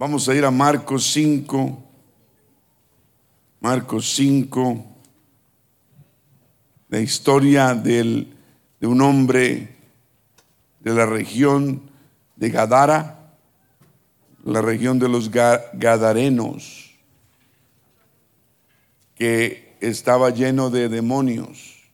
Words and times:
Vamos 0.00 0.26
a 0.30 0.34
ir 0.34 0.46
a 0.46 0.50
Marcos 0.50 1.12
5. 1.12 1.78
Marcos 3.60 4.14
5. 4.14 4.86
La 6.88 7.00
historia 7.00 7.74
de 7.74 8.26
un 8.80 9.02
hombre 9.02 9.76
de 10.80 10.94
la 10.94 11.04
región 11.04 11.82
de 12.36 12.48
Gadara, 12.48 13.34
la 14.42 14.62
región 14.62 14.98
de 14.98 15.10
los 15.10 15.30
Gadarenos, 15.30 16.98
que 19.14 19.76
estaba 19.82 20.30
lleno 20.30 20.70
de 20.70 20.88
demonios. 20.88 21.90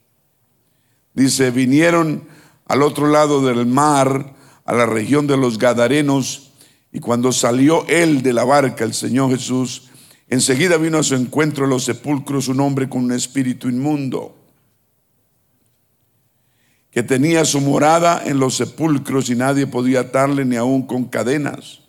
Dice, 1.13 1.51
vinieron 1.51 2.25
al 2.67 2.83
otro 2.83 3.07
lado 3.07 3.45
del 3.45 3.65
mar, 3.65 4.33
a 4.63 4.73
la 4.73 4.85
región 4.85 5.27
de 5.27 5.35
los 5.35 5.57
Gadarenos, 5.57 6.46
y 6.97 6.99
cuando 6.99 7.31
salió 7.31 7.85
él 7.87 8.23
de 8.23 8.33
la 8.33 8.43
barca, 8.43 8.83
el 8.83 8.95
Señor 8.95 9.29
Jesús, 9.29 9.83
enseguida 10.27 10.77
vino 10.77 10.97
a 10.97 11.03
su 11.03 11.13
encuentro 11.13 11.65
en 11.65 11.69
los 11.69 11.83
sepulcros 11.83 12.47
un 12.47 12.59
hombre 12.59 12.89
con 12.89 13.03
un 13.03 13.11
espíritu 13.11 13.69
inmundo 13.69 14.35
que 16.89 17.03
tenía 17.03 17.45
su 17.45 17.61
morada 17.61 18.23
en 18.25 18.39
los 18.39 18.55
sepulcros 18.55 19.29
y 19.29 19.35
nadie 19.35 19.67
podía 19.67 19.99
atarle 19.99 20.43
ni 20.43 20.55
aún 20.55 20.87
con 20.87 21.05
cadenas. 21.05 21.81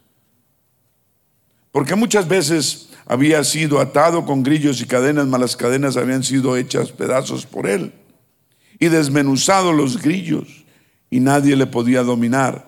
Porque 1.73 1.95
muchas 1.95 2.29
veces 2.29 2.91
había 3.07 3.43
sido 3.45 3.81
atado 3.81 4.27
con 4.27 4.43
grillos 4.43 4.83
y 4.83 4.85
cadenas, 4.85 5.27
mas 5.27 5.41
las 5.41 5.57
cadenas 5.57 5.97
habían 5.97 6.23
sido 6.23 6.55
hechas 6.59 6.93
pedazos 6.93 7.47
por 7.47 7.67
él 7.67 7.95
y 8.79 8.89
desmenuzado 8.89 9.73
los 9.73 10.03
grillos 10.03 10.67
y 11.09 11.21
nadie 11.21 11.57
le 11.57 11.67
podía 11.67 12.03
dominar. 12.03 12.68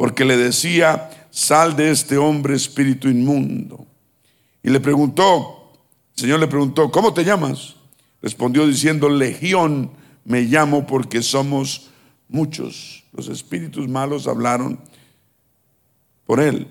Porque 0.00 0.24
le 0.24 0.38
decía, 0.38 1.10
sal 1.30 1.76
de 1.76 1.90
este 1.90 2.16
hombre 2.16 2.56
espíritu 2.56 3.06
inmundo. 3.08 3.84
Y 4.62 4.70
le 4.70 4.80
preguntó, 4.80 5.74
el 6.16 6.20
Señor 6.22 6.40
le 6.40 6.46
preguntó, 6.46 6.90
¿cómo 6.90 7.12
te 7.12 7.22
llamas? 7.22 7.76
Respondió 8.22 8.66
diciendo, 8.66 9.10
Legión 9.10 9.90
me 10.24 10.40
llamo 10.40 10.86
porque 10.86 11.20
somos 11.20 11.90
muchos. 12.30 13.04
Los 13.12 13.28
espíritus 13.28 13.88
malos 13.88 14.26
hablaron 14.26 14.80
por 16.24 16.40
él. 16.40 16.66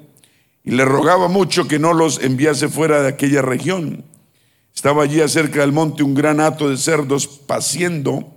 Y 0.64 0.72
le 0.72 0.84
rogaba 0.84 1.28
mucho 1.28 1.68
que 1.68 1.78
no 1.78 1.94
los 1.94 2.24
enviase 2.24 2.68
fuera 2.68 3.04
de 3.04 3.10
aquella 3.10 3.44
región. 3.44 4.06
Estaba 4.74 5.04
allí 5.04 5.22
acerca 5.22 5.60
del 5.60 5.72
monte 5.72 6.02
un 6.02 6.16
gran 6.16 6.40
hato 6.40 6.68
de 6.68 6.78
cerdos 6.78 7.28
paciendo. 7.28 8.28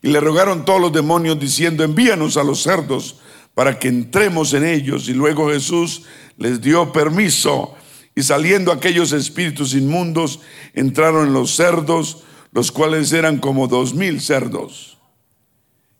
Y 0.00 0.10
le 0.10 0.20
rogaron 0.20 0.64
todos 0.64 0.80
los 0.80 0.92
demonios 0.92 1.40
diciendo, 1.40 1.82
envíanos 1.82 2.36
a 2.36 2.44
los 2.44 2.62
cerdos 2.62 3.18
para 3.54 3.78
que 3.78 3.88
entremos 3.88 4.52
en 4.52 4.64
ellos. 4.64 5.08
Y 5.08 5.14
luego 5.14 5.50
Jesús 5.50 6.02
les 6.36 6.60
dio 6.60 6.92
permiso. 6.92 7.74
Y 8.14 8.22
saliendo 8.22 8.72
aquellos 8.72 9.12
espíritus 9.12 9.74
inmundos, 9.74 10.40
entraron 10.74 11.28
en 11.28 11.32
los 11.32 11.54
cerdos, 11.54 12.24
los 12.52 12.70
cuales 12.70 13.12
eran 13.12 13.38
como 13.38 13.66
dos 13.66 13.94
mil 13.94 14.20
cerdos 14.20 14.94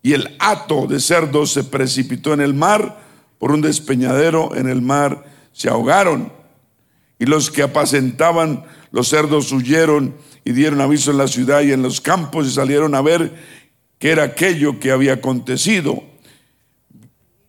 y 0.05 0.13
el 0.13 0.37
hato 0.39 0.87
de 0.87 1.01
cerdos 1.01 1.51
se 1.51 1.65
precipitó 1.65 2.35
en 2.35 2.43
el 2.43 2.53
mar, 2.53 3.01
por 3.39 3.53
un 3.53 3.63
despeñadero 3.63 4.55
en 4.55 4.69
el 4.69 4.83
mar 4.83 5.25
se 5.53 5.71
ahogaron. 5.71 6.31
Y 7.19 7.25
los 7.25 7.51
que 7.51 7.63
apacentaban 7.63 8.67
los 8.91 9.09
cerdos 9.09 9.51
huyeron 9.51 10.15
y 10.45 10.53
dieron 10.53 10.83
aviso 10.83 11.11
en 11.11 11.17
la 11.17 11.27
ciudad 11.27 11.63
y 11.63 11.73
en 11.73 11.83
los 11.83 12.03
campos 12.03 12.47
y 12.47 12.51
salieron 12.51 12.95
a 12.95 13.01
ver 13.01 13.35
qué 13.99 14.11
era 14.11 14.25
aquello 14.25 14.79
que 14.79 14.91
había 14.91 15.15
acontecido, 15.15 16.05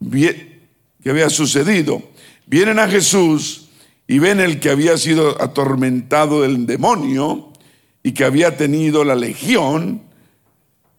que 0.09 1.09
había 1.09 1.29
sucedido. 1.29 2.01
Vienen 2.45 2.79
a 2.79 2.87
Jesús 2.87 3.69
y 4.07 4.19
ven 4.19 4.39
el 4.39 4.59
que 4.59 4.69
había 4.69 4.97
sido 4.97 5.41
atormentado 5.41 6.41
del 6.41 6.65
demonio 6.65 7.51
y 8.03 8.11
que 8.11 8.25
había 8.25 8.57
tenido 8.57 9.03
la 9.03 9.15
legión 9.15 10.05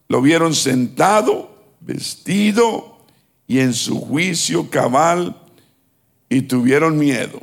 lo 0.09 0.23
vieron 0.23 0.55
sentado, 0.55 1.51
vestido 1.81 2.99
y 3.47 3.61
en 3.61 3.75
su 3.75 4.01
juicio 4.01 4.71
cabal 4.71 5.37
y 6.29 6.43
tuvieron 6.43 6.99
miedo. 6.99 7.41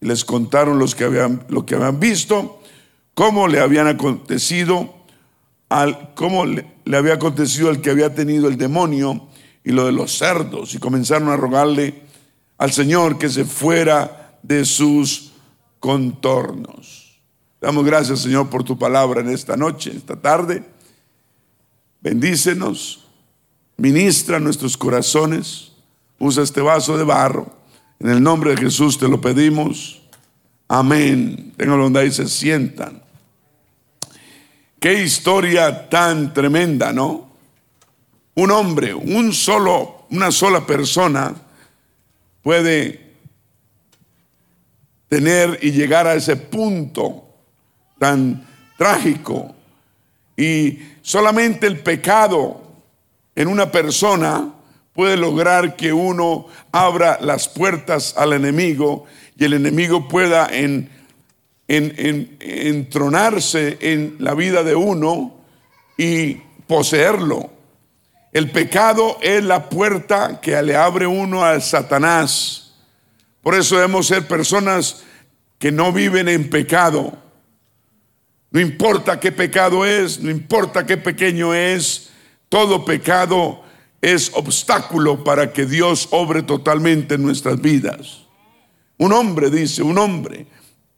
les 0.00 0.24
contaron 0.24 0.80
los 0.80 0.96
que 0.96 1.04
habían, 1.04 1.44
lo 1.48 1.64
que 1.64 1.76
habían 1.76 2.00
visto, 2.00 2.60
cómo 3.14 3.46
le 3.46 3.60
habían 3.60 3.86
acontecido, 3.86 4.92
al, 5.68 6.12
cómo 6.14 6.44
le, 6.44 6.66
le 6.84 6.96
había 6.96 7.14
acontecido 7.14 7.70
al 7.70 7.80
que 7.80 7.90
había 7.90 8.12
tenido 8.12 8.48
el 8.48 8.56
demonio 8.56 9.28
y 9.64 9.72
lo 9.72 9.86
de 9.86 9.92
los 9.92 10.16
cerdos. 10.16 10.74
Y 10.74 10.78
comenzaron 10.78 11.28
a 11.28 11.36
rogarle 11.36 12.02
al 12.58 12.72
Señor 12.72 13.18
que 13.18 13.28
se 13.28 13.44
fuera 13.44 14.38
de 14.42 14.64
sus 14.64 15.32
contornos. 15.80 17.20
Damos 17.60 17.84
gracias, 17.84 18.20
Señor, 18.20 18.50
por 18.50 18.64
tu 18.64 18.78
palabra 18.78 19.20
en 19.20 19.28
esta 19.28 19.56
noche, 19.56 19.92
esta 19.94 20.16
tarde. 20.16 20.64
Bendícenos, 22.00 23.06
ministra 23.76 24.40
nuestros 24.40 24.76
corazones, 24.76 25.72
usa 26.18 26.42
este 26.42 26.60
vaso 26.60 26.98
de 26.98 27.04
barro. 27.04 27.56
En 28.00 28.10
el 28.10 28.22
nombre 28.22 28.50
de 28.50 28.62
Jesús 28.62 28.98
te 28.98 29.08
lo 29.08 29.20
pedimos. 29.20 30.02
Amén. 30.66 31.52
Tengan 31.56 31.78
donde 31.78 32.00
ahí 32.00 32.10
se 32.10 32.26
sientan. 32.28 33.02
Qué 34.80 35.04
historia 35.04 35.88
tan 35.88 36.34
tremenda, 36.34 36.92
¿no? 36.92 37.31
Un 38.34 38.50
hombre, 38.50 38.94
un 38.94 39.32
solo, 39.32 40.06
una 40.10 40.30
sola 40.30 40.66
persona 40.66 41.34
puede 42.42 43.12
tener 45.08 45.58
y 45.62 45.72
llegar 45.72 46.06
a 46.06 46.14
ese 46.14 46.36
punto 46.36 47.24
tan 47.98 48.46
trágico 48.78 49.54
y 50.36 50.78
solamente 51.02 51.66
el 51.66 51.80
pecado 51.80 52.62
en 53.34 53.48
una 53.48 53.70
persona 53.70 54.54
puede 54.94 55.16
lograr 55.16 55.76
que 55.76 55.92
uno 55.92 56.46
abra 56.70 57.18
las 57.20 57.48
puertas 57.48 58.14
al 58.16 58.32
enemigo 58.32 59.04
y 59.36 59.44
el 59.44 59.54
enemigo 59.54 60.08
pueda 60.08 60.48
en, 60.50 60.90
entronarse 61.68 63.78
en 63.80 64.16
la 64.18 64.34
vida 64.34 64.62
de 64.62 64.74
uno 64.74 65.34
y 65.96 66.34
poseerlo. 66.66 67.50
El 68.32 68.50
pecado 68.50 69.18
es 69.20 69.44
la 69.44 69.68
puerta 69.68 70.40
que 70.40 70.60
le 70.62 70.74
abre 70.74 71.06
uno 71.06 71.44
a 71.44 71.60
Satanás. 71.60 72.74
Por 73.42 73.54
eso 73.54 73.76
debemos 73.76 74.06
ser 74.06 74.26
personas 74.26 75.02
que 75.58 75.70
no 75.70 75.92
viven 75.92 76.28
en 76.28 76.50
pecado 76.50 77.22
no 78.52 78.60
importa 78.60 79.18
qué 79.18 79.32
pecado 79.32 79.86
es, 79.86 80.20
no 80.20 80.30
importa 80.30 80.84
qué 80.84 80.98
pequeño 80.98 81.54
es, 81.54 82.10
todo 82.50 82.84
pecado 82.84 83.62
es 84.02 84.30
obstáculo 84.34 85.24
para 85.24 85.54
que 85.54 85.64
Dios 85.64 86.08
obre 86.10 86.42
totalmente 86.42 87.14
en 87.14 87.22
nuestras 87.22 87.58
vidas. 87.62 88.26
Un 88.98 89.14
hombre, 89.14 89.48
dice, 89.48 89.82
un 89.82 89.96
hombre 89.96 90.46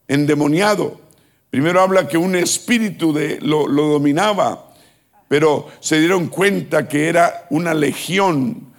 endemoniado. 0.09 1.01
Primero 1.49 1.81
habla 1.81 2.09
que 2.09 2.19
un 2.19 2.35
espíritu 2.35 3.15
lo 3.41 3.69
dominaba, 3.69 4.74
pero 5.29 5.69
se 5.81 5.99
dieron 5.99 6.29
cuenta 6.29 6.89
que 6.89 7.09
era 7.09 7.47
una 7.51 7.75
legión, 7.75 8.73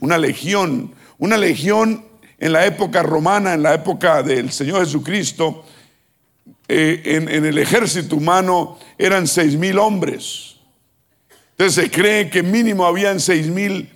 una 0.00 0.18
legión, 0.18 0.94
una 1.18 1.36
legión 1.36 2.04
en 2.38 2.52
la 2.52 2.66
época 2.66 3.02
romana, 3.02 3.54
en 3.54 3.62
la 3.62 3.74
época 3.74 4.22
del 4.22 4.50
Señor 4.50 4.80
Jesucristo, 4.80 5.64
eh, 6.68 7.02
en, 7.04 7.44
el 7.44 7.58
ejército 7.58 8.16
humano 8.16 8.78
eran 8.96 9.26
seis 9.26 9.56
mil 9.56 9.78
hombres. 9.78 10.56
Entonces 11.50 11.84
se 11.84 11.90
cree 11.90 12.30
que 12.30 12.42
mínimo 12.42 12.86
habían 12.86 13.20
seis 13.20 13.48
mil 13.48 13.90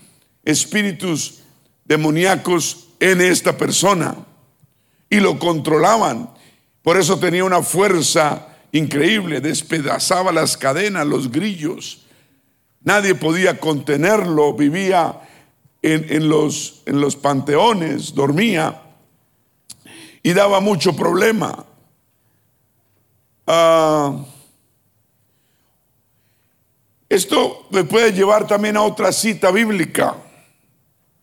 espíritus 0.45 1.41
demoníacos 1.85 2.89
en 3.01 3.21
esta 3.21 3.57
persona 3.57 4.17
y 5.09 5.21
lo 5.21 5.39
controlaban. 5.39 6.31
Por 6.83 6.99
eso 6.99 7.19
tenía 7.19 7.45
una 7.45 7.63
fuerza 7.63 8.54
increíble, 8.75 9.41
despedazaba 9.41 10.33
las 10.33 10.57
cadenas, 10.57 11.07
los 11.07 11.31
grillos. 11.31 12.01
Nadie 12.81 13.15
podía 13.15 13.61
contenerlo, 13.61 14.53
vivía 14.53 15.21
en, 15.81 16.29
los, 16.29 16.83
panteones, 17.23 18.15
dormía 18.15 18.83
y 20.25 20.33
daba 20.33 20.59
mucho 20.59 20.97
problema. 20.97 21.65
Ah, 23.47 24.25
esto 27.09 27.69
me 27.71 27.85
puede 27.85 28.13
llevar 28.13 28.49
también 28.49 28.77
a 28.77 28.83
otra 28.83 29.13
cita 29.13 29.53
bíblica, 29.53 30.17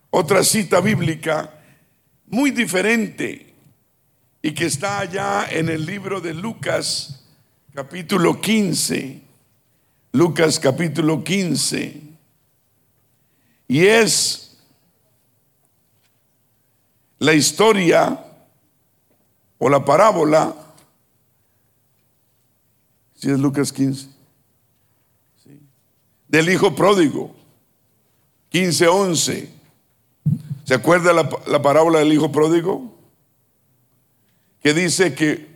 otra 0.10 0.42
cita 0.46 0.80
bíblica 0.80 1.54
muy 2.28 2.52
diferente 2.52 3.54
y 4.42 4.54
que 4.54 4.68
está 4.68 5.00
allá 5.00 5.48
en 5.52 5.68
el 5.68 5.86
libro 5.86 6.22
de 6.22 6.34
Lucas 6.34 7.21
capítulo 7.74 8.40
15. 8.40 9.22
Lucas 10.14 10.60
capítulo 10.60 11.24
15. 11.24 12.02
Y 13.68 13.86
es 13.86 14.58
la 17.20 17.34
historia 17.34 18.26
o 19.58 19.70
la 19.70 19.86
parábola, 19.86 20.54
si 23.16 23.30
es 23.30 23.40
Lucas 23.40 23.72
15, 23.72 24.10
del 26.28 26.50
hijo 26.50 26.76
pródigo, 26.76 27.34
15, 28.50 28.88
11. 28.88 29.50
¿Se 30.66 30.74
acuerda 30.74 31.14
la, 31.14 31.30
la 31.48 31.62
parábola 31.62 32.00
del 32.00 32.12
hijo 32.12 32.32
pródigo? 32.32 32.92
Que 34.62 34.74
dice 34.74 35.14
que 35.14 35.51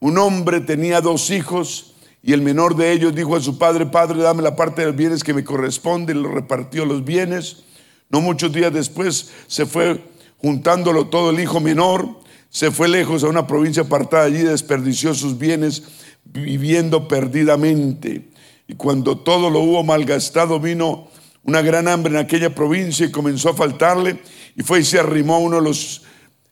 un 0.00 0.18
hombre 0.18 0.60
tenía 0.60 1.00
dos 1.00 1.30
hijos 1.30 1.94
y 2.22 2.32
el 2.32 2.42
menor 2.42 2.76
de 2.76 2.92
ellos 2.92 3.14
dijo 3.14 3.36
a 3.36 3.40
su 3.40 3.58
padre, 3.58 3.86
Padre, 3.86 4.20
dame 4.20 4.42
la 4.42 4.56
parte 4.56 4.82
de 4.82 4.88
los 4.88 4.96
bienes 4.96 5.24
que 5.24 5.34
me 5.34 5.44
corresponde, 5.44 6.12
y 6.12 6.16
le 6.16 6.28
repartió 6.28 6.84
los 6.84 7.04
bienes. 7.04 7.64
No 8.10 8.20
muchos 8.20 8.52
días 8.52 8.72
después 8.72 9.30
se 9.46 9.66
fue 9.66 10.04
juntándolo 10.38 11.06
todo 11.06 11.30
el 11.30 11.40
hijo 11.40 11.60
menor, 11.60 12.08
se 12.50 12.70
fue 12.70 12.88
lejos 12.88 13.24
a 13.24 13.28
una 13.28 13.46
provincia 13.46 13.82
apartada 13.82 14.24
allí, 14.24 14.38
desperdició 14.38 15.14
sus 15.14 15.38
bienes 15.38 15.82
viviendo 16.24 17.08
perdidamente. 17.08 18.28
Y 18.66 18.74
cuando 18.74 19.18
todo 19.18 19.50
lo 19.50 19.60
hubo 19.60 19.82
malgastado, 19.84 20.60
vino 20.60 21.08
una 21.44 21.62
gran 21.62 21.88
hambre 21.88 22.12
en 22.12 22.18
aquella 22.18 22.54
provincia 22.54 23.06
y 23.06 23.10
comenzó 23.10 23.50
a 23.50 23.54
faltarle, 23.54 24.20
y 24.56 24.62
fue 24.62 24.80
y 24.80 24.84
se 24.84 24.98
arrimó 24.98 25.36
a 25.36 25.38
uno 25.38 25.56
de 25.56 25.62
los 25.62 26.02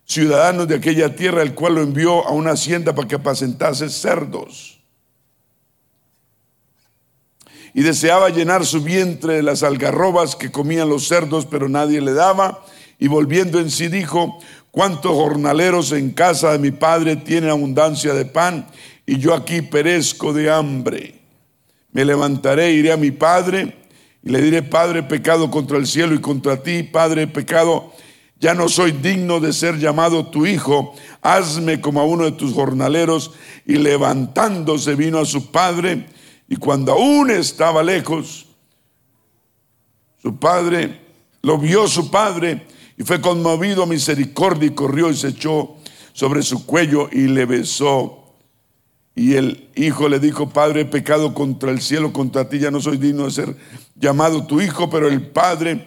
ciudadanos 0.07 0.67
de 0.69 0.77
aquella 0.77 1.15
tierra, 1.15 1.43
el 1.43 1.55
cual 1.55 1.75
lo 1.75 1.83
envió 1.83 2.27
a 2.27 2.31
una 2.31 2.53
hacienda 2.53 2.95
para 2.95 3.07
que 3.07 3.17
apacentase 3.17 3.91
cerdos 3.91 4.77
y 7.77 7.83
deseaba 7.83 8.31
llenar 8.31 8.65
su 8.65 8.81
vientre 8.81 9.35
de 9.35 9.43
las 9.43 9.63
algarrobas 9.63 10.35
que 10.35 10.51
comían 10.51 10.89
los 10.89 11.07
cerdos, 11.09 11.45
pero 11.45 11.69
nadie 11.69 12.01
le 12.01 12.15
daba. 12.15 12.65
Y 12.99 13.07
volviendo 13.07 13.61
en 13.61 13.71
sí 13.71 13.89
dijo, 13.89 14.39
¿cuántos 14.71 15.13
jornaleros 15.13 15.93
en 15.93 16.13
casa 16.13 16.53
de 16.53 16.59
mi 16.59 16.71
padre 16.71 17.17
tienen 17.17 17.51
abundancia 17.51 18.15
de 18.15 18.25
pan? 18.25 18.67
Y 19.05 19.19
yo 19.19 19.35
aquí 19.35 19.61
perezco 19.61 20.33
de 20.33 20.51
hambre. 20.51 21.21
Me 21.93 22.07
levantaré, 22.07 22.73
iré 22.73 22.93
a 22.93 22.97
mi 22.97 23.11
padre 23.11 23.77
y 24.25 24.31
le 24.31 24.41
diré, 24.41 24.63
Padre, 24.63 25.03
pecado 25.03 25.51
contra 25.51 25.77
el 25.77 25.87
cielo 25.87 26.15
y 26.15 26.19
contra 26.19 26.63
ti, 26.63 26.83
Padre, 26.83 27.27
pecado, 27.27 27.93
ya 28.39 28.55
no 28.55 28.69
soy 28.69 28.93
digno 28.93 29.41
de 29.41 29.53
ser 29.53 29.79
llamado 29.79 30.27
tu 30.27 30.47
hijo, 30.47 30.95
hazme 31.23 31.81
como 31.81 32.01
a 32.01 32.05
uno 32.05 32.25
de 32.25 32.33
tus 32.33 32.53
jornaleros. 32.53 33.33
Y 33.65 33.77
levantándose 33.77 34.95
vino 34.95 35.19
a 35.19 35.25
su 35.25 35.51
padre 35.51 36.07
y 36.49 36.57
cuando 36.57 36.93
aún 36.93 37.31
estaba 37.31 37.83
lejos, 37.83 38.47
su 40.23 40.39
padre, 40.39 41.01
lo 41.43 41.59
vio 41.59 41.89
su 41.89 42.11
padre 42.11 42.67
y 42.97 43.03
fue 43.03 43.21
conmovido 43.21 43.83
a 43.83 43.87
misericordia 43.87 44.69
y 44.69 44.75
corrió 44.75 45.11
y 45.11 45.17
se 45.17 45.29
echó 45.29 45.77
sobre 46.13 46.43
su 46.43 46.67
cuello 46.67 47.09
y 47.11 47.29
le 47.29 47.47
besó. 47.47 48.23
Y 49.15 49.35
el 49.35 49.71
hijo 49.75 50.09
le 50.09 50.21
dijo, 50.21 50.51
Padre, 50.51 50.83
he 50.83 50.85
pecado 50.85 51.33
contra 51.33 51.71
el 51.71 51.81
cielo, 51.81 52.13
contra 52.13 52.49
ti, 52.49 52.59
ya 52.59 52.71
no 52.71 52.81
soy 52.81 52.99
digno 52.99 53.25
de 53.25 53.31
ser 53.31 53.57
llamado 53.95 54.47
tu 54.47 54.61
hijo, 54.61 54.91
pero 54.91 55.09
el 55.09 55.29
padre 55.29 55.87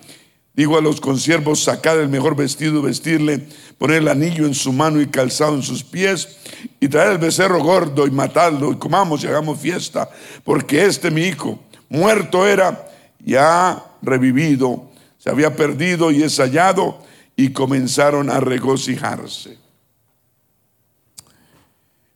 dijo 0.59 0.77
a 0.77 0.81
los 0.81 0.99
consiervos, 0.99 1.63
sacad 1.63 2.01
el 2.01 2.09
mejor 2.09 2.35
vestido, 2.35 2.81
vestirle, 2.81 3.47
poner 3.77 3.99
el 3.99 4.09
anillo 4.09 4.45
en 4.45 4.53
su 4.53 4.73
mano 4.73 4.99
y 4.99 5.07
calzado 5.07 5.55
en 5.55 5.63
sus 5.63 5.85
pies, 5.85 6.35
y 6.81 6.89
traer 6.89 7.13
el 7.13 7.17
becerro 7.17 7.63
gordo 7.63 8.05
y 8.05 8.11
matarlo, 8.11 8.73
y 8.73 8.75
comamos 8.75 9.23
y 9.23 9.27
hagamos 9.27 9.57
fiesta, 9.57 10.09
porque 10.43 10.83
este 10.83 11.11
mi 11.11 11.21
hijo, 11.21 11.63
muerto 11.87 12.45
era, 12.45 12.91
y 13.23 13.35
ha 13.35 13.85
revivido, 14.01 14.91
se 15.17 15.29
había 15.29 15.55
perdido 15.55 16.11
y 16.11 16.23
es 16.23 16.35
hallado, 16.35 17.03
y 17.37 17.53
comenzaron 17.53 18.29
a 18.29 18.41
regocijarse. 18.41 19.57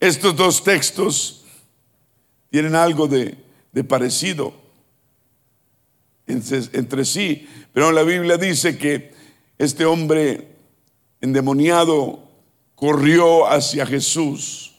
Estos 0.01 0.35
dos 0.35 0.61
textos 0.65 1.45
tienen 2.49 2.75
algo 2.75 3.07
de, 3.07 3.37
parecido 3.87 4.53
entre 6.27 7.05
sí, 7.05 7.47
pero 7.73 7.91
la 7.91 8.03
Biblia 8.03 8.37
dice 8.37 8.77
que 8.77 9.11
este 9.57 9.85
hombre 9.85 10.47
endemoniado 11.21 12.19
corrió 12.75 13.47
hacia 13.47 13.85
Jesús. 13.85 14.75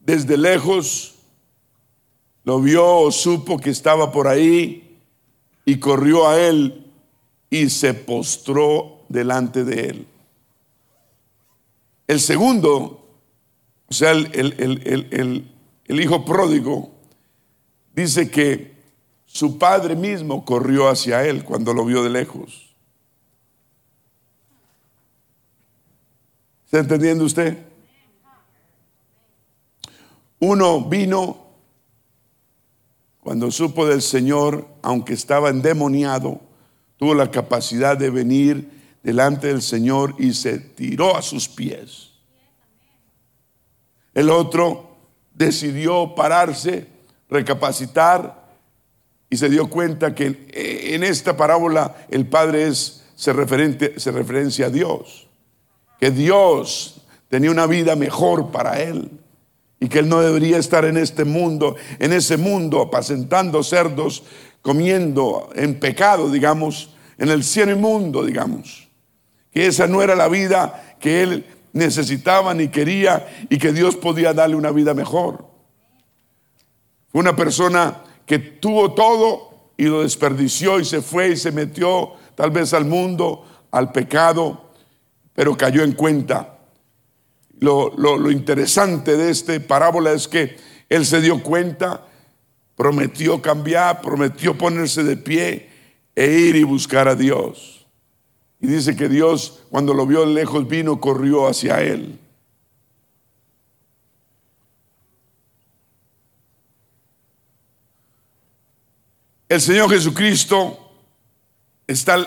Desde 0.00 0.36
lejos 0.36 1.14
lo 2.44 2.60
vio 2.60 2.86
o 2.86 3.10
supo 3.10 3.58
que 3.58 3.70
estaba 3.70 4.12
por 4.12 4.28
ahí 4.28 5.00
y 5.64 5.78
corrió 5.78 6.28
a 6.28 6.38
él 6.38 6.86
y 7.48 7.70
se 7.70 7.94
postró 7.94 9.00
delante 9.08 9.64
de 9.64 9.88
él. 9.88 10.06
El 12.06 12.20
segundo, 12.20 13.08
o 13.88 13.94
sea, 13.94 14.12
el, 14.12 15.50
el 15.86 16.00
hijo 16.00 16.24
pródigo, 16.24 16.90
dice 17.94 18.30
que 18.30 18.75
su 19.36 19.58
padre 19.58 19.94
mismo 19.94 20.46
corrió 20.46 20.88
hacia 20.88 21.22
él 21.26 21.44
cuando 21.44 21.74
lo 21.74 21.84
vio 21.84 22.02
de 22.02 22.08
lejos. 22.08 22.74
¿Está 26.64 26.78
entendiendo 26.78 27.24
usted? 27.24 27.66
Uno 30.38 30.80
vino 30.88 31.48
cuando 33.20 33.50
supo 33.50 33.86
del 33.86 34.00
Señor, 34.00 34.66
aunque 34.80 35.12
estaba 35.12 35.50
endemoniado, 35.50 36.40
tuvo 36.96 37.14
la 37.14 37.30
capacidad 37.30 37.98
de 37.98 38.08
venir 38.08 38.70
delante 39.02 39.48
del 39.48 39.60
Señor 39.60 40.14
y 40.18 40.32
se 40.32 40.58
tiró 40.58 41.14
a 41.14 41.20
sus 41.20 41.46
pies. 41.46 42.12
El 44.14 44.30
otro 44.30 44.96
decidió 45.34 46.14
pararse, 46.14 46.88
recapacitar 47.28 48.45
se 49.36 49.48
dio 49.48 49.68
cuenta 49.68 50.14
que 50.14 50.48
en 50.52 51.04
esta 51.04 51.36
parábola 51.36 52.06
el 52.10 52.26
Padre 52.26 52.68
es, 52.68 53.04
se, 53.14 53.32
referente, 53.32 53.98
se 53.98 54.10
referencia 54.12 54.66
a 54.66 54.70
Dios 54.70 55.26
que 55.98 56.10
Dios 56.10 57.02
tenía 57.28 57.50
una 57.50 57.66
vida 57.66 57.96
mejor 57.96 58.50
para 58.50 58.80
él 58.82 59.10
y 59.80 59.88
que 59.88 59.98
él 59.98 60.08
no 60.08 60.20
debería 60.20 60.58
estar 60.58 60.84
en 60.84 60.96
este 60.96 61.24
mundo, 61.24 61.76
en 61.98 62.12
ese 62.12 62.36
mundo 62.36 62.82
apacentando 62.82 63.62
cerdos, 63.62 64.24
comiendo 64.62 65.50
en 65.54 65.78
pecado, 65.78 66.30
digamos, 66.30 66.94
en 67.18 67.28
el 67.28 67.44
cielo 67.44 67.72
inmundo, 67.72 68.24
digamos. 68.24 68.88
Que 69.50 69.66
esa 69.66 69.86
no 69.86 70.02
era 70.02 70.14
la 70.14 70.28
vida 70.28 70.96
que 71.00 71.22
él 71.22 71.46
necesitaba 71.72 72.54
ni 72.54 72.68
quería 72.68 73.26
y 73.50 73.58
que 73.58 73.72
Dios 73.72 73.96
podía 73.96 74.32
darle 74.32 74.56
una 74.56 74.70
vida 74.70 74.94
mejor. 74.94 75.46
Fue 77.08 77.20
una 77.20 77.36
persona 77.36 78.02
que 78.26 78.38
tuvo 78.38 78.92
todo 78.92 79.72
y 79.78 79.84
lo 79.84 80.02
desperdició 80.02 80.78
y 80.78 80.84
se 80.84 81.00
fue 81.00 81.30
y 81.30 81.36
se 81.36 81.52
metió 81.52 82.12
tal 82.34 82.50
vez 82.50 82.74
al 82.74 82.84
mundo, 82.84 83.44
al 83.70 83.92
pecado 83.92 84.66
pero 85.36 85.56
cayó 85.56 85.84
en 85.84 85.92
cuenta. 85.92 86.58
Lo, 87.60 88.30
interesante 88.30 89.16
de 89.16 89.30
esta 89.30 89.58
parábola 89.60 90.12
es 90.12 90.26
que 90.26 90.56
él 90.88 91.06
se 91.06 91.20
dio 91.20 91.42
cuenta, 91.42 92.06
prometió 92.74 93.40
cambiar, 93.40 94.00
prometió 94.00 94.58
ponerse 94.58 95.04
de 95.04 95.16
pie 95.16 95.70
e 96.14 96.26
ir 96.26 96.56
y 96.56 96.64
buscar 96.64 97.06
a 97.06 97.14
Dios. 97.14 97.86
Y 98.60 98.66
dice 98.66 98.96
que 98.96 99.08
Dios, 99.08 99.64
cuando 99.70 99.92
lo 99.94 100.06
vio 100.06 100.24
lejos, 100.24 100.66
vino, 100.66 101.00
corrió 101.00 101.46
hacia 101.46 101.82
él. 101.82 102.18
El 109.48 109.60
Señor 109.60 109.90
Jesucristo 109.90 110.92
está 111.86 112.26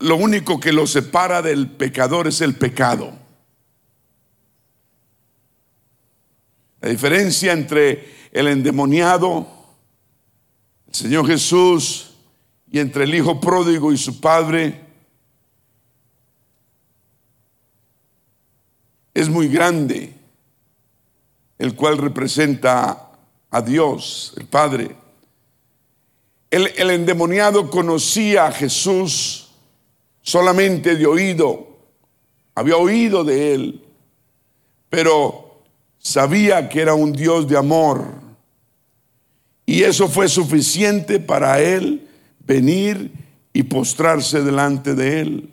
lo 0.00 0.16
único 0.16 0.60
que 0.60 0.72
lo 0.72 0.86
separa 0.86 1.40
del 1.40 1.70
pecador 1.70 2.26
es 2.26 2.42
el 2.42 2.54
pecado. 2.56 3.12
La 6.82 6.90
diferencia 6.90 7.52
entre 7.52 8.28
el 8.30 8.48
endemoniado, 8.48 9.46
el 10.88 10.94
Señor 10.94 11.26
Jesús, 11.26 12.10
y 12.70 12.80
entre 12.80 13.04
el 13.04 13.14
Hijo 13.14 13.40
pródigo 13.40 13.90
y 13.90 13.96
su 13.96 14.20
Padre, 14.20 14.84
es 19.14 19.30
muy 19.30 19.48
grande, 19.48 20.12
el 21.56 21.74
cual 21.74 21.96
representa 21.96 23.12
a 23.50 23.62
Dios, 23.62 24.34
el 24.36 24.44
Padre. 24.46 25.03
El, 26.54 26.90
endemoniado 26.90 27.68
conocía 27.68 28.46
a 28.46 28.52
Jesús 28.52 29.48
solamente 30.22 30.94
de 30.94 31.04
oído, 31.04 31.66
había 32.54 32.76
oído 32.76 33.24
de 33.24 33.54
él, 33.54 33.84
pero 34.88 35.62
sabía 35.98 36.68
que 36.68 36.80
era 36.80 36.94
un 36.94 37.12
Dios 37.12 37.48
de 37.48 37.56
amor. 37.56 38.04
Y 39.66 39.82
eso 39.82 40.06
fue 40.06 40.28
suficiente 40.28 41.18
para 41.18 41.60
él 41.60 42.08
venir 42.38 43.10
y 43.52 43.64
postrarse 43.64 44.40
delante 44.40 44.94
de 44.94 45.20
él. 45.22 45.50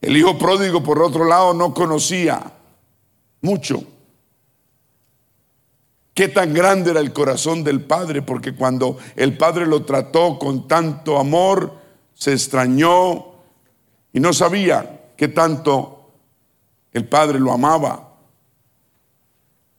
El 0.00 0.16
hijo 0.16 0.38
pródigo, 0.38 0.82
por 0.82 1.02
otro 1.02 1.26
lado, 1.26 1.52
no 1.52 1.74
conocía 1.74 2.54
mucho 3.42 3.84
qué 6.20 6.28
tan 6.28 6.52
grande 6.52 6.90
era 6.90 7.00
el 7.00 7.14
corazón 7.14 7.64
del 7.64 7.80
padre, 7.80 8.20
porque 8.20 8.54
cuando 8.54 8.98
el 9.16 9.38
padre 9.38 9.66
lo 9.66 9.86
trató 9.86 10.38
con 10.38 10.68
tanto 10.68 11.18
amor, 11.18 11.78
se 12.12 12.34
extrañó 12.34 13.36
y 14.12 14.20
no 14.20 14.34
sabía 14.34 15.12
qué 15.16 15.28
tanto 15.28 16.10
el 16.92 17.08
padre 17.08 17.40
lo 17.40 17.52
amaba. 17.52 18.18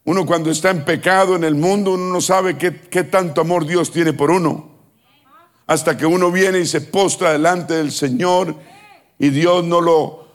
Uno 0.04 0.26
cuando 0.26 0.50
está 0.50 0.72
en 0.72 0.84
pecado 0.84 1.36
en 1.36 1.44
el 1.44 1.54
mundo, 1.54 1.92
uno 1.92 2.12
no 2.12 2.22
sabe 2.22 2.58
qué, 2.58 2.76
qué 2.90 3.04
tanto 3.04 3.42
amor 3.42 3.68
Dios 3.68 3.92
tiene 3.92 4.12
por 4.12 4.32
uno. 4.32 4.68
Hasta 5.68 5.96
que 5.96 6.08
uno 6.08 6.32
viene 6.32 6.58
y 6.58 6.66
se 6.66 6.82
postra 6.82 7.34
delante 7.34 7.76
del 7.76 7.92
Señor 7.92 8.56
y 9.20 9.30
Dios 9.30 9.64
no 9.64 9.80
lo, 9.80 10.26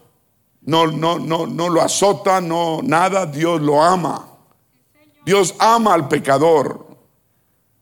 no, 0.60 0.86
no, 0.86 1.18
no, 1.18 1.48
no 1.48 1.68
lo 1.68 1.82
azota, 1.82 2.40
no 2.40 2.78
nada, 2.80 3.26
Dios 3.26 3.60
lo 3.60 3.82
ama. 3.82 4.35
Dios 5.26 5.56
ama 5.58 5.92
al 5.92 6.06
pecador, 6.06 6.86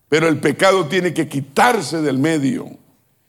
pero 0.09 0.29
el 0.29 0.41
pecado 0.41 0.87
tiene 0.87 1.13
que 1.13 1.29
quitarse 1.29 2.01
del 2.01 2.19
medio. 2.19 2.71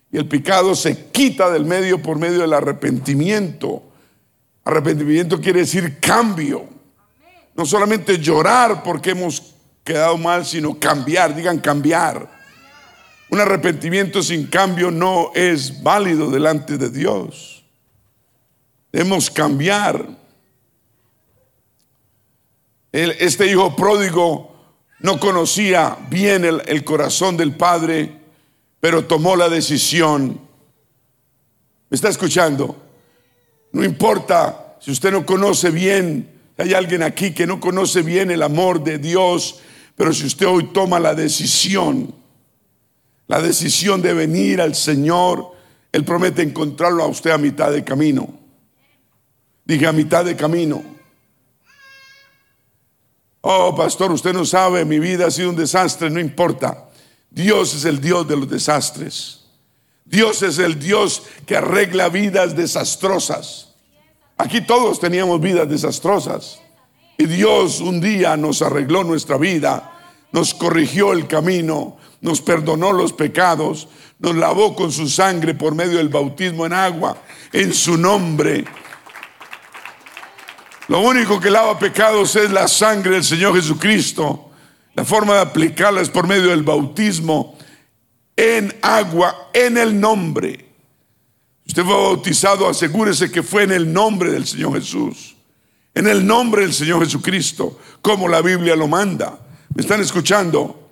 Y 0.09 0.15
el 0.17 0.25
pecado 0.25 0.73
se 0.73 1.07
quita 1.07 1.51
del 1.51 1.65
medio 1.65 2.01
por 2.01 2.17
medio 2.17 2.39
del 2.39 2.53
arrepentimiento. 2.53 3.83
Arrepentimiento 4.63 5.41
quiere 5.41 5.59
decir 5.59 5.99
cambio. 5.99 6.63
No 7.55 7.65
solamente 7.65 8.17
llorar 8.17 8.83
porque 8.83 9.09
hemos 9.09 9.53
quedado 9.83 10.17
mal, 10.17 10.45
sino 10.45 10.79
cambiar. 10.79 11.35
Digan 11.35 11.59
cambiar. 11.59 12.31
Un 13.29 13.41
arrepentimiento 13.41 14.23
sin 14.23 14.47
cambio 14.47 14.91
no 14.91 15.31
es 15.35 15.83
válido 15.83 16.31
delante 16.31 16.77
de 16.77 16.89
Dios. 16.89 17.65
Debemos 18.93 19.29
cambiar. 19.29 20.07
Este 22.95 23.51
hijo 23.51 23.75
pródigo 23.75 24.55
no 25.01 25.19
conocía 25.19 25.97
bien 26.09 26.45
el, 26.45 26.83
corazón 26.85 27.35
del 27.35 27.53
padre, 27.53 28.09
pero 28.79 29.03
tomó 29.03 29.35
la 29.35 29.49
decisión. 29.49 30.39
¿Me 31.89 31.95
está 31.95 32.07
escuchando? 32.07 32.81
No 33.73 33.83
importa 33.83 34.77
si 34.79 34.91
usted 34.91 35.11
no 35.11 35.25
conoce 35.25 35.71
bien, 35.71 36.29
hay 36.57 36.73
alguien 36.73 37.03
aquí 37.03 37.33
que 37.33 37.45
no 37.45 37.59
conoce 37.59 38.01
bien 38.01 38.31
el 38.31 38.41
amor 38.41 38.81
de 38.81 38.97
Dios, 38.97 39.59
pero 39.97 40.13
si 40.13 40.25
usted 40.25 40.47
hoy 40.47 40.67
toma 40.71 40.97
la 40.97 41.13
decisión, 41.13 42.15
la 43.27 43.41
decisión 43.41 44.01
de 44.01 44.13
venir 44.13 44.61
al 44.61 44.73
Señor, 44.73 45.51
Él 45.91 46.05
promete 46.05 46.43
encontrarlo 46.43 47.03
a 47.03 47.07
usted 47.07 47.31
a 47.31 47.37
mitad 47.37 47.71
de 47.71 47.83
camino. 47.83 48.39
Dije 49.65 49.85
a 49.85 49.91
mitad 49.91 50.23
de 50.23 50.37
camino. 50.37 50.94
Oh, 53.47 53.75
pastor, 53.75 54.11
usted 54.11 54.33
no 54.33 54.43
sabe, 54.43 54.85
mi 54.85 54.97
vida 54.97 55.27
ha 55.27 55.31
sido 55.31 55.51
un 55.51 55.55
desastre, 55.55 56.09
no 56.09 56.19
importa. 56.19 56.89
Dios 57.29 57.75
es 57.75 57.85
el 57.85 58.01
Dios 58.01 58.27
de 58.27 58.35
los 58.35 58.49
desastres. 58.49 59.41
Dios 60.03 60.41
es 60.41 60.57
el 60.57 60.79
Dios 60.79 61.21
que 61.45 61.55
arregla 61.55 62.09
vidas 62.09 62.55
desastrosas. 62.55 63.75
Aquí 64.35 64.61
todos 64.61 64.99
teníamos 64.99 65.39
vidas 65.41 65.69
desastrosas. 65.69 66.59
Y 67.19 67.27
Dios 67.27 67.81
un 67.81 68.01
día 68.01 68.35
nos 68.35 68.63
arregló 68.63 69.03
nuestra 69.03 69.37
vida, 69.37 69.93
nos 70.31 70.55
corrigió 70.55 71.13
el 71.13 71.27
camino, 71.27 71.97
nos 72.21 72.41
perdonó 72.41 72.93
los 72.93 73.13
pecados, 73.13 73.87
nos 74.17 74.35
lavó 74.35 74.75
con 74.75 74.91
su 74.91 75.07
sangre 75.07 75.53
por 75.53 75.75
medio 75.75 75.99
del 75.99 76.09
bautismo 76.09 76.65
en 76.65 76.73
agua, 76.73 77.15
en 77.53 77.75
su 77.75 77.95
nombre. 77.95 78.65
Lo 80.87 80.99
único 80.99 81.39
que 81.39 81.49
lava 81.49 81.79
pecados 81.79 82.35
es 82.35 82.51
la 82.51 82.67
sangre 82.67 83.15
del 83.15 83.23
Señor 83.23 83.55
Jesucristo. 83.55 84.51
La 84.93 85.03
forma 85.03 85.33
de 85.35 85.41
aplicarla 85.41 86.01
es 86.01 86.09
por 86.09 86.27
medio 86.27 86.49
del 86.49 86.63
bautismo 86.63 87.57
en 88.35 88.73
agua, 88.81 89.49
en 89.53 89.77
el 89.77 89.99
nombre. 89.99 90.65
Usted 91.67 91.83
fue 91.83 91.93
bautizado, 91.93 92.69
asegúrese 92.69 93.31
que 93.31 93.41
fue 93.41 93.63
en 93.63 93.71
el 93.71 93.91
nombre 93.91 94.31
del 94.31 94.45
Señor 94.45 94.73
Jesús. 94.75 95.35
En 95.93 96.07
el 96.07 96.25
nombre 96.25 96.61
del 96.61 96.73
Señor 96.73 97.03
Jesucristo, 97.03 97.79
como 98.01 98.27
la 98.27 98.41
Biblia 98.41 98.75
lo 98.75 98.87
manda. 98.87 99.39
¿Me 99.73 99.81
están 99.81 100.01
escuchando? 100.01 100.89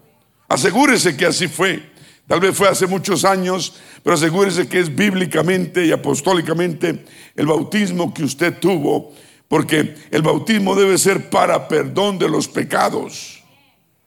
Asegúrese 0.48 1.16
que 1.16 1.26
así 1.26 1.48
fue. 1.48 1.92
Tal 2.28 2.40
vez 2.40 2.56
fue 2.56 2.70
hace 2.70 2.88
muchos 2.88 3.26
años, 3.26 3.76
pero 4.02 4.16
asegúrese 4.16 4.68
que 4.68 4.80
es 4.80 4.94
bíblicamente 4.96 5.86
y 5.86 5.92
apostólicamente 5.92 7.06
el 7.36 7.46
bautismo 7.46 8.14
que 8.14 8.24
usted 8.24 8.58
tuvo, 8.60 9.14
porque 9.48 9.96
el 10.12 10.22
bautismo 10.22 10.76
debe 10.76 10.98
ser 10.98 11.30
para 11.30 11.68
perdón 11.68 12.18
de 12.18 12.30
los 12.30 12.48
pecados. 12.48 13.44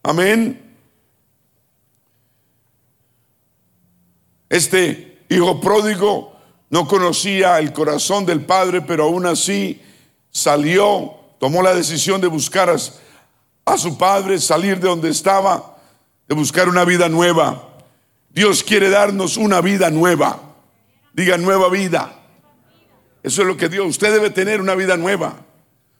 Amén. 0.02 0.62
Este 4.48 5.24
hijo 5.28 5.60
pródigo 5.60 6.36
no 6.70 6.86
conocía 6.86 7.58
el 7.58 7.72
corazón 7.72 8.26
del 8.26 8.44
padre, 8.44 8.82
pero 8.82 9.04
aún 9.04 9.26
así 9.26 9.80
salió, 10.30 11.14
tomó 11.38 11.62
la 11.62 11.74
decisión 11.74 12.20
de 12.20 12.26
buscar 12.26 12.70
a, 12.70 13.78
su 13.78 13.98
padre, 13.98 14.38
salir 14.38 14.78
de 14.80 14.88
donde 14.88 15.10
estaba 15.10 15.76
de 16.28 16.34
buscar 16.34 16.68
una 16.68 16.84
vida 16.84 17.08
nueva. 17.08 17.68
Dios 18.30 18.62
quiere 18.62 18.90
darnos 18.90 19.36
una 19.36 19.60
vida 19.60 19.90
nueva. 19.90 20.40
Diga 21.12 21.38
nueva 21.38 21.70
vida. 21.70 22.25
Eso 23.26 23.42
es 23.42 23.48
lo 23.48 23.56
que 23.56 23.68
Dios, 23.68 23.84
usted 23.88 24.12
debe 24.12 24.30
tener 24.30 24.60
una 24.60 24.76
vida 24.76 24.96
nueva. 24.96 25.44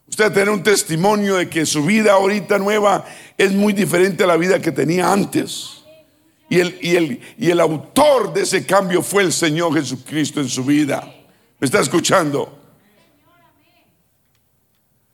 Usted 0.09 0.27
debe 0.27 0.35
tener 0.37 0.51
un 0.51 0.63
testimonio 0.63 1.35
de 1.35 1.51
que 1.51 1.67
su 1.67 1.85
vida 1.85 2.13
ahorita 2.13 2.57
nueva 2.57 3.05
es 3.37 3.51
muy 3.51 3.73
diferente 3.73 4.23
a 4.23 4.29
la 4.29 4.37
vida 4.37 4.61
que 4.61 4.71
tenía 4.71 5.13
antes. 5.13 5.83
Y 6.49 6.61
el, 6.61 6.79
y 6.81 6.95
el, 6.95 7.21
y 7.37 7.51
el 7.51 7.59
autor 7.59 8.33
de 8.33 8.43
ese 8.43 8.65
cambio 8.65 9.03
fue 9.03 9.25
el 9.25 9.33
Señor 9.33 9.75
Jesucristo 9.75 10.41
en 10.41 10.49
su 10.49 10.65
vida. 10.65 11.03
¿Me 11.59 11.65
está 11.65 11.81
escuchando? 11.81 12.61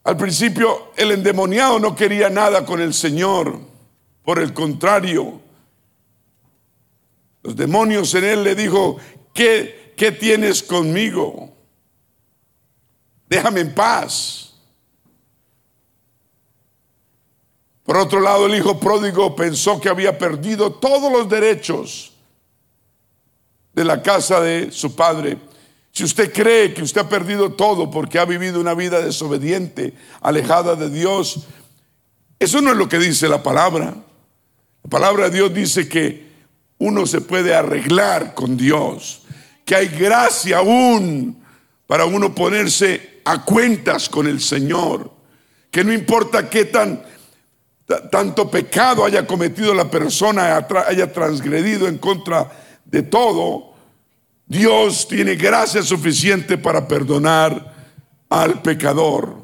Al 0.04 0.18
principio 0.18 0.92
el 0.98 1.12
endemoniado 1.12 1.80
no 1.80 1.96
quería 1.96 2.28
nada 2.28 2.66
con 2.66 2.82
el 2.82 2.92
Señor. 2.92 3.58
Por 4.22 4.38
el 4.38 4.52
contrario, 4.52 5.40
los 7.42 7.56
demonios 7.56 8.14
en 8.14 8.24
él 8.24 8.44
le 8.44 8.54
dijo, 8.54 8.98
¿qué, 9.32 9.94
qué 9.96 10.12
tienes 10.12 10.62
conmigo? 10.62 11.52
Déjame 13.32 13.62
en 13.62 13.72
paz. 13.72 14.52
Por 17.82 17.96
otro 17.96 18.20
lado, 18.20 18.44
el 18.44 18.54
hijo 18.54 18.78
pródigo 18.78 19.34
pensó 19.34 19.80
que 19.80 19.88
había 19.88 20.18
perdido 20.18 20.70
todos 20.70 21.10
los 21.10 21.30
derechos 21.30 22.12
de 23.72 23.84
la 23.84 24.02
casa 24.02 24.38
de 24.42 24.70
su 24.70 24.94
padre. 24.94 25.38
Si 25.92 26.04
usted 26.04 26.30
cree 26.30 26.74
que 26.74 26.82
usted 26.82 27.00
ha 27.00 27.08
perdido 27.08 27.54
todo 27.54 27.90
porque 27.90 28.18
ha 28.18 28.26
vivido 28.26 28.60
una 28.60 28.74
vida 28.74 29.00
desobediente, 29.00 29.94
alejada 30.20 30.76
de 30.76 30.90
Dios, 30.90 31.46
eso 32.38 32.60
no 32.60 32.72
es 32.72 32.76
lo 32.76 32.86
que 32.86 32.98
dice 32.98 33.30
la 33.30 33.42
palabra. 33.42 33.94
La 34.82 34.90
palabra 34.90 35.30
de 35.30 35.36
Dios 35.36 35.54
dice 35.54 35.88
que 35.88 36.32
uno 36.76 37.06
se 37.06 37.22
puede 37.22 37.54
arreglar 37.54 38.34
con 38.34 38.58
Dios, 38.58 39.22
que 39.64 39.74
hay 39.74 39.88
gracia 39.88 40.58
aún 40.58 41.42
para 41.86 42.04
uno 42.04 42.34
ponerse 42.34 43.11
a 43.24 43.44
cuentas 43.44 44.08
con 44.08 44.26
el 44.26 44.40
Señor, 44.40 45.12
que 45.70 45.84
no 45.84 45.92
importa 45.92 46.48
qué 46.48 46.66
tan 46.66 47.02
tanto 48.10 48.50
pecado 48.50 49.04
haya 49.04 49.26
cometido 49.26 49.74
la 49.74 49.90
persona, 49.90 50.66
haya 50.86 51.12
transgredido 51.12 51.88
en 51.88 51.98
contra 51.98 52.50
de 52.84 53.02
todo, 53.02 53.74
Dios 54.46 55.08
tiene 55.08 55.34
gracia 55.34 55.82
suficiente 55.82 56.58
para 56.58 56.86
perdonar 56.86 57.74
al 58.28 58.62
pecador. 58.62 59.36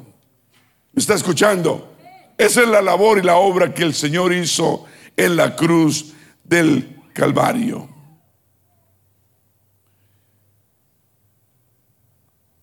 ¿Me 0.93 0.99
está 0.99 1.13
escuchando? 1.13 1.93
Esa 2.37 2.61
es 2.61 2.67
la 2.67 2.81
labor 2.81 3.17
y 3.17 3.23
la 3.23 3.35
obra 3.35 3.73
que 3.73 3.83
el 3.83 3.93
Señor 3.93 4.33
hizo 4.33 4.85
en 5.15 5.35
la 5.35 5.55
cruz 5.55 6.13
del 6.43 7.01
Calvario. 7.13 7.89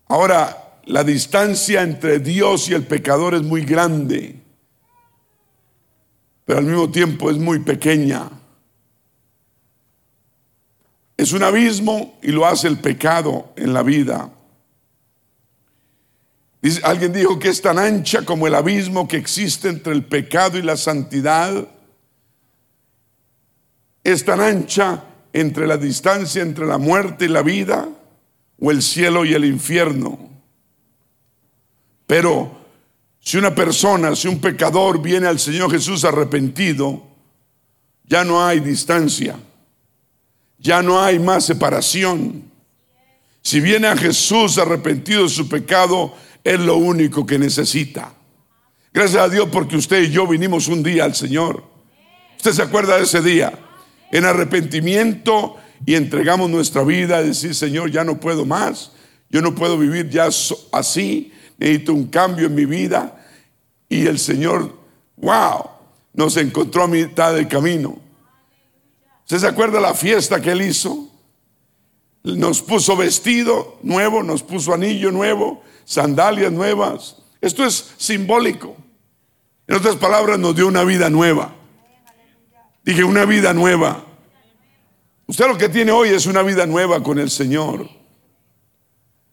Ahora, 0.09 0.66
la 0.87 1.03
distancia 1.03 1.83
entre 1.83 2.21
Dios 2.21 2.69
y 2.69 2.75
el 2.75 2.85
pecador 2.85 3.35
es 3.35 3.43
muy 3.43 3.65
grande, 3.65 4.41
pero 6.45 6.61
al 6.61 6.65
mismo 6.65 6.91
tiempo 6.91 7.29
es 7.29 7.37
muy 7.37 7.59
pequeña. 7.59 8.31
Es 11.17 11.33
un 11.33 11.43
abismo 11.43 12.19
y 12.23 12.31
lo 12.31 12.47
hace 12.47 12.69
el 12.69 12.79
pecado 12.79 13.53
en 13.57 13.73
la 13.75 13.83
vida. 13.83 14.31
alguien 16.85 17.13
dijo 17.13 17.39
que 17.39 17.49
es 17.49 17.61
tan 17.61 17.79
ancha 17.79 18.23
como 18.23 18.47
el 18.47 18.55
abismo 18.55 19.09
que 19.09 19.17
existe 19.17 19.69
entre 19.69 19.93
el 19.93 20.05
pecado 20.05 20.57
y 20.57 20.63
la 20.63 20.77
santidad. 20.77 21.67
Es 24.05 24.25
tan 24.25 24.41
ancha 24.41 25.03
entre 25.33 25.67
la 25.67 25.79
distancia 25.79 26.43
entre 26.43 26.65
la 26.65 26.79
muerte 26.79 27.25
y 27.25 27.29
la 27.29 27.43
vida 27.43 27.89
o 28.61 28.71
el 28.71 28.83
cielo 28.83 29.25
y 29.25 29.35
el 29.35 29.45
infierno. 29.45 30.36
Pero 32.07 32.57
si 33.21 33.37
una 33.37 33.55
persona, 33.55 34.15
si 34.15 34.29
un 34.29 34.41
pecador 34.41 35.03
viene 35.03 35.27
al 35.27 35.39
Señor 35.39 35.71
Jesús 35.71 36.05
arrepentido, 36.05 37.03
ya 38.05 38.25
no 38.25 38.45
hay 38.45 38.61
distancia, 38.61 39.37
ya 40.59 40.83
no 40.83 41.03
hay 41.03 41.19
más 41.19 41.45
separación. 41.45 42.45
Si 43.43 43.61
viene 43.61 43.89
a 43.89 43.97
Jesús 43.97 44.59
arrepentido 44.59 45.25
de 45.25 45.29
su 45.29 45.49
pecado, 45.49 46.15
es 46.45 46.61
lo 46.61 46.77
único 46.77 47.27
que 47.27 47.39
necesita. 47.39 48.15
Gracias 48.93 49.21
a 49.21 49.29
Dios 49.29 49.49
porque 49.51 49.77
usted 49.77 50.03
y 50.05 50.11
yo 50.11 50.27
vinimos 50.27 50.69
un 50.69 50.83
día 50.83 51.05
al 51.05 51.15
Señor. 51.15 51.65
¿Usted 52.37 52.53
se 52.53 52.63
acuerda 52.63 52.97
de 52.97 53.03
ese 53.03 53.21
día? 53.21 53.53
En 54.13 54.25
arrepentimiento 54.25 55.57
y 55.85 55.97
entregamos 55.97 56.49
nuestra 56.49 56.85
vida 56.85 57.19
a 57.19 57.23
decir, 57.23 57.55
Señor, 57.55 57.91
ya 57.91 58.05
no 58.05 58.21
puedo 58.21 58.45
más. 58.45 58.93
Yo 59.29 59.43
no 59.43 59.55
puedo 59.55 59.77
vivir 59.77 60.09
ya 60.09 60.29
así 60.73 61.33
necesito 61.59 61.95
un 61.95 62.07
cambio 62.07 62.47
en 62.47 62.55
mi 62.55 62.65
vida. 62.65 63.25
Y 63.89 64.07
el 64.07 64.19
Señor, 64.19 64.77
wow, 65.17 65.71
nos 66.13 66.37
encontró 66.37 66.85
a 66.85 66.89
mitad 66.89 67.35
del 67.35 67.49
camino. 67.49 67.99
¿Usted 69.25 69.39
se 69.39 69.47
acuerda 69.47 69.81
la 69.81 69.95
fiesta 69.95 70.41
que 70.41 70.53
Él 70.53 70.63
hizo? 70.63 71.09
Nos 72.23 72.63
puso 72.63 72.97
vestido 72.97 73.79
nuevo, 73.83 74.23
nos 74.23 74.43
puso 74.43 74.75
anillo 74.75 75.13
nuevo, 75.13 75.63
sandalias 75.85 76.53
nuevas. 76.53 77.17
Esto 77.41 77.65
es 77.65 77.93
simbólico. 77.97 78.77
En 79.67 79.77
otras 79.77 79.97
palabras, 79.97 80.39
nos 80.39 80.55
dio 80.55 80.67
una 80.67 80.85
vida 80.85 81.11
nueva. 81.11 81.55
Dije, 82.85 83.05
una 83.05 83.25
vida 83.25 83.53
nueva. 83.53 84.05
Usted 85.27 85.49
lo 85.49 85.59
que 85.59 85.69
tiene 85.69 85.91
hoy 85.91 86.11
es 86.11 86.27
una 86.27 86.43
vida 86.43 86.67
nueva 86.67 87.03
con 87.03 87.19
el 87.19 87.31
Señor. 87.31 87.89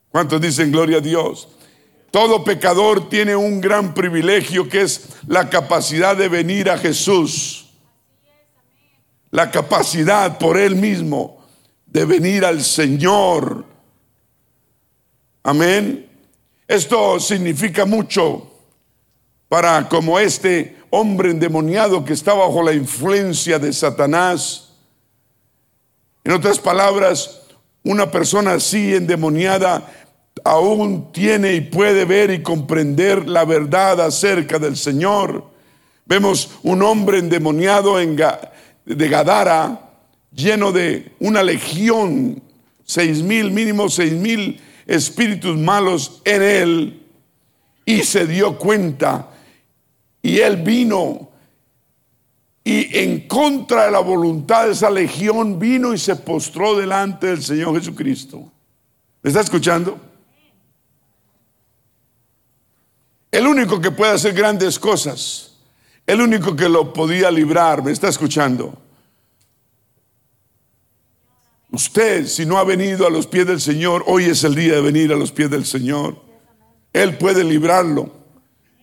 ¿Cuántos 0.09 0.41
dicen 0.41 0.71
gloria 0.71 0.97
a 0.97 1.01
Dios? 1.01 1.49
Todo 2.13 2.43
pecador 2.43 3.09
tiene 3.09 3.35
un 3.35 3.59
gran 3.59 3.95
privilegio 3.95 4.69
que 4.69 4.81
es 4.81 5.17
la 5.25 5.49
capacidad 5.49 6.15
de 6.15 6.29
venir 6.29 6.69
a 6.69 6.77
Jesús. 6.77 7.71
La 9.31 9.49
capacidad 9.49 10.37
por 10.37 10.59
Él 10.59 10.75
mismo 10.75 11.43
de 11.87 12.05
venir 12.05 12.45
al 12.45 12.63
Señor. 12.63 13.65
Amén. 15.41 16.07
Esto 16.67 17.19
significa 17.19 17.83
mucho 17.83 18.47
para 19.49 19.89
como 19.89 20.19
este 20.19 20.83
hombre 20.91 21.31
endemoniado 21.31 22.05
que 22.05 22.13
está 22.13 22.35
bajo 22.35 22.61
la 22.61 22.73
influencia 22.73 23.57
de 23.57 23.73
Satanás. 23.73 24.75
En 26.23 26.33
otras 26.33 26.59
palabras, 26.59 27.41
una 27.83 28.11
persona 28.11 28.53
así 28.53 28.93
endemoniada 28.93 30.02
aún 30.43 31.11
tiene 31.11 31.53
y 31.53 31.61
puede 31.61 32.05
ver 32.05 32.31
y 32.31 32.41
comprender 32.41 33.27
la 33.27 33.45
verdad 33.45 34.01
acerca 34.01 34.59
del 34.59 34.75
Señor. 34.75 35.51
Vemos 36.05 36.51
un 36.63 36.81
hombre 36.81 37.19
endemoniado 37.19 37.99
en 37.99 38.15
de 38.85 39.09
Gadara, 39.09 39.91
lleno 40.33 40.71
de 40.71 41.13
una 41.19 41.43
legión, 41.43 42.41
seis 42.83 43.21
mil, 43.21 43.51
mínimo 43.51 43.89
seis 43.89 44.13
mil 44.13 44.59
espíritus 44.85 45.57
malos 45.57 46.21
en 46.25 46.41
él, 46.41 47.03
y 47.85 48.03
se 48.03 48.27
dio 48.27 48.57
cuenta, 48.57 49.29
y 50.21 50.39
él 50.39 50.57
vino, 50.57 51.29
y 52.65 52.97
en 52.97 53.27
contra 53.27 53.85
de 53.85 53.91
la 53.91 53.99
voluntad 53.99 54.65
de 54.65 54.71
esa 54.71 54.89
legión 54.89 55.59
vino 55.59 55.93
y 55.93 55.97
se 55.97 56.15
postró 56.15 56.77
delante 56.77 57.27
del 57.27 57.43
Señor 57.43 57.77
Jesucristo. 57.77 58.51
¿Me 59.21 59.29
está 59.29 59.41
escuchando? 59.41 59.97
El 63.33 63.47
único 63.47 63.81
que 63.81 63.89
puede 63.89 64.11
hacer 64.11 64.35
grandes 64.35 64.77
cosas, 64.77 65.55
el 66.05 66.21
único 66.21 66.55
que 66.55 66.69
lo 66.69 66.93
podía 66.93 67.31
librar, 67.31 67.83
me 67.83 67.91
está 67.91 68.07
escuchando. 68.07 68.79
Usted, 71.71 72.27
si 72.27 72.45
no 72.45 72.59
ha 72.59 72.63
venido 72.63 73.07
a 73.07 73.09
los 73.09 73.25
pies 73.25 73.47
del 73.47 73.59
Señor, 73.59 74.03
hoy 74.05 74.25
es 74.25 74.43
el 74.43 74.53
día 74.53 74.75
de 74.75 74.81
venir 74.81 75.11
a 75.11 75.15
los 75.15 75.31
pies 75.31 75.49
del 75.49 75.65
Señor. 75.65 76.21
Él 76.93 77.17
puede 77.17 77.43
librarlo, 77.43 78.11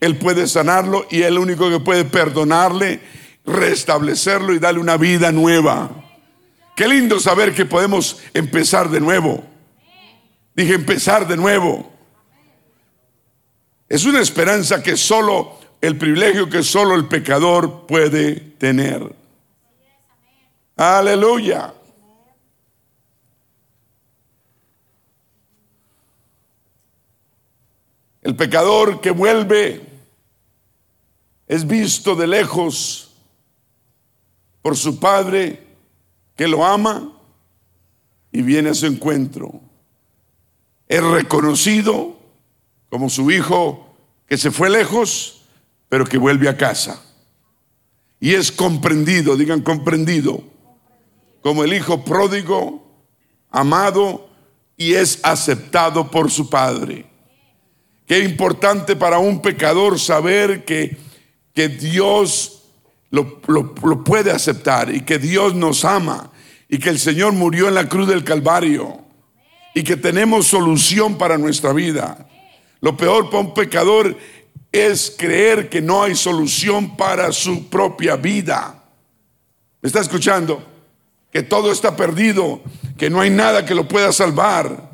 Él 0.01 0.17
puede 0.17 0.45
sanarlo 0.47 1.05
y 1.09 1.21
el 1.21 1.37
único 1.37 1.69
que 1.69 1.79
puede 1.79 2.03
perdonarle, 2.03 2.99
restablecerlo 3.45 4.53
y 4.53 4.59
darle 4.59 4.81
una 4.81 4.97
vida 4.97 5.31
nueva. 5.31 5.89
Qué 6.75 6.89
lindo 6.89 7.21
saber 7.21 7.55
que 7.55 7.65
podemos 7.65 8.17
empezar 8.33 8.89
de 8.89 8.99
nuevo. 8.99 9.45
Dije 10.53 10.73
empezar 10.73 11.25
de 11.25 11.37
nuevo. 11.37 11.89
Es 13.91 14.05
una 14.05 14.21
esperanza 14.21 14.81
que 14.81 14.95
solo, 14.95 15.59
el 15.81 15.97
privilegio 15.97 16.49
que 16.49 16.63
solo 16.63 16.95
el 16.95 17.09
pecador 17.09 17.85
puede 17.87 18.35
tener. 18.35 19.13
Aleluya. 20.77 21.73
El 28.21 28.33
pecador 28.37 29.01
que 29.01 29.11
vuelve 29.11 29.81
es 31.45 31.67
visto 31.67 32.15
de 32.15 32.27
lejos 32.27 33.11
por 34.61 34.77
su 34.77 35.01
padre 35.01 35.67
que 36.37 36.47
lo 36.47 36.65
ama 36.65 37.11
y 38.31 38.41
viene 38.41 38.69
a 38.69 38.73
su 38.73 38.85
encuentro. 38.85 39.59
Es 40.87 41.03
reconocido 41.03 42.20
como 42.91 43.09
su 43.09 43.31
hijo 43.31 43.87
que 44.27 44.37
se 44.37 44.51
fue 44.51 44.69
lejos, 44.69 45.43
pero 45.87 46.05
que 46.05 46.17
vuelve 46.17 46.49
a 46.49 46.57
casa. 46.57 47.01
Y 48.19 48.33
es 48.33 48.51
comprendido, 48.51 49.37
digan 49.37 49.61
comprendido, 49.61 50.43
como 51.41 51.63
el 51.63 51.73
hijo 51.73 52.03
pródigo, 52.03 52.85
amado 53.49 54.29
y 54.75 54.93
es 54.93 55.21
aceptado 55.23 56.11
por 56.11 56.29
su 56.29 56.49
padre. 56.49 57.05
Qué 58.05 58.19
importante 58.19 58.97
para 58.97 59.19
un 59.19 59.41
pecador 59.41 59.97
saber 59.97 60.65
que, 60.65 60.97
que 61.53 61.69
Dios 61.69 62.63
lo, 63.09 63.41
lo 63.47 64.03
puede 64.03 64.31
aceptar 64.31 64.93
y 64.93 65.01
que 65.01 65.17
Dios 65.17 65.55
nos 65.55 65.85
ama 65.85 66.29
y 66.67 66.77
que 66.77 66.89
el 66.89 66.99
Señor 66.99 67.31
murió 67.31 67.69
en 67.69 67.75
la 67.75 67.87
cruz 67.87 68.09
del 68.09 68.25
Calvario 68.25 68.99
y 69.73 69.81
que 69.83 69.95
tenemos 69.95 70.47
solución 70.47 71.17
para 71.17 71.37
nuestra 71.37 71.71
vida. 71.71 72.27
Lo 72.81 72.97
peor 72.97 73.29
para 73.29 73.43
un 73.43 73.53
pecador 73.53 74.17
es 74.71 75.13
creer 75.17 75.69
que 75.69 75.81
no 75.81 76.03
hay 76.03 76.15
solución 76.15 76.97
para 76.97 77.31
su 77.31 77.69
propia 77.69 78.15
vida. 78.15 78.83
¿Me 79.81 79.87
está 79.87 79.99
escuchando? 79.99 80.63
Que 81.31 81.43
todo 81.43 81.71
está 81.71 81.95
perdido, 81.95 82.61
que 82.97 83.09
no 83.09 83.21
hay 83.21 83.29
nada 83.29 83.65
que 83.65 83.75
lo 83.75 83.87
pueda 83.87 84.11
salvar. 84.11 84.91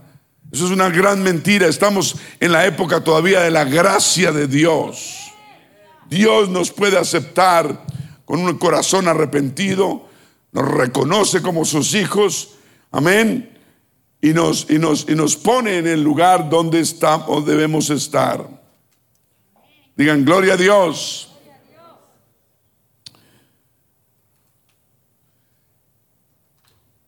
Eso 0.52 0.66
es 0.66 0.72
una 0.72 0.90
gran 0.90 1.24
mentira. 1.24 1.68
Estamos 1.68 2.18
en 2.40 2.52
la 2.52 2.66
época 2.66 3.04
todavía 3.04 3.42
de 3.42 3.52
la 3.52 3.64
gracia 3.64 4.32
de 4.32 4.48
Dios. 4.48 5.32
Dios 6.10 6.50
nos 6.50 6.72
puede 6.72 6.98
aceptar 6.98 7.86
con 8.26 8.42
un 8.42 8.58
corazón 8.58 9.08
arrepentido, 9.08 10.08
nos 10.52 10.68
reconoce 10.70 11.42
como 11.42 11.64
sus 11.64 11.94
hijos. 11.94 12.56
Amén 12.92 13.57
y 14.22 14.34
nos, 14.34 14.70
y 14.70 14.80
nos, 14.80 15.08
y 15.08 15.16
nos 15.16 15.36
pone 15.36 15.78
en 15.78 15.88
el 15.88 16.02
lugar 16.02 16.50
donde 16.50 16.80
estamos, 16.80 17.46
debemos 17.46 17.90
estar. 17.90 18.48
Digan, 19.96 20.26
gloria 20.26 20.54
a 20.54 20.58
Dios. 20.58 21.30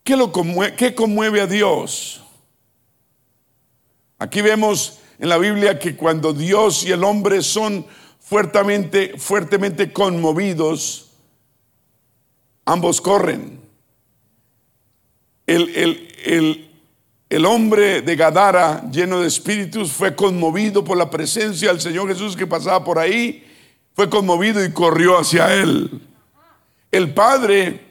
¿Qué, 0.04 0.16
lo 0.18 0.32
conmueve, 0.32 0.76
¿Qué 0.76 0.96
conmueve 0.96 1.42
a 1.42 1.48
Dios? 1.48 2.24
Aquí 4.18 4.42
vemos 4.42 5.00
en 5.20 5.30
la 5.30 5.38
Biblia 5.38 5.78
que 5.78 5.96
cuando 5.96 6.34
Dios 6.34 6.84
y 6.84 6.92
el 6.92 7.04
hombre 7.04 7.44
son 7.44 7.86
fuertemente, 8.20 9.18
fuertemente 9.18 9.94
conmovidos, 9.94 11.12
ambos 12.66 13.02
corren. 13.02 13.60
El, 15.46 15.70
el, 15.76 16.08
el, 16.26 16.69
el 17.30 17.46
hombre 17.46 18.02
de 18.02 18.16
Gadara, 18.16 18.90
lleno 18.92 19.22
de 19.22 19.28
espíritus, 19.28 19.92
fue 19.92 20.16
conmovido 20.16 20.84
por 20.84 20.98
la 20.98 21.12
presencia 21.12 21.70
del 21.70 21.80
Señor 21.80 22.08
Jesús 22.08 22.36
que 22.36 22.48
pasaba 22.48 22.84
por 22.84 22.98
ahí, 22.98 23.46
fue 23.94 24.10
conmovido 24.10 24.64
y 24.66 24.72
corrió 24.72 25.20
hacia 25.20 25.54
él. 25.54 26.02
El 26.92 27.14
padre, 27.14 27.82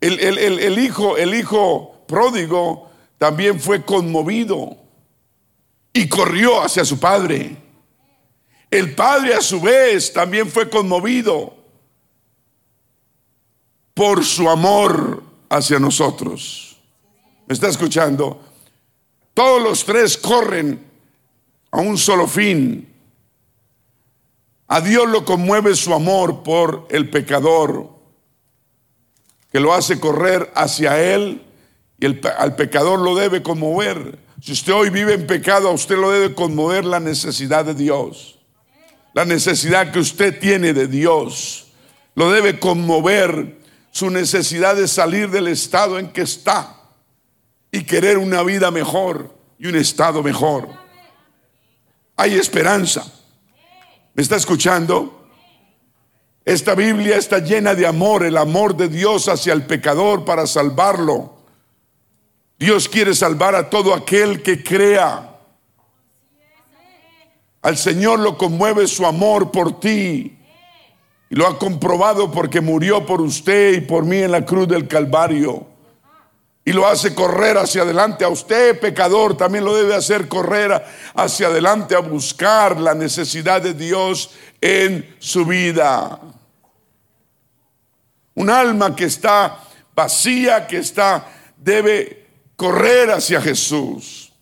el, 0.00 0.18
el 0.18 0.78
hijo, 0.78 1.18
el 1.18 1.34
hijo 1.34 2.02
pródigo 2.08 2.90
también 3.18 3.60
fue 3.60 3.84
conmovido 3.84 4.76
y 5.92 6.08
corrió 6.08 6.62
hacia 6.62 6.84
su 6.84 6.98
padre. 6.98 7.56
El 8.70 8.94
padre 8.94 9.34
a 9.34 9.42
su 9.42 9.60
vez 9.60 10.12
también 10.12 10.48
fue 10.48 10.70
conmovido 10.70 11.54
por 13.92 14.24
su 14.24 14.48
amor 14.48 15.22
hacia 15.48 15.78
nosotros. 15.78 16.65
¿Me 17.46 17.54
está 17.54 17.68
escuchando? 17.68 18.40
Todos 19.32 19.62
los 19.62 19.84
tres 19.84 20.16
corren 20.16 20.84
a 21.70 21.80
un 21.80 21.96
solo 21.96 22.26
fin. 22.26 22.92
A 24.68 24.80
Dios 24.80 25.08
lo 25.08 25.24
conmueve 25.24 25.76
su 25.76 25.94
amor 25.94 26.42
por 26.42 26.88
el 26.90 27.08
pecador, 27.08 27.88
que 29.52 29.60
lo 29.60 29.74
hace 29.74 30.00
correr 30.00 30.50
hacia 30.56 31.00
Él 31.00 31.42
y 32.00 32.06
al 32.06 32.56
pecador 32.56 32.98
lo 32.98 33.14
debe 33.14 33.42
conmover. 33.42 34.18
Si 34.42 34.52
usted 34.52 34.72
hoy 34.72 34.90
vive 34.90 35.14
en 35.14 35.26
pecado, 35.26 35.68
a 35.68 35.72
usted 35.72 35.96
lo 35.96 36.10
debe 36.10 36.34
conmover 36.34 36.84
la 36.84 36.98
necesidad 36.98 37.64
de 37.64 37.74
Dios. 37.74 38.38
La 39.14 39.24
necesidad 39.24 39.92
que 39.92 40.00
usted 40.00 40.40
tiene 40.40 40.72
de 40.72 40.88
Dios. 40.88 41.68
Lo 42.16 42.30
debe 42.32 42.58
conmover 42.58 43.60
su 43.92 44.10
necesidad 44.10 44.74
de 44.74 44.88
salir 44.88 45.30
del 45.30 45.46
estado 45.46 45.98
en 45.98 46.08
que 46.08 46.22
está 46.22 46.75
y 47.70 47.84
querer 47.84 48.18
una 48.18 48.42
vida 48.42 48.70
mejor 48.70 49.34
y 49.58 49.66
un 49.66 49.76
estado 49.76 50.22
mejor. 50.22 50.68
Hay 52.16 52.34
esperanza. 52.34 53.04
¿Me 54.14 54.22
está 54.22 54.36
escuchando? 54.36 55.28
Esta 56.44 56.74
Biblia 56.74 57.16
está 57.16 57.40
llena 57.40 57.74
de 57.74 57.86
amor, 57.86 58.24
el 58.24 58.36
amor 58.36 58.76
de 58.76 58.88
Dios 58.88 59.28
hacia 59.28 59.52
el 59.52 59.66
pecador 59.66 60.24
para 60.24 60.46
salvarlo. 60.46 61.36
Dios 62.58 62.88
quiere 62.88 63.14
salvar 63.14 63.54
a 63.54 63.68
todo 63.68 63.92
aquel 63.92 64.42
que 64.42 64.62
crea. 64.62 65.36
Al 67.62 67.76
Señor 67.76 68.20
lo 68.20 68.38
conmueve 68.38 68.86
su 68.86 69.04
amor 69.04 69.50
por 69.50 69.80
ti. 69.80 70.38
Y 71.28 71.34
lo 71.34 71.48
ha 71.48 71.58
comprobado 71.58 72.30
porque 72.30 72.60
murió 72.60 73.04
por 73.04 73.20
usted 73.20 73.74
y 73.74 73.80
por 73.80 74.04
mí 74.04 74.18
en 74.18 74.30
la 74.30 74.46
cruz 74.46 74.68
del 74.68 74.86
Calvario. 74.86 75.66
Y 76.66 76.72
lo 76.72 76.84
hace 76.84 77.14
correr 77.14 77.56
hacia 77.58 77.82
adelante. 77.82 78.24
A 78.24 78.28
usted, 78.28 78.80
pecador, 78.80 79.36
también 79.36 79.64
lo 79.64 79.72
debe 79.72 79.94
hacer 79.94 80.26
correr 80.26 80.84
hacia 81.14 81.46
adelante 81.46 81.94
a 81.94 82.00
buscar 82.00 82.80
la 82.80 82.92
necesidad 82.92 83.62
de 83.62 83.72
Dios 83.72 84.32
en 84.60 85.14
su 85.20 85.46
vida. 85.46 86.20
Un 88.34 88.50
alma 88.50 88.96
que 88.96 89.04
está 89.04 89.60
vacía, 89.94 90.66
que 90.66 90.78
está, 90.78 91.28
debe 91.56 92.26
correr 92.56 93.12
hacia 93.12 93.40
Jesús. 93.40 94.32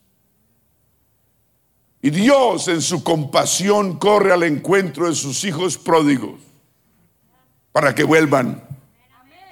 Y 2.00 2.08
Dios 2.08 2.68
en 2.68 2.80
su 2.80 3.04
compasión 3.04 3.98
corre 3.98 4.32
al 4.32 4.44
encuentro 4.44 5.10
de 5.10 5.14
sus 5.14 5.44
hijos 5.44 5.76
pródigos 5.76 6.40
para 7.70 7.94
que 7.94 8.02
vuelvan. 8.02 8.66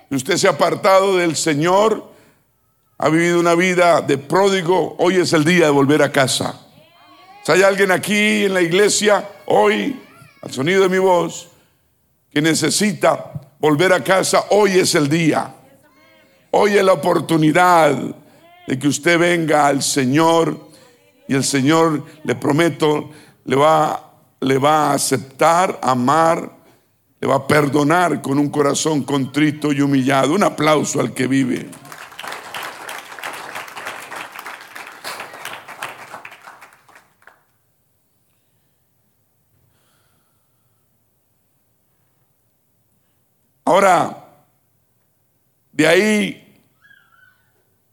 Si 0.09 0.17
usted 0.17 0.37
se 0.39 0.47
ha 0.49 0.53
apartado 0.53 1.19
del 1.19 1.37
Señor, 1.37 2.12
ha 3.03 3.09
vivido 3.09 3.41
una 3.41 3.57
vida 3.57 4.01
de 4.01 4.17
pródigo, 4.17 4.95
hoy 4.97 5.17
es 5.17 5.33
el 5.33 5.45
día 5.45 5.65
de 5.65 5.73
volver 5.73 6.05
a 6.05 6.13
casa. 6.13 6.55
Si 7.43 7.51
hay 7.51 7.63
alguien 7.63 7.91
aquí 7.91 8.45
en 8.45 8.55
la 8.55 8.63
iglesia, 8.63 9.29
hoy, 9.47 10.01
al 10.41 10.53
sonido 10.53 10.85
de 10.85 10.89
mi 10.89 10.99
voz, 10.99 11.49
que 12.31 12.41
necesita 12.41 13.33
volver 13.59 13.93
a 13.93 14.05
casa, 14.05 14.45
hoy 14.51 14.79
es 14.79 14.95
el 14.95 15.09
día. 15.09 15.53
Hoy 16.53 16.77
es 16.79 16.85
la 16.85 16.93
oportunidad 16.93 17.93
de 18.69 18.79
que 18.79 18.87
usted 18.87 19.19
venga 19.19 19.67
al 19.67 19.83
Señor 19.83 20.57
y 21.27 21.35
el 21.35 21.43
Señor, 21.43 22.05
le 22.23 22.37
prometo, 22.37 23.11
le 23.47 23.57
va, 23.57 24.13
le 24.39 24.59
va 24.59 24.91
a 24.91 24.95
aceptar, 24.95 25.81
amar 25.83 26.53
le 27.21 27.29
va 27.29 27.37
a 27.37 27.47
perdonar 27.47 28.21
con 28.21 28.37
un 28.37 28.49
corazón 28.49 29.03
contrito 29.03 29.73
y 29.73 29.81
humillado. 29.81 30.35
Un 30.35 30.43
aplauso 30.43 31.01
al 31.01 31.15
que 31.15 31.29
vive. 31.29 31.69
Ahora, 43.73 44.29
de 45.73 45.87
ahí 45.87 46.61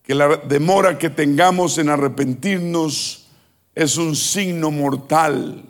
que 0.04 0.14
la 0.14 0.36
demora 0.36 0.98
que 0.98 1.10
tengamos 1.10 1.78
en 1.78 1.88
arrepentirnos 1.88 3.28
es 3.74 3.96
un 3.96 4.14
signo 4.14 4.72
mortal. 4.72 5.64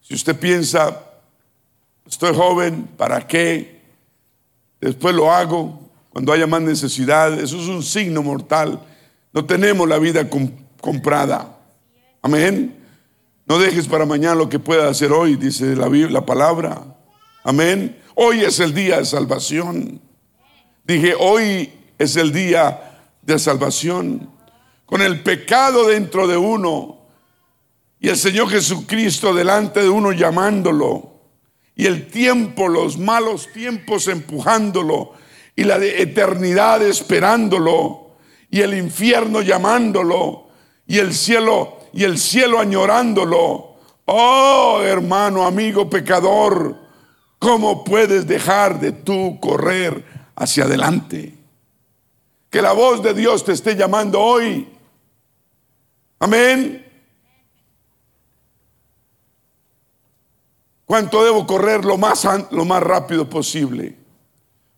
Si 0.00 0.14
usted 0.14 0.38
piensa, 0.38 1.08
Estoy 2.06 2.36
joven, 2.36 2.88
¿para 2.96 3.26
qué? 3.26 3.80
Después 4.80 5.12
lo 5.12 5.32
hago 5.32 5.80
cuando 6.10 6.32
haya 6.32 6.46
más 6.46 6.62
necesidad. 6.62 7.32
Eso 7.34 7.60
es 7.60 7.66
un 7.66 7.82
signo 7.82 8.22
mortal. 8.22 8.80
No 9.32 9.44
tenemos 9.44 9.88
la 9.88 9.98
vida 9.98 10.30
comprada. 10.80 11.58
Amén. 12.22 12.76
No 13.44 13.58
dejes 13.58 13.88
para 13.88 14.06
mañana 14.06 14.36
lo 14.36 14.48
que 14.48 14.60
pueda 14.60 14.88
hacer 14.88 15.10
hoy, 15.10 15.34
dice 15.34 15.74
la, 15.74 15.88
la 15.88 16.24
palabra. 16.24 16.97
Amén. 17.44 18.00
Hoy 18.14 18.40
es 18.40 18.58
el 18.58 18.74
día 18.74 18.98
de 18.98 19.04
salvación. 19.04 20.00
Dije, 20.84 21.14
hoy 21.18 21.72
es 21.96 22.16
el 22.16 22.32
día 22.32 23.00
de 23.22 23.38
salvación. 23.38 24.30
Con 24.84 25.02
el 25.02 25.22
pecado 25.22 25.86
dentro 25.86 26.26
de 26.26 26.36
uno 26.36 26.98
y 28.00 28.08
el 28.08 28.16
Señor 28.16 28.50
Jesucristo 28.50 29.34
delante 29.34 29.82
de 29.82 29.88
uno 29.88 30.12
llamándolo 30.12 31.12
y 31.76 31.86
el 31.86 32.08
tiempo, 32.08 32.68
los 32.68 32.98
malos 32.98 33.52
tiempos 33.52 34.08
empujándolo 34.08 35.12
y 35.54 35.62
la 35.64 35.76
eternidad 35.76 36.82
esperándolo 36.82 38.16
y 38.50 38.62
el 38.62 38.74
infierno 38.74 39.42
llamándolo 39.42 40.48
y 40.86 40.98
el 40.98 41.14
cielo 41.14 41.78
y 41.92 42.02
el 42.04 42.18
cielo 42.18 42.58
añorándolo. 42.58 43.76
Oh, 44.06 44.80
hermano, 44.82 45.44
amigo 45.44 45.88
pecador, 45.88 46.87
¿cómo 47.38 47.84
puedes 47.84 48.26
dejar 48.26 48.80
de 48.80 48.92
tú 48.92 49.38
correr 49.40 50.04
hacia 50.36 50.64
adelante? 50.64 51.34
Que 52.50 52.62
la 52.62 52.72
voz 52.72 53.02
de 53.02 53.14
Dios 53.14 53.44
te 53.44 53.52
esté 53.52 53.76
llamando 53.76 54.20
hoy. 54.20 54.68
Amén. 56.18 56.84
¿Cuánto 60.84 61.22
debo 61.22 61.46
correr 61.46 61.84
lo 61.84 61.98
más, 61.98 62.26
lo 62.50 62.64
más 62.64 62.82
rápido 62.82 63.28
posible? 63.28 63.94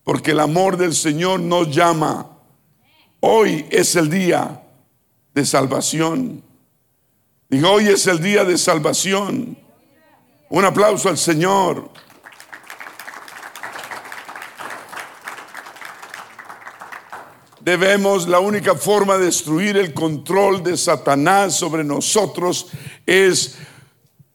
Porque 0.02 0.32
el 0.32 0.40
amor 0.40 0.76
del 0.76 0.92
Señor 0.92 1.38
nos 1.38 1.70
llama. 1.74 2.26
Hoy 3.20 3.66
es 3.70 3.94
el 3.94 4.10
día 4.10 4.60
de 5.32 5.46
salvación. 5.46 6.42
Digo, 7.48 7.70
hoy 7.70 7.88
es 7.88 8.06
el 8.08 8.20
día 8.20 8.44
de 8.44 8.58
salvación. 8.58 9.56
Un 10.48 10.64
aplauso 10.64 11.08
al 11.08 11.18
Señor. 11.18 11.90
Debemos, 17.60 18.26
la 18.26 18.40
única 18.40 18.74
forma 18.74 19.18
de 19.18 19.26
destruir 19.26 19.76
el 19.76 19.92
control 19.92 20.62
de 20.62 20.78
Satanás 20.78 21.56
sobre 21.56 21.84
nosotros 21.84 22.68
es 23.04 23.58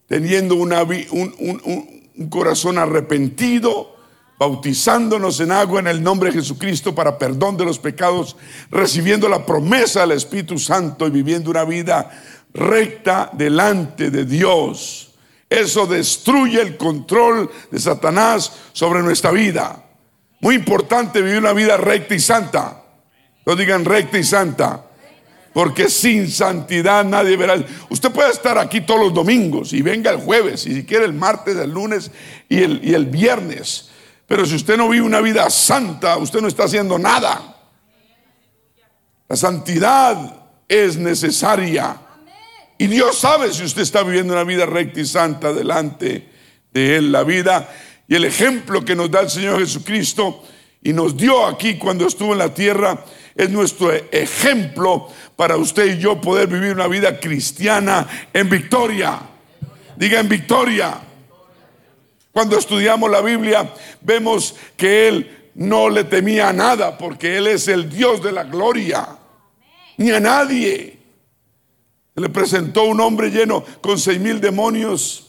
teniendo 0.07 0.55
un, 0.55 2.29
corazón 2.29 2.77
arrepentido, 2.77 3.95
bautizándonos 4.37 5.39
en 5.39 5.51
agua 5.51 5.79
en 5.79 5.87
el 5.87 6.03
nombre 6.03 6.29
de 6.29 6.37
Jesucristo 6.37 6.93
para 6.93 7.17
perdón 7.17 7.57
de 7.57 7.65
los 7.65 7.79
pecados, 7.79 8.37
recibiendo 8.69 9.27
la 9.27 9.43
promesa 9.43 10.01
del 10.01 10.11
Espíritu 10.11 10.59
Santo 10.59 11.07
y 11.07 11.09
viviendo 11.09 11.49
una 11.49 11.63
vida 11.63 12.11
recta 12.53 13.31
delante 13.33 14.11
de 14.11 14.25
Dios. 14.25 15.13
Eso 15.49 15.87
destruye 15.87 16.61
el 16.61 16.77
control 16.77 17.49
de 17.71 17.79
Satanás 17.79 18.51
sobre 18.71 19.01
nuestra 19.01 19.31
vida. 19.31 19.83
Muy 20.41 20.55
importante 20.55 21.23
vivir 21.23 21.39
una 21.39 21.53
vida 21.53 21.75
recta 21.77 22.13
y 22.13 22.19
santa. 22.19 22.84
No 23.45 23.55
digan 23.55 23.85
recta 23.85 24.17
y 24.17 24.23
santa. 24.23 24.85
Porque 25.53 25.89
sin 25.89 26.29
santidad 26.29 27.05
nadie 27.05 27.37
verá. 27.37 27.63
Usted 27.89 28.11
puede 28.11 28.31
estar 28.31 28.57
aquí 28.57 28.81
todos 28.81 28.99
los 28.99 29.13
domingos 29.13 29.71
y 29.71 29.81
venga 29.81 30.11
el 30.11 30.17
jueves, 30.17 30.65
y 30.65 30.75
si 30.75 30.85
quiere 30.85 31.05
el 31.05 31.13
martes, 31.13 31.55
el 31.55 31.71
lunes 31.71 32.11
y 32.49 32.61
el, 32.61 32.81
y 32.83 32.93
el 32.93 33.05
viernes. 33.05 33.89
Pero 34.27 34.45
si 34.45 34.55
usted 34.55 34.75
no 34.75 34.89
vive 34.89 35.05
una 35.05 35.21
vida 35.21 35.49
santa, 35.49 36.17
usted 36.17 36.41
no 36.41 36.47
está 36.47 36.65
haciendo 36.65 36.99
nada. 36.99 37.55
La 39.29 39.35
santidad 39.35 40.45
es 40.67 40.97
necesaria. 40.97 42.01
Y 42.77 42.87
Dios 42.87 43.17
sabe 43.17 43.53
si 43.53 43.63
usted 43.63 43.83
está 43.83 44.03
viviendo 44.03 44.33
una 44.33 44.43
vida 44.43 44.65
recta 44.65 44.99
y 44.99 45.05
santa 45.05 45.53
delante 45.53 46.29
de 46.73 46.97
Él. 46.97 47.11
La 47.11 47.23
vida 47.23 47.69
y 48.07 48.15
el 48.15 48.25
ejemplo 48.25 48.83
que 48.83 48.95
nos 48.95 49.09
da 49.09 49.21
el 49.21 49.29
Señor 49.29 49.59
Jesucristo 49.59 50.43
y 50.83 50.93
nos 50.93 51.17
dio 51.17 51.45
aquí 51.45 51.77
cuando 51.77 52.05
estuvo 52.05 52.33
en 52.33 52.39
la 52.39 52.53
tierra 52.53 53.03
es 53.35 53.49
nuestro 53.49 53.91
ejemplo 53.91 55.09
para 55.35 55.57
usted 55.57 55.97
y 55.97 55.99
yo 55.99 56.19
poder 56.21 56.47
vivir 56.47 56.73
una 56.73 56.87
vida 56.87 57.19
cristiana 57.19 58.07
en 58.33 58.49
victoria. 58.49 59.19
Diga 59.97 60.19
en 60.19 60.29
victoria. 60.29 60.99
Cuando 62.31 62.57
estudiamos 62.57 63.11
la 63.11 63.21
Biblia 63.21 63.73
vemos 64.01 64.55
que 64.77 65.07
Él 65.07 65.51
no 65.55 65.89
le 65.89 66.05
temía 66.05 66.49
a 66.49 66.53
nada 66.53 66.97
porque 66.97 67.37
Él 67.37 67.47
es 67.47 67.67
el 67.67 67.89
Dios 67.89 68.23
de 68.23 68.31
la 68.31 68.43
gloria, 68.43 69.07
ni 69.97 70.11
a 70.11 70.19
nadie. 70.19 70.97
Le 72.15 72.29
presentó 72.29 72.83
un 72.83 73.01
hombre 73.01 73.29
lleno 73.29 73.63
con 73.81 73.99
seis 73.99 74.19
mil 74.19 74.39
demonios 74.39 75.25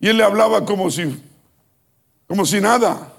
y 0.00 0.08
él 0.08 0.16
le 0.16 0.24
hablaba 0.24 0.64
como 0.64 0.90
si, 0.90 1.22
como 2.26 2.46
si 2.46 2.60
nada. 2.60 3.12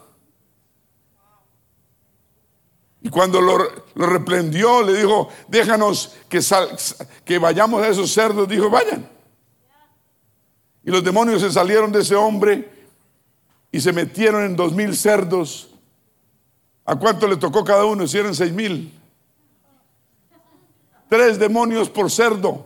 Y 3.01 3.09
cuando 3.09 3.39
lo, 3.39 3.57
reprendió, 3.95 4.81
le 4.81 4.93
dijo, 4.97 5.29
déjanos 5.47 6.15
que, 6.27 6.41
que 7.23 7.37
vayamos 7.39 7.81
a 7.81 7.87
esos 7.87 8.11
cerdos. 8.11 8.47
Dijo, 8.47 8.69
vayan. 8.69 9.09
Y 10.83 10.91
los 10.91 11.03
demonios 11.03 11.41
se 11.41 11.51
salieron 11.51 11.91
de 11.91 12.01
ese 12.01 12.15
hombre 12.15 12.69
y 13.71 13.79
se 13.79 13.93
metieron 13.93 14.43
en 14.43 14.55
dos 14.55 14.73
mil 14.73 14.95
cerdos. 14.95 15.69
¿A 16.85 16.95
cuánto 16.95 17.27
le 17.27 17.37
tocó 17.37 17.63
cada 17.63 17.85
uno? 17.85 18.03
Hicieron 18.03 18.33
seis 18.35 18.51
mil. 18.51 18.91
Tres 21.07 21.39
demonios 21.39 21.89
por 21.89 22.11
cerdo. 22.11 22.65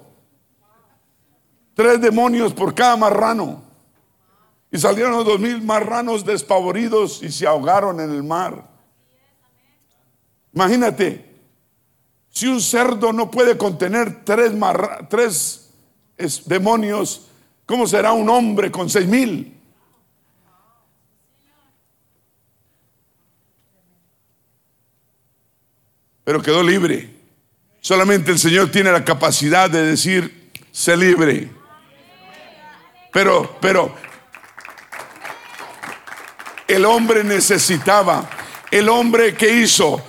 Tres 1.75 2.01
demonios 2.01 2.53
por 2.53 2.73
cada 2.73 2.95
marrano. 2.95 3.61
Y 4.71 4.77
salieron 4.79 5.13
los 5.13 5.25
dos 5.25 5.39
mil 5.39 5.61
marranos 5.61 6.25
despavoridos 6.25 7.21
y 7.21 7.31
se 7.31 7.45
ahogaron 7.45 7.99
en 7.99 8.11
el 8.11 8.23
mar. 8.23 8.72
Imagínate, 10.53 11.33
si 12.29 12.47
un 12.47 12.61
cerdo 12.61 13.11
no 13.13 13.29
puede 13.29 13.57
contener 13.57 14.23
tres, 14.23 14.51
tres 15.09 15.71
demonios, 16.45 17.27
¿cómo 17.65 17.87
será 17.87 18.11
un 18.11 18.29
hombre 18.29 18.71
con 18.71 18.89
seis 18.89 19.07
mil? 19.07 19.53
Pero 26.23 26.41
quedó 26.41 26.63
libre. 26.63 27.13
Solamente 27.81 28.31
el 28.31 28.39
Señor 28.39 28.71
tiene 28.71 28.91
la 28.91 29.03
capacidad 29.03 29.69
de 29.69 29.83
decir, 29.83 30.51
sé 30.71 30.95
libre. 30.95 31.51
Pero, 33.11 33.57
pero, 33.59 33.93
el 36.67 36.85
hombre 36.85 37.23
necesitaba, 37.23 38.29
el 38.71 38.87
hombre 38.87 39.35
que 39.35 39.53
hizo, 39.53 40.01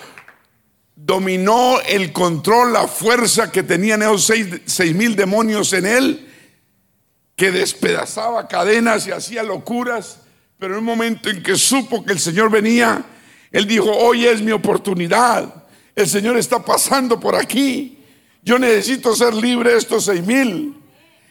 dominó 1.04 1.80
el 1.86 2.12
control, 2.12 2.72
la 2.72 2.88
fuerza 2.88 3.52
que 3.52 3.62
tenían 3.62 4.00
esos 4.02 4.24
seis, 4.64 4.94
mil 4.94 5.14
demonios 5.14 5.74
en 5.74 5.84
él, 5.84 6.28
que 7.36 7.50
despedazaba 7.50 8.48
cadenas 8.48 9.06
y 9.06 9.10
hacía 9.10 9.42
locuras, 9.42 10.20
pero 10.58 10.74
en 10.74 10.78
un 10.78 10.86
momento 10.86 11.28
en 11.28 11.42
que 11.42 11.56
supo 11.56 12.02
que 12.04 12.12
el 12.12 12.20
Señor 12.20 12.50
venía, 12.50 13.04
él 13.50 13.66
dijo, 13.66 13.90
hoy 13.90 14.24
es 14.24 14.40
mi 14.40 14.52
oportunidad, 14.52 15.66
el 15.94 16.08
Señor 16.08 16.38
está 16.38 16.64
pasando 16.64 17.20
por 17.20 17.34
aquí, 17.34 17.98
yo 18.42 18.58
necesito 18.58 19.14
ser 19.14 19.34
libre 19.34 19.72
de 19.72 19.78
estos 19.78 20.06
seis 20.06 20.24
mil. 20.24 20.80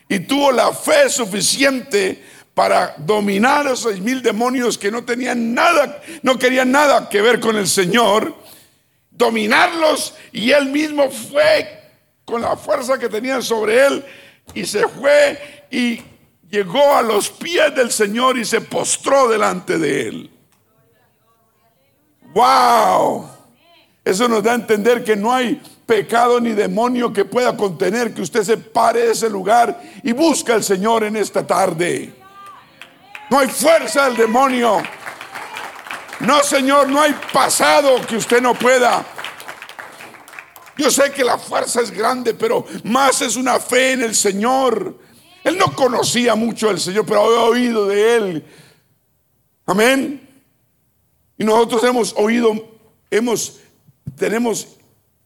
Y 0.07 0.19
tuvo 0.19 0.51
la 0.51 0.71
fe 0.73 1.09
suficiente 1.09 2.23
para 2.53 2.93
dominar 2.97 3.65
a 3.65 3.73
esos 3.73 3.91
seis 3.91 4.03
mil 4.03 4.21
demonios 4.21 4.77
que 4.77 4.91
no 4.91 5.03
tenían 5.03 5.55
nada, 5.55 5.99
no 6.21 6.38
querían 6.38 6.71
nada 6.71 7.09
que 7.09 7.21
ver 7.21 7.39
con 7.39 7.55
el 7.55 7.67
Señor 7.67 8.43
dominarlos 9.15 10.15
y 10.32 10.52
él 10.52 10.67
mismo 10.67 11.10
fue 11.10 11.82
con 12.26 12.41
la 12.41 12.56
fuerza 12.56 12.97
que 12.97 13.10
tenía 13.10 13.41
sobre 13.41 13.86
él 13.86 14.06
y 14.54 14.65
se 14.65 14.88
fue 14.88 15.65
y 15.71 16.02
llegó 16.49 16.95
a 16.95 17.02
los 17.02 17.30
pies 17.30 17.73
del 17.76 17.91
Señor 17.91 18.38
y 18.38 18.45
se 18.45 18.62
postró 18.62 19.28
delante 19.28 19.78
de 19.78 20.08
él. 20.08 20.30
¡Wow! 22.34 23.30
Eso 24.04 24.28
nos 24.28 24.43
da 24.43 24.52
a 24.52 24.56
entender 24.56 25.04
que 25.04 25.15
no 25.15 25.32
hay 25.32 25.62
pecado 25.86 26.39
ni 26.39 26.52
demonio 26.52 27.13
que 27.13 27.26
pueda 27.26 27.56
contener 27.56 28.13
que 28.13 28.21
usted 28.21 28.43
se 28.43 28.58
pare 28.58 29.02
de 29.02 29.12
ese 29.12 29.30
lugar 29.30 29.80
y 30.02 30.12
busque 30.12 30.52
al 30.52 30.63
Señor 30.63 31.04
en 31.04 31.15
esta 31.15 31.45
tarde. 31.45 32.13
No 33.30 33.39
hay 33.39 33.47
fuerza 33.47 34.06
del 34.06 34.17
demonio 34.17 34.82
no, 36.19 36.43
Señor, 36.43 36.89
no 36.89 37.02
hay 37.02 37.13
pasado 37.32 38.06
que 38.06 38.17
usted 38.17 38.41
no 38.41 38.54
pueda. 38.54 39.06
Yo 40.78 40.89
sé 40.89 41.12
que 41.12 41.23
la 41.23 41.38
fuerza 41.38 41.82
es 41.82 41.91
grande, 41.91 42.34
pero 42.34 42.65
más 42.84 43.21
es 43.21 43.36
una 43.36 43.60
fe 43.60 43.93
en 43.93 44.04
el 44.04 44.15
Señor. 44.15 44.97
Él 45.43 45.58
no 45.58 45.73
conocía 45.73 46.36
mucho 46.36 46.69
al 46.69 46.80
Señor, 46.80 47.06
pero 47.06 47.26
había 47.26 47.43
oído 47.43 47.88
de 47.88 48.15
Él. 48.15 48.45
Amén. 49.65 50.30
Y 51.38 51.43
nosotros 51.43 51.84
hemos 51.84 52.13
oído, 52.17 52.54
hemos, 53.12 53.60
tenemos 54.15 54.78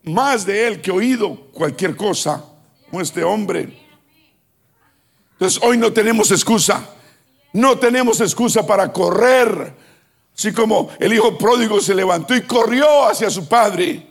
más 0.04 0.46
de 0.46 0.68
Él 0.68 0.82
que 0.82 0.92
oído 0.92 1.36
cualquier 1.52 1.96
cosa, 1.96 2.44
como 2.90 3.02
este 3.02 3.24
hombre. 3.24 3.88
Entonces 5.34 5.62
hoy 5.62 5.78
no 5.78 5.94
tenemos 5.94 6.32
excusa. 6.32 6.90
No 7.54 7.78
tenemos 7.78 8.20
excusa 8.22 8.66
para 8.66 8.92
correr 8.92 9.74
Así 10.38 10.54
como 10.54 10.90
el 11.00 11.14
hijo 11.14 11.36
pródigo 11.36 11.82
se 11.82 11.96
levantó 11.96 12.36
y 12.36 12.42
corrió 12.42 13.08
hacia 13.08 13.30
su 13.30 13.48
padre. 13.48 14.08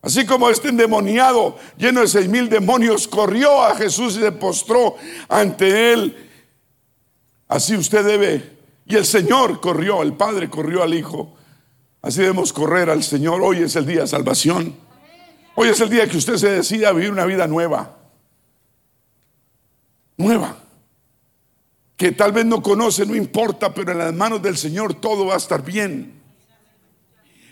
Así 0.00 0.26
como 0.26 0.50
este 0.50 0.70
endemoniado 0.70 1.56
lleno 1.76 2.00
de 2.00 2.08
seis 2.08 2.28
mil 2.28 2.48
demonios 2.48 3.06
corrió 3.06 3.62
a 3.62 3.76
Jesús 3.76 4.16
y 4.16 4.20
se 4.20 4.32
postró 4.32 4.96
ante 5.28 5.92
él. 5.92 6.30
Así 7.46 7.76
usted 7.76 8.04
debe. 8.04 8.58
Y 8.86 8.96
el 8.96 9.06
Señor 9.06 9.60
corrió, 9.60 10.02
el 10.02 10.14
Padre 10.14 10.50
corrió 10.50 10.82
al 10.82 10.92
Hijo. 10.92 11.36
Así 12.02 12.20
debemos 12.20 12.52
correr 12.52 12.90
al 12.90 13.04
Señor. 13.04 13.40
Hoy 13.40 13.58
es 13.58 13.76
el 13.76 13.86
día 13.86 14.00
de 14.00 14.08
salvación. 14.08 14.74
Hoy 15.54 15.68
es 15.68 15.80
el 15.80 15.88
día 15.88 16.08
que 16.08 16.16
usted 16.16 16.36
se 16.36 16.50
decida 16.50 16.88
a 16.88 16.92
vivir 16.92 17.12
una 17.12 17.24
vida 17.24 17.46
nueva. 17.46 17.96
Nueva 20.16 20.61
que 22.02 22.10
tal 22.10 22.32
vez 22.32 22.44
no 22.44 22.60
conoce, 22.60 23.06
no 23.06 23.14
importa, 23.14 23.72
pero 23.72 23.92
en 23.92 23.98
las 23.98 24.12
manos 24.12 24.42
del 24.42 24.56
Señor 24.56 24.92
todo 24.94 25.26
va 25.26 25.34
a 25.34 25.36
estar 25.36 25.62
bien. 25.62 26.20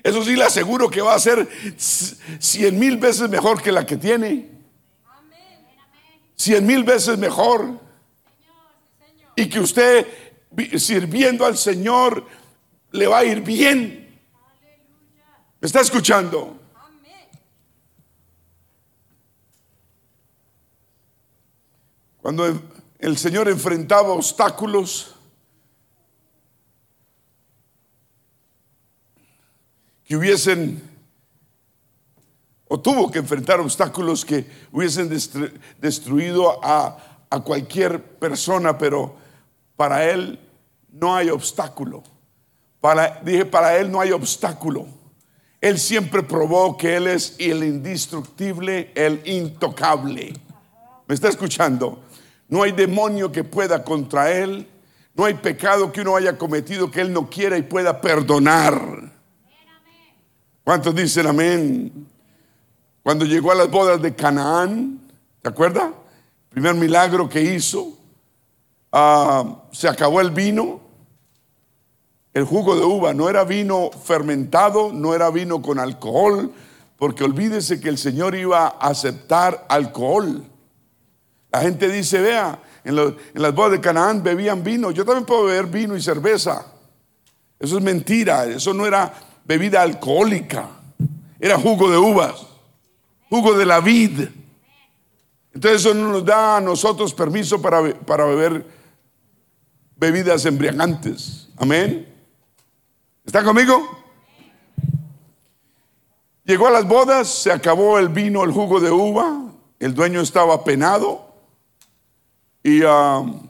Eso 0.02 0.24
sí 0.24 0.34
le 0.34 0.42
aseguro 0.42 0.90
que 0.90 1.00
va 1.00 1.14
a 1.14 1.20
ser 1.20 1.48
cien 1.76 2.76
mil 2.76 2.96
veces 2.96 3.30
mejor 3.30 3.62
que 3.62 3.70
la 3.70 3.86
que 3.86 3.96
tiene. 3.96 4.50
Cien 6.34 6.66
mil 6.66 6.82
veces 6.82 7.16
mejor. 7.16 7.78
Y 9.36 9.48
que 9.48 9.60
usted 9.60 10.04
sirviendo 10.78 11.46
al 11.46 11.56
Señor 11.56 12.26
le 12.90 13.06
va 13.06 13.18
a 13.18 13.24
ir 13.24 13.42
bien. 13.42 14.20
¿Me 15.60 15.66
está 15.66 15.80
escuchando? 15.80 16.58
Cuando 22.20 22.60
el 23.00 23.16
Señor 23.16 23.48
enfrentaba 23.48 24.10
obstáculos 24.10 25.14
que 30.04 30.16
hubiesen, 30.16 30.82
o 32.68 32.78
tuvo 32.78 33.10
que 33.10 33.20
enfrentar 33.20 33.58
obstáculos 33.58 34.24
que 34.24 34.46
hubiesen 34.70 35.08
destruido 35.78 36.62
a, 36.62 37.24
a 37.30 37.40
cualquier 37.40 38.02
persona, 38.18 38.76
pero 38.76 39.16
para 39.76 40.04
Él 40.04 40.38
no 40.92 41.16
hay 41.16 41.30
obstáculo. 41.30 42.02
Para, 42.80 43.20
dije, 43.22 43.46
para 43.46 43.78
Él 43.78 43.90
no 43.90 44.00
hay 44.00 44.12
obstáculo. 44.12 44.86
Él 45.60 45.78
siempre 45.78 46.22
probó 46.22 46.76
que 46.76 46.96
Él 46.96 47.06
es 47.06 47.36
el 47.38 47.64
indestructible, 47.64 48.92
el 48.94 49.22
intocable. 49.24 50.34
¿Me 51.06 51.14
está 51.14 51.28
escuchando? 51.28 52.02
No 52.50 52.62
hay 52.62 52.72
demonio 52.72 53.32
que 53.32 53.44
pueda 53.44 53.82
contra 53.82 54.30
él. 54.30 54.68
No 55.14 55.24
hay 55.24 55.34
pecado 55.34 55.92
que 55.92 56.02
uno 56.02 56.16
haya 56.16 56.36
cometido 56.36 56.90
que 56.90 57.00
él 57.00 57.12
no 57.12 57.30
quiera 57.30 57.56
y 57.56 57.62
pueda 57.62 58.00
perdonar. 58.00 59.10
¿Cuántos 60.64 60.94
dicen 60.94 61.26
amén? 61.26 62.06
Cuando 63.02 63.24
llegó 63.24 63.50
a 63.52 63.54
las 63.54 63.70
bodas 63.70 64.02
de 64.02 64.14
Canaán, 64.14 65.00
¿se 65.42 65.48
acuerda? 65.48 65.94
primer 66.50 66.74
milagro 66.74 67.28
que 67.28 67.40
hizo, 67.40 67.96
ah, 68.92 69.62
se 69.70 69.88
acabó 69.88 70.20
el 70.20 70.32
vino, 70.32 70.80
el 72.34 72.44
jugo 72.44 72.76
de 72.76 72.84
uva, 72.84 73.14
no 73.14 73.28
era 73.28 73.44
vino 73.44 73.90
fermentado, 73.90 74.92
no 74.92 75.14
era 75.14 75.30
vino 75.30 75.62
con 75.62 75.78
alcohol, 75.78 76.52
porque 76.98 77.24
olvídese 77.24 77.80
que 77.80 77.88
el 77.88 77.98
Señor 77.98 78.34
iba 78.34 78.66
a 78.66 78.88
aceptar 78.88 79.64
alcohol. 79.68 80.44
La 81.52 81.60
gente 81.60 81.88
dice, 81.88 82.20
vea, 82.20 82.60
en, 82.84 82.96
las 83.34 83.54
bodas 83.54 83.72
de 83.72 83.80
Canaán 83.80 84.22
bebían 84.22 84.62
vino. 84.62 84.90
Yo 84.90 85.04
también 85.04 85.26
puedo 85.26 85.44
beber 85.44 85.66
vino 85.66 85.96
y 85.96 86.02
cerveza. 86.02 86.66
Eso 87.58 87.78
es 87.78 87.84
mentira. 87.84 88.44
Eso 88.46 88.72
no 88.72 88.86
era 88.86 89.12
bebida 89.44 89.82
alcohólica. 89.82 90.68
Era 91.38 91.58
jugo 91.58 91.90
de 91.90 91.96
uvas, 91.96 92.46
jugo 93.28 93.56
de 93.56 93.66
la 93.66 93.80
vid. 93.80 94.28
Entonces 95.52 95.80
eso 95.80 95.94
no 95.94 96.08
nos 96.12 96.24
da 96.24 96.58
a 96.58 96.60
nosotros 96.60 97.12
permiso 97.12 97.60
para, 97.60 97.94
para 98.00 98.24
beber 98.26 98.64
bebidas 99.96 100.44
embriagantes. 100.46 101.48
Amén. 101.56 102.06
¿Está 103.24 103.42
conmigo? 103.42 103.98
Llegó 106.44 106.68
a 106.68 106.70
las 106.70 106.86
bodas, 106.86 107.28
se 107.28 107.52
acabó 107.52 107.98
el 107.98 108.08
vino, 108.08 108.44
el 108.44 108.50
jugo 108.50 108.80
de 108.80 108.90
uva, 108.90 109.44
el 109.78 109.94
dueño 109.94 110.20
estaba 110.20 110.64
penado 110.64 111.29
y 112.62 112.82
um, 112.82 113.48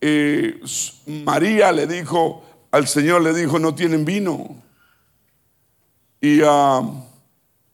eh, 0.00 0.60
María 1.06 1.72
le 1.72 1.86
dijo, 1.86 2.42
al 2.70 2.88
Señor 2.88 3.22
le 3.22 3.34
dijo, 3.34 3.58
no 3.58 3.74
tienen 3.74 4.04
vino. 4.04 4.56
Y 6.20 6.40
um, 6.40 7.02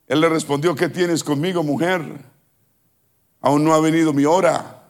él 0.06 0.20
le 0.20 0.28
respondió, 0.28 0.74
¿qué 0.74 0.88
tienes 0.88 1.22
conmigo, 1.22 1.62
mujer? 1.62 2.02
Aún 3.40 3.64
no 3.64 3.74
ha 3.74 3.80
venido 3.80 4.12
mi 4.12 4.24
hora. 4.24 4.82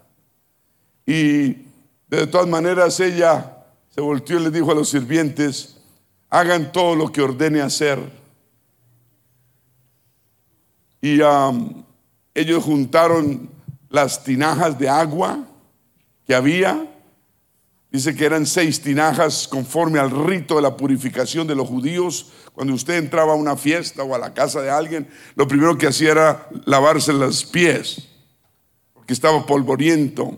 Y 1.05 1.66
de 2.09 2.26
todas 2.26 2.46
maneras 2.46 2.98
ella 3.00 3.64
se 3.90 4.00
volteó 4.00 4.40
y 4.40 4.44
le 4.44 4.50
dijo 4.50 4.72
a 4.72 4.74
los 4.74 4.88
sirvientes, 4.88 5.76
hagan 6.31 6.72
todo 6.72 6.96
lo 6.96 7.12
que 7.12 7.22
ordene 7.22 7.61
hacer. 7.61 7.98
Y 11.02 11.20
um, 11.20 11.85
ellos 12.35 12.64
juntaron 12.64 13.56
las 13.96 14.22
tinajas 14.22 14.78
de 14.78 14.90
agua 14.90 15.38
que 16.26 16.35
había. 16.35 16.87
Dice 17.90 18.14
que 18.14 18.26
eran 18.26 18.44
seis 18.44 18.82
tinajas 18.82 19.48
conforme 19.48 19.98
al 19.98 20.11
rito 20.11 20.56
de 20.56 20.62
la 20.62 20.76
purificación 20.76 21.46
de 21.46 21.54
los 21.54 21.66
judíos. 21.66 22.30
Cuando 22.52 22.74
usted 22.74 22.98
entraba 22.98 23.32
a 23.32 23.37
una 23.37 23.56
fiesta 23.56 24.02
o 24.02 24.14
a 24.14 24.18
la 24.18 24.35
casa 24.35 24.61
de 24.61 24.68
alguien, 24.68 25.09
lo 25.35 25.48
primero 25.48 25.78
que 25.78 25.87
hacía 25.87 26.11
era 26.11 26.48
lavarse 26.66 27.14
los 27.14 27.46
pies, 27.46 28.06
porque 28.92 29.14
estaba 29.14 29.46
polvoriento. 29.46 30.37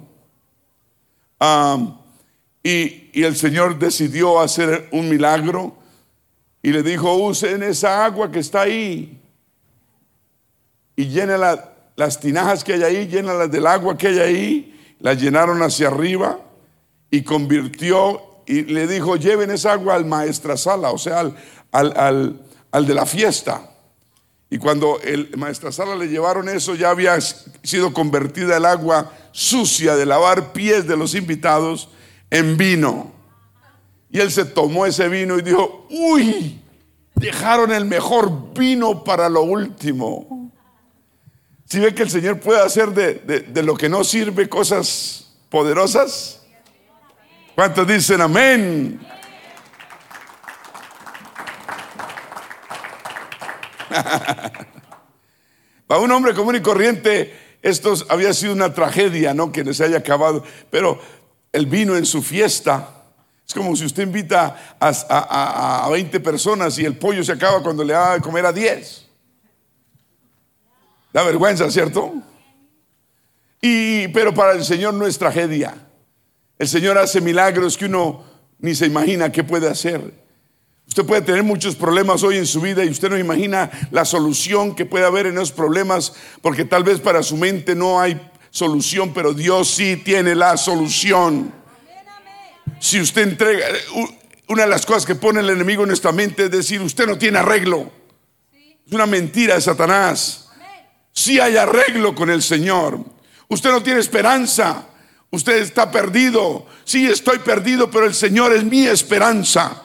y, 2.62 3.08
el 3.20 3.34
Señor 3.34 3.76
decidió 3.76 4.38
hacer 4.38 4.88
un 4.92 5.08
milagro 5.08 5.76
y 6.62 6.70
le 6.70 6.84
dijo, 6.84 7.12
usen 7.14 7.64
esa 7.64 8.04
agua 8.04 8.30
que 8.30 8.38
está 8.38 8.60
ahí 8.60 9.20
y 10.94 11.08
llénela 11.08 11.77
las 11.98 12.20
tinajas 12.20 12.62
que 12.62 12.74
hay 12.74 12.84
ahí, 12.84 13.08
llénalas 13.08 13.50
del 13.50 13.66
agua 13.66 13.98
que 13.98 14.06
hay 14.06 14.18
ahí, 14.20 14.94
las 15.00 15.20
llenaron 15.20 15.60
hacia 15.64 15.88
arriba 15.88 16.38
y 17.10 17.22
convirtió 17.22 18.22
y 18.46 18.62
le 18.62 18.86
dijo, 18.86 19.16
lleven 19.16 19.50
esa 19.50 19.72
agua 19.72 19.96
al 19.96 20.04
maestra 20.04 20.56
sala, 20.56 20.92
o 20.92 20.98
sea, 20.98 21.18
al, 21.72 22.38
al, 22.70 22.86
de 22.86 22.94
la 22.94 23.04
fiesta. 23.04 23.68
Y 24.48 24.58
cuando 24.58 25.00
el 25.02 25.36
maestra 25.36 25.72
sala 25.72 25.96
le 25.96 26.06
llevaron 26.06 26.48
eso, 26.48 26.76
ya 26.76 26.90
había 26.90 27.18
sido 27.64 27.92
convertida 27.92 28.58
el 28.58 28.66
agua 28.66 29.12
sucia 29.32 29.96
de 29.96 30.06
lavar 30.06 30.52
pies 30.52 30.86
de 30.86 30.96
los 30.96 31.16
invitados 31.16 31.88
en 32.30 32.56
vino. 32.56 33.10
Y 34.08 34.20
él 34.20 34.30
se 34.30 34.44
tomó 34.44 34.86
ese 34.86 35.08
vino 35.08 35.36
y 35.36 35.42
dijo, 35.42 35.88
uy, 35.90 36.60
dejaron 37.16 37.72
el 37.72 37.86
mejor 37.86 38.54
vino 38.54 39.02
para 39.02 39.28
lo 39.28 39.42
último. 39.42 40.37
Si 41.68 41.78
ve 41.80 41.94
que 41.94 42.02
el 42.02 42.10
Señor 42.10 42.40
puede 42.40 42.62
hacer 42.62 42.92
de, 42.92 43.62
lo 43.62 43.76
que 43.76 43.90
no 43.90 44.02
sirve 44.02 44.48
cosas 44.48 45.26
poderosas. 45.50 46.40
¿Cuántos 47.54 47.86
dicen 47.86 48.22
amén? 48.22 48.98
Para 55.86 56.00
un 56.00 56.10
hombre 56.10 56.32
común 56.32 56.56
y 56.56 56.62
corriente, 56.62 57.58
esto 57.60 57.92
había 58.08 58.32
sido 58.32 58.54
una 58.54 58.72
tragedia, 58.72 59.34
¿no? 59.34 59.52
Que 59.52 59.62
les 59.62 59.82
haya 59.82 59.98
acabado. 59.98 60.42
Pero 60.70 60.98
el 61.52 61.66
vino 61.66 61.96
en 61.96 62.06
su 62.06 62.22
fiesta. 62.22 62.94
Es 63.46 63.52
como 63.52 63.76
si 63.76 63.84
usted 63.84 64.04
invita 64.04 64.76
a, 64.80 65.84
a, 65.84 65.90
20 65.90 66.20
personas 66.20 66.78
y 66.78 66.86
el 66.86 66.96
pollo 66.96 67.22
se 67.22 67.32
acaba 67.32 67.62
cuando 67.62 67.84
le 67.84 67.92
da 67.92 68.14
de 68.14 68.22
comer 68.22 68.46
a 68.46 68.52
10. 68.52 69.07
Da 71.12 71.22
vergüenza, 71.22 71.70
¿cierto? 71.70 72.14
Y, 73.60 74.08
pero 74.08 74.34
para 74.34 74.52
el 74.52 74.64
Señor 74.64 74.94
no 74.94 75.06
es 75.06 75.18
tragedia. 75.18 75.74
El 76.58 76.68
Señor 76.68 76.98
hace 76.98 77.20
milagros 77.20 77.76
que 77.76 77.86
uno 77.86 78.24
ni 78.58 78.74
se 78.74 78.86
imagina 78.86 79.32
qué 79.32 79.44
puede 79.44 79.68
hacer. 79.68 80.28
Usted 80.86 81.04
puede 81.04 81.22
tener 81.22 81.42
muchos 81.42 81.76
problemas 81.76 82.22
hoy 82.22 82.38
en 82.38 82.46
su 82.46 82.60
vida 82.60 82.84
y 82.84 82.88
usted 82.88 83.10
no 83.10 83.18
imagina 83.18 83.70
la 83.90 84.04
solución 84.04 84.74
que 84.74 84.86
puede 84.86 85.04
haber 85.04 85.26
en 85.26 85.34
esos 85.34 85.52
problemas 85.52 86.14
porque 86.40 86.64
tal 86.64 86.82
vez 86.82 86.98
para 86.98 87.22
su 87.22 87.36
mente 87.36 87.74
no 87.74 88.00
hay 88.00 88.20
solución, 88.50 89.12
pero 89.12 89.34
Dios 89.34 89.68
sí 89.68 89.96
tiene 89.96 90.34
la 90.34 90.56
solución. 90.56 91.52
Si 92.80 93.00
usted 93.00 93.22
entrega, 93.22 93.66
una 94.48 94.62
de 94.62 94.68
las 94.68 94.86
cosas 94.86 95.04
que 95.04 95.14
pone 95.14 95.40
el 95.40 95.50
enemigo 95.50 95.82
en 95.82 95.88
nuestra 95.88 96.10
mente 96.10 96.44
es 96.44 96.50
decir, 96.50 96.80
usted 96.80 97.06
no 97.06 97.18
tiene 97.18 97.38
arreglo. 97.38 97.90
Es 98.86 98.92
una 98.92 99.06
mentira 99.06 99.54
de 99.54 99.60
Satanás 99.60 100.47
si 101.18 101.40
hay 101.40 101.56
arreglo 101.56 102.14
con 102.14 102.30
el 102.30 102.42
Señor. 102.42 103.00
Usted 103.48 103.70
no 103.70 103.82
tiene 103.82 103.98
esperanza. 103.98 104.86
Usted 105.30 105.58
está 105.58 105.90
perdido. 105.90 106.66
Sí, 106.84 107.06
estoy 107.06 107.40
perdido, 107.40 107.90
pero 107.90 108.06
el 108.06 108.14
Señor 108.14 108.52
es 108.52 108.62
mi 108.62 108.86
esperanza. 108.86 109.82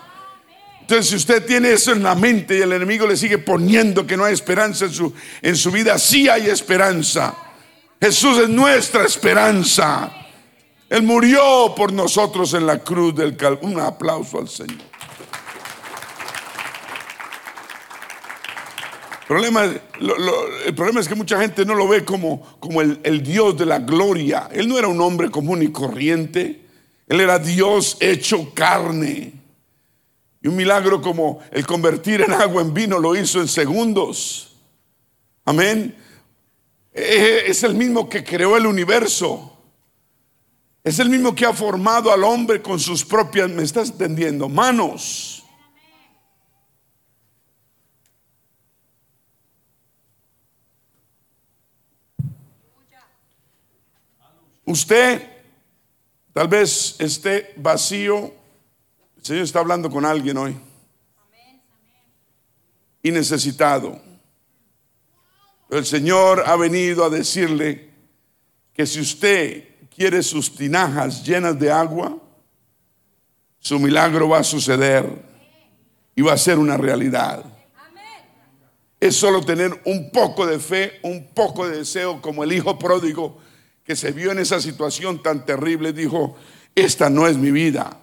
Entonces, 0.82 1.10
si 1.10 1.16
usted 1.16 1.44
tiene 1.44 1.72
eso 1.72 1.92
en 1.92 2.04
la 2.04 2.14
mente 2.14 2.58
y 2.58 2.62
el 2.62 2.74
enemigo 2.74 3.08
le 3.08 3.18
sigue 3.18 3.40
poniendo 3.40 4.06
que 4.06 4.16
no 4.16 4.26
hay 4.26 4.34
esperanza 4.34 4.86
en 4.86 4.94
su, 4.94 5.12
en 5.42 5.56
su 5.56 5.72
vida, 5.72 5.98
sí 5.98 6.30
hay 6.30 6.50
esperanza. 6.50 7.34
Jesús 8.00 8.38
es 8.38 8.50
nuestra 8.50 9.04
esperanza. 9.04 10.12
Él 10.88 11.02
murió 11.02 11.74
por 11.76 11.92
nosotros 11.92 12.54
en 12.54 12.68
la 12.68 12.78
cruz 12.78 13.16
del 13.16 13.36
Calvario. 13.36 13.70
Un 13.70 13.80
aplauso 13.80 14.38
al 14.38 14.50
Señor. 14.50 14.93
Problema, 19.28 19.64
el 19.64 20.76
problema 20.76 21.00
es 21.00 21.08
que 21.08 21.16
mucha 21.16 21.40
gente 21.40 21.66
no 21.66 21.76
lo 21.76 21.88
ve 21.88 22.04
como, 22.04 22.58
como 22.60 22.82
el, 22.82 23.00
el, 23.04 23.24
Dios 23.24 23.58
de 23.58 23.66
la 23.66 23.80
gloria. 23.80 24.50
Él 24.52 24.68
no 24.68 24.78
era 24.78 24.88
un 24.88 25.00
hombre 25.00 25.32
común 25.32 25.64
y 25.64 25.72
corriente. 25.72 26.66
Él 27.08 27.22
era 27.22 27.40
Dios 27.40 27.98
hecho 28.00 28.54
carne. 28.54 29.34
Y 30.42 30.48
un 30.48 30.56
milagro 30.56 31.02
como 31.02 31.40
el 31.52 31.66
convertir 31.66 32.22
en 32.22 32.34
agua 32.34 32.62
en 32.62 32.74
vino 32.74 33.00
lo 33.00 33.16
hizo 33.16 33.40
en 33.40 33.48
segundos. 33.48 34.58
Amén. 35.46 35.96
Eh, 36.94 37.44
es 37.48 37.64
el 37.64 37.76
mismo 37.76 38.10
que 38.10 38.24
creó 38.24 38.58
el 38.58 38.66
universo. 38.66 39.58
Es 40.84 41.00
el 41.00 41.10
mismo 41.10 41.34
que 41.34 41.46
ha 41.46 41.54
formado 41.54 42.12
al 42.12 42.26
hombre 42.26 42.62
con 42.62 42.78
sus 42.78 43.06
propias, 43.06 43.50
¿me 43.50 43.64
estás 43.64 43.90
entendiendo? 43.90 44.50
Manos. 44.50 45.33
Usted 54.74 55.22
tal 56.34 56.48
vez 56.48 56.96
esté 56.98 57.54
vacío. 57.58 58.34
El 59.18 59.24
Señor 59.24 59.44
está 59.44 59.60
hablando 59.60 59.88
con 59.88 60.04
alguien 60.04 60.36
hoy. 60.36 60.58
Y 63.04 63.12
necesitado. 63.12 64.02
Pero 65.70 65.80
el 65.80 65.86
Señor 65.86 66.42
ha 66.48 66.56
venido 66.56 67.06
a 67.06 67.12
decirle 67.12 67.92
que 68.74 68.88
si 68.88 69.00
usted 69.00 69.90
quiere 69.96 70.24
sus 70.24 70.56
tinajas 70.56 71.24
llenas 71.24 71.60
de 71.60 71.72
agua, 71.72 72.18
su 73.60 73.78
milagro 73.78 74.28
va 74.28 74.40
a 74.40 74.44
suceder 74.44 75.06
y 76.16 76.24
va 76.24 76.34
a 76.34 76.38
ser 76.40 76.58
una 76.58 76.78
realidad. 76.78 77.46
Es 79.00 79.18
solo 79.18 79.46
tener 79.46 79.84
un 79.86 80.10
poco 80.10 80.48
de 80.48 80.58
fe, 80.58 81.00
un 81.04 81.28
poco 81.28 81.68
de 81.70 81.78
deseo 81.78 82.20
como 82.24 82.44
el 82.44 82.54
hijo 82.54 82.80
pródigo 82.80 83.38
que 83.84 83.96
se 83.96 84.12
vio 84.12 84.32
en 84.32 84.40
esa 84.40 84.62
situación 84.62 85.22
tan 85.22 85.46
terrible, 85.46 85.94
dijo, 85.94 86.36
esta 86.74 87.10
no 87.10 87.28
es 87.28 87.38
mi 87.38 87.52
vida. 87.52 88.00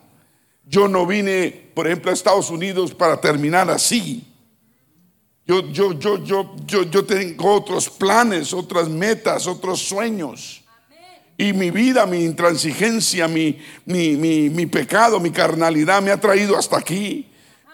Yo 0.66 0.88
no 0.88 1.06
vine, 1.06 1.70
por 1.74 1.86
ejemplo, 1.86 2.10
a 2.10 2.14
Estados 2.14 2.50
Unidos 2.50 2.94
para 2.94 3.20
terminar 3.20 3.70
así. 3.70 4.26
Yo, 5.46 5.66
yo, 5.72 5.98
yo, 5.98 6.22
yo, 6.22 6.54
yo, 6.66 6.82
yo 6.84 7.04
tengo 7.04 7.54
otros 7.54 7.88
planes, 7.90 8.52
otras 8.52 8.88
metas, 8.88 9.46
otros 9.46 9.80
sueños. 9.80 10.62
Y 11.36 11.52
mi 11.54 11.70
vida, 11.70 12.06
mi 12.06 12.22
intransigencia, 12.24 13.26
mi, 13.26 13.58
mi, 13.86 14.16
mi, 14.16 14.50
mi 14.50 14.66
pecado, 14.66 15.18
mi 15.18 15.30
carnalidad 15.30 16.02
me 16.02 16.10
ha 16.10 16.20
traído 16.20 16.56
hasta 16.56 16.78
aquí. 16.78 17.26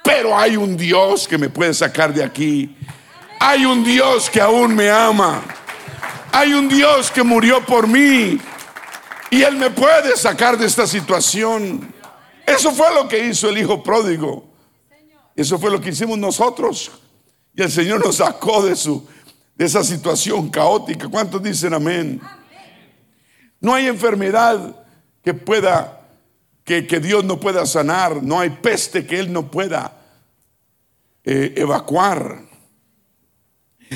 pero 0.06 0.38
hay 0.38 0.56
un 0.56 0.76
Dios 0.76 1.26
que 1.26 1.36
me 1.36 1.48
puede 1.48 1.74
sacar 1.74 2.14
de 2.14 2.22
aquí. 2.22 2.76
Hay 3.40 3.66
un 3.66 3.82
Dios 3.82 4.30
que 4.30 4.40
aún 4.40 4.74
me 4.74 4.88
ama. 4.88 5.42
Hay 6.38 6.52
un 6.52 6.68
Dios 6.68 7.10
que 7.10 7.22
murió 7.22 7.64
por 7.64 7.88
mí 7.88 8.38
y 9.30 9.42
Él 9.42 9.56
me 9.56 9.70
puede 9.70 10.14
sacar 10.18 10.58
de 10.58 10.66
esta 10.66 10.86
situación. 10.86 11.94
Eso 12.46 12.72
fue 12.72 12.92
lo 12.92 13.08
que 13.08 13.26
hizo 13.26 13.48
el 13.48 13.56
hijo 13.56 13.82
pródigo. 13.82 14.46
Eso 15.34 15.58
fue 15.58 15.70
lo 15.70 15.80
que 15.80 15.88
hicimos 15.88 16.18
nosotros. 16.18 16.90
Y 17.54 17.62
el 17.62 17.70
Señor 17.70 18.04
nos 18.04 18.16
sacó 18.16 18.62
de, 18.62 18.76
su, 18.76 19.08
de 19.54 19.64
esa 19.64 19.82
situación 19.82 20.50
caótica. 20.50 21.08
¿Cuántos 21.08 21.42
dicen 21.42 21.72
amén? 21.72 22.20
No 23.58 23.72
hay 23.72 23.86
enfermedad 23.86 24.76
que 25.24 25.32
pueda, 25.32 26.06
que, 26.64 26.86
que, 26.86 27.00
Dios 27.00 27.24
no 27.24 27.40
pueda 27.40 27.64
sanar. 27.64 28.22
No 28.22 28.40
hay 28.40 28.50
peste 28.50 29.06
que 29.06 29.18
Él 29.18 29.32
no 29.32 29.50
pueda 29.50 29.90
eh, 31.24 31.54
evacuar. 31.56 32.42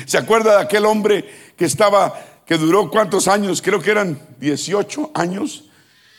¿Se 0.07 0.17
acuerda 0.17 0.55
de 0.55 0.63
aquel 0.63 0.85
hombre 0.87 1.51
que 1.55 1.65
estaba, 1.65 2.19
que 2.51 2.57
duró 2.57 2.89
cuántos 2.89 3.29
años? 3.29 3.61
Creo 3.61 3.81
que 3.81 3.91
eran 3.91 4.19
18 4.41 5.11
años, 5.13 5.69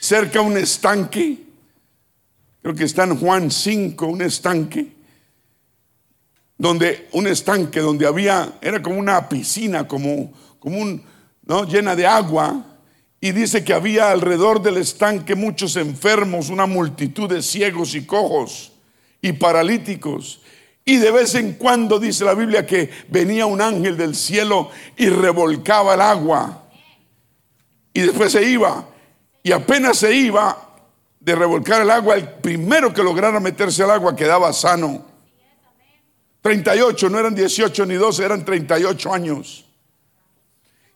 cerca 0.00 0.40
de 0.40 0.46
un 0.46 0.56
estanque. 0.56 1.42
Creo 2.62 2.74
que 2.74 2.84
está 2.84 3.04
en 3.04 3.18
Juan 3.18 3.50
5, 3.50 4.06
un 4.06 4.22
estanque 4.22 4.96
donde 6.56 7.06
un 7.12 7.26
estanque 7.26 7.80
donde 7.80 8.06
había, 8.06 8.54
era 8.62 8.80
como 8.80 8.98
una 8.98 9.28
piscina, 9.28 9.86
como, 9.86 10.32
como 10.58 10.78
un, 10.78 11.02
¿no? 11.44 11.66
llena 11.66 11.94
de 11.94 12.06
agua, 12.06 12.78
y 13.20 13.32
dice 13.32 13.62
que 13.62 13.74
había 13.74 14.10
alrededor 14.10 14.62
del 14.62 14.78
estanque 14.78 15.34
muchos 15.34 15.76
enfermos, 15.76 16.48
una 16.48 16.64
multitud 16.64 17.28
de 17.28 17.42
ciegos 17.42 17.94
y 17.94 18.06
cojos 18.06 18.72
y 19.20 19.34
paralíticos. 19.34 20.40
Y 20.84 20.96
de 20.96 21.10
vez 21.10 21.34
en 21.34 21.54
cuando 21.54 21.98
dice 21.98 22.24
la 22.24 22.34
Biblia 22.34 22.66
que 22.66 22.90
venía 23.08 23.46
un 23.46 23.60
ángel 23.60 23.96
del 23.96 24.16
cielo 24.16 24.70
y 24.96 25.08
revolcaba 25.08 25.94
el 25.94 26.00
agua. 26.00 26.64
Y 27.92 28.00
después 28.00 28.32
se 28.32 28.42
iba. 28.42 28.88
Y 29.42 29.52
apenas 29.52 29.98
se 29.98 30.12
iba 30.14 30.70
de 31.20 31.34
revolcar 31.36 31.82
el 31.82 31.90
agua, 31.90 32.16
el 32.16 32.28
primero 32.28 32.92
que 32.92 33.02
lograra 33.02 33.38
meterse 33.38 33.84
al 33.84 33.92
agua 33.92 34.16
quedaba 34.16 34.52
sano. 34.52 35.04
38, 36.40 37.08
no 37.08 37.18
eran 37.20 37.34
18 37.34 37.86
ni 37.86 37.94
12, 37.94 38.24
eran 38.24 38.44
38 38.44 39.12
años. 39.12 39.64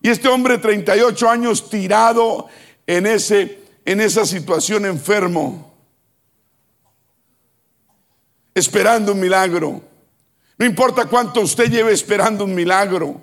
Y 0.02 0.08
este 0.08 0.28
hombre 0.28 0.58
38 0.58 1.30
años 1.30 1.70
tirado 1.70 2.48
en, 2.86 3.06
ese, 3.06 3.60
en 3.84 4.00
esa 4.00 4.26
situación 4.26 4.84
enfermo, 4.84 5.75
esperando 8.56 9.12
un 9.12 9.20
milagro. 9.20 9.80
No 10.58 10.66
importa 10.66 11.04
cuánto 11.04 11.40
usted 11.42 11.70
lleve 11.70 11.92
esperando 11.92 12.44
un 12.44 12.54
milagro. 12.54 13.20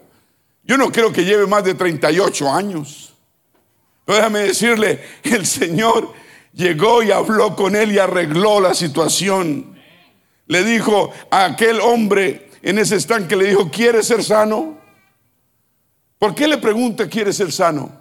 Yo 0.64 0.78
no 0.78 0.92
creo 0.92 1.12
que 1.12 1.26
lleve 1.26 1.46
más 1.48 1.66
de 1.66 1.74
38 1.74 2.50
años. 2.50 3.14
Pero 4.06 4.18
déjame 4.18 4.40
decirle, 4.40 5.02
el 5.24 5.46
Señor 5.46 6.14
llegó 6.54 7.04
y 7.04 7.12
habló 7.12 7.56
con 7.56 7.76
él 7.76 7.92
y 7.92 8.00
arregló 8.00 8.62
la 8.62 8.74
situación 8.74 9.74
le 10.48 10.64
dijo 10.64 11.12
a 11.32 11.46
aquel 11.46 11.80
hombre 11.80 12.50
en 12.62 12.78
ese 12.78 12.96
estanque, 12.96 13.36
le 13.36 13.50
dijo, 13.50 13.70
¿quiere 13.70 14.04
ser 14.04 14.24
sano? 14.24 14.78
¿Por 16.18 16.36
qué 16.36 16.48
le 16.48 16.58
pregunta, 16.58 17.08
¿quiere 17.08 17.34
ser 17.34 17.52
sano? 17.52 17.92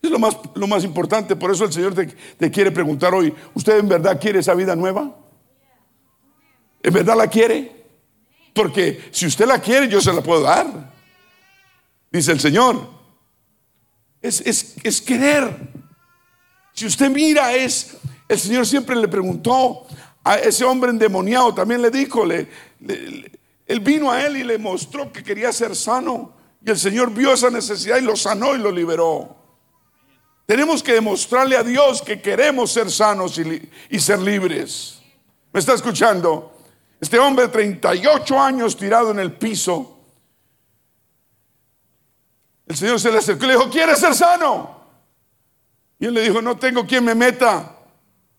Es 0.00 0.10
lo 0.10 0.18
más, 0.18 0.36
lo 0.54 0.66
más 0.66 0.84
importante, 0.84 1.36
por 1.36 1.50
eso 1.50 1.64
el 1.64 1.72
Señor 1.72 1.94
te, 1.94 2.06
te 2.06 2.50
quiere 2.50 2.70
preguntar 2.70 3.14
hoy, 3.14 3.34
¿usted 3.54 3.78
en 3.78 3.88
verdad 3.88 4.20
quiere 4.20 4.40
esa 4.40 4.54
vida 4.54 4.74
nueva? 4.76 5.14
¿En 6.82 6.92
verdad 6.92 7.16
la 7.16 7.26
quiere? 7.28 7.84
Porque 8.54 9.08
si 9.10 9.26
usted 9.26 9.46
la 9.46 9.60
quiere, 9.60 9.88
yo 9.88 10.00
se 10.00 10.12
la 10.12 10.22
puedo 10.22 10.42
dar. 10.42 10.92
Dice 12.10 12.32
el 12.32 12.40
Señor. 12.40 12.88
Es, 14.20 14.40
es, 14.40 14.76
es 14.82 15.00
querer. 15.00 15.56
Si 16.72 16.86
usted 16.86 17.10
mira, 17.10 17.54
es, 17.54 17.96
el 18.28 18.38
Señor 18.38 18.66
siempre 18.66 18.96
le 18.96 19.08
preguntó 19.08 19.86
a 20.28 20.36
ese 20.36 20.64
hombre 20.64 20.90
endemoniado 20.90 21.54
también 21.54 21.80
le 21.80 21.90
dijo, 21.90 22.26
le, 22.26 22.48
él 23.66 23.80
vino 23.80 24.10
a 24.10 24.26
él 24.26 24.36
y 24.36 24.44
le 24.44 24.58
mostró 24.58 25.10
que 25.10 25.22
quería 25.22 25.52
ser 25.52 25.74
sano. 25.74 26.34
Y 26.64 26.70
el 26.70 26.78
Señor 26.78 27.12
vio 27.14 27.32
esa 27.32 27.48
necesidad 27.48 27.96
y 27.96 28.02
lo 28.02 28.14
sanó 28.14 28.54
y 28.54 28.58
lo 28.58 28.70
liberó. 28.70 29.36
Tenemos 30.44 30.82
que 30.82 30.92
demostrarle 30.92 31.56
a 31.56 31.62
Dios 31.62 32.02
que 32.02 32.20
queremos 32.20 32.72
ser 32.72 32.90
sanos 32.90 33.38
y, 33.38 33.70
y 33.88 33.98
ser 34.00 34.18
libres. 34.18 35.00
¿Me 35.52 35.60
está 35.60 35.72
escuchando? 35.72 36.57
Este 37.00 37.18
hombre 37.18 37.46
de 37.46 37.52
38 37.52 38.40
años 38.40 38.76
tirado 38.76 39.10
en 39.10 39.20
el 39.20 39.32
piso. 39.32 39.98
El 42.66 42.76
Señor 42.76 43.00
se 43.00 43.10
le 43.10 43.18
acercó 43.18 43.44
y 43.44 43.48
le 43.48 43.54
dijo, 43.54 43.70
¿quieres 43.70 43.98
ser 43.98 44.14
sano? 44.14 44.78
Y 45.98 46.06
él 46.06 46.14
le 46.14 46.22
dijo, 46.22 46.42
no 46.42 46.56
tengo 46.56 46.86
quien 46.86 47.04
me 47.04 47.14
meta. 47.14 47.76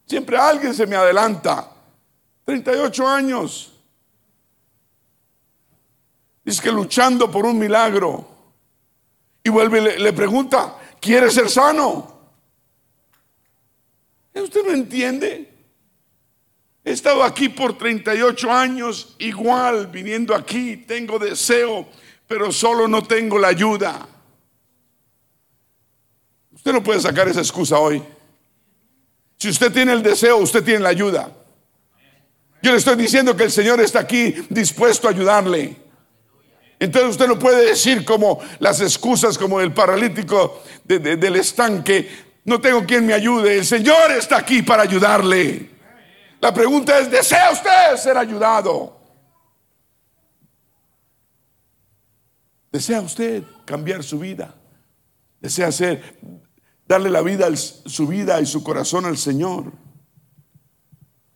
Siempre 0.06 0.38
alguien 0.38 0.74
se 0.74 0.86
me 0.86 0.96
adelanta. 0.96 1.72
38 2.46 3.08
años. 3.08 3.74
Dice 6.44 6.62
que 6.62 6.72
luchando 6.72 7.30
por 7.30 7.46
un 7.46 7.58
milagro. 7.58 8.28
Y 9.44 9.50
vuelve 9.50 9.80
y 9.80 10.00
le, 10.00 10.14
pregunta, 10.14 10.78
¿quiere 11.00 11.32
ser 11.32 11.50
sano? 11.50 12.20
¿Usted 14.34 14.66
no 14.66 14.72
entiende? 14.72 15.49
He 16.84 16.92
estado 16.92 17.24
aquí 17.24 17.50
por 17.50 17.78
38 17.78 18.52
años, 18.52 19.16
igual 19.20 19.88
viniendo 19.88 20.34
aquí, 20.34 20.78
tengo 20.78 21.20
deseo, 21.20 21.88
pero 22.28 22.52
solo 22.52 22.88
no 22.88 23.04
tengo 23.04 23.38
la 23.38 23.50
ayuda. 23.50 24.08
Usted 26.54 26.72
no 26.72 26.84
puede 26.84 27.00
sacar 27.02 27.28
esa 27.28 27.42
excusa 27.42 27.78
hoy. 27.80 28.04
Si 29.38 29.50
usted 29.50 29.72
tiene 29.72 29.94
el 29.94 30.04
deseo, 30.04 30.38
usted 30.38 30.64
tiene 30.64 30.82
la 30.82 30.90
ayuda. 30.90 31.32
Yo 32.62 32.72
le 32.72 32.78
estoy 32.78 32.98
diciendo 32.98 33.36
que 33.36 33.46
el 33.46 33.52
Señor 33.52 33.80
está 33.80 34.00
aquí 34.00 34.36
dispuesto 34.50 35.08
a 35.08 35.12
ayudarle. 35.12 35.78
Entonces 36.78 37.12
usted 37.12 37.28
no 37.28 37.40
puede 37.40 37.66
decir 37.66 38.06
como 38.06 38.40
las 38.60 38.82
excusas 38.82 39.38
como 39.38 39.60
el 39.60 39.74
paralítico 39.74 40.64
del 40.84 41.36
estanque, 41.36 42.10
no 42.46 42.60
tengo 42.60 42.86
quien 42.86 43.06
me 43.06 43.14
ayude, 43.14 43.58
el 43.58 43.66
Señor 43.66 44.12
está 44.12 44.38
aquí 44.38 44.62
para 44.62 44.84
ayudarle. 44.84 45.79
La 46.42 46.54
pregunta 46.54 47.00
es, 47.00 47.12
¿desea 47.12 47.52
usted 47.52 47.98
ser 47.98 48.18
ayudado? 48.18 48.98
¿Desea 52.72 53.02
usted 53.02 53.44
cambiar 53.66 54.04
su 54.04 54.20
vida? 54.20 54.56
¿Desea 55.42 55.68
hacer, 55.68 56.18
darle 56.88 57.10
la 57.10 57.22
vida, 57.22 57.54
su 57.56 58.08
vida 58.08 58.40
y 58.40 58.46
su 58.46 58.64
corazón 58.64 59.06
al 59.06 59.18
Señor? 59.18 59.72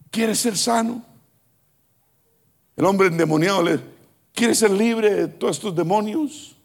¿Quiere 0.10 0.36
ser 0.36 0.58
sano? 0.58 1.04
El 2.76 2.86
hombre 2.86 3.08
endemoniado 3.08 3.64
le 3.64 3.80
quiere 4.34 4.56
ser 4.56 4.72
libre 4.72 5.14
de 5.14 5.28
todos 5.28 5.58
estos 5.58 5.76
demonios. 5.76 6.56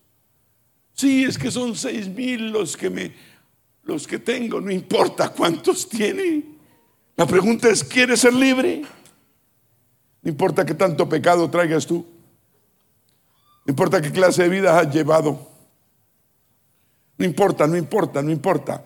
Sí, 0.92 1.24
es 1.24 1.38
que 1.38 1.50
son 1.50 1.74
seis 1.74 2.08
mil 2.08 2.50
los 2.50 2.76
que 2.76 2.90
me, 2.90 3.14
los 3.82 4.06
que 4.06 4.18
tengo, 4.18 4.60
no 4.60 4.70
importa 4.70 5.30
cuántos 5.30 5.88
tiene. 5.88 6.57
La 7.18 7.26
pregunta 7.26 7.68
es, 7.68 7.82
¿quieres 7.82 8.20
ser 8.20 8.32
libre? 8.32 8.82
No 10.22 10.30
importa 10.30 10.64
qué 10.64 10.72
tanto 10.72 11.08
pecado 11.08 11.50
traigas 11.50 11.84
tú. 11.84 12.06
No 13.66 13.72
importa 13.72 14.00
qué 14.00 14.12
clase 14.12 14.44
de 14.44 14.48
vida 14.48 14.78
has 14.78 14.94
llevado. 14.94 15.48
No 17.16 17.24
importa, 17.24 17.66
no 17.66 17.76
importa, 17.76 18.22
no 18.22 18.30
importa. 18.30 18.84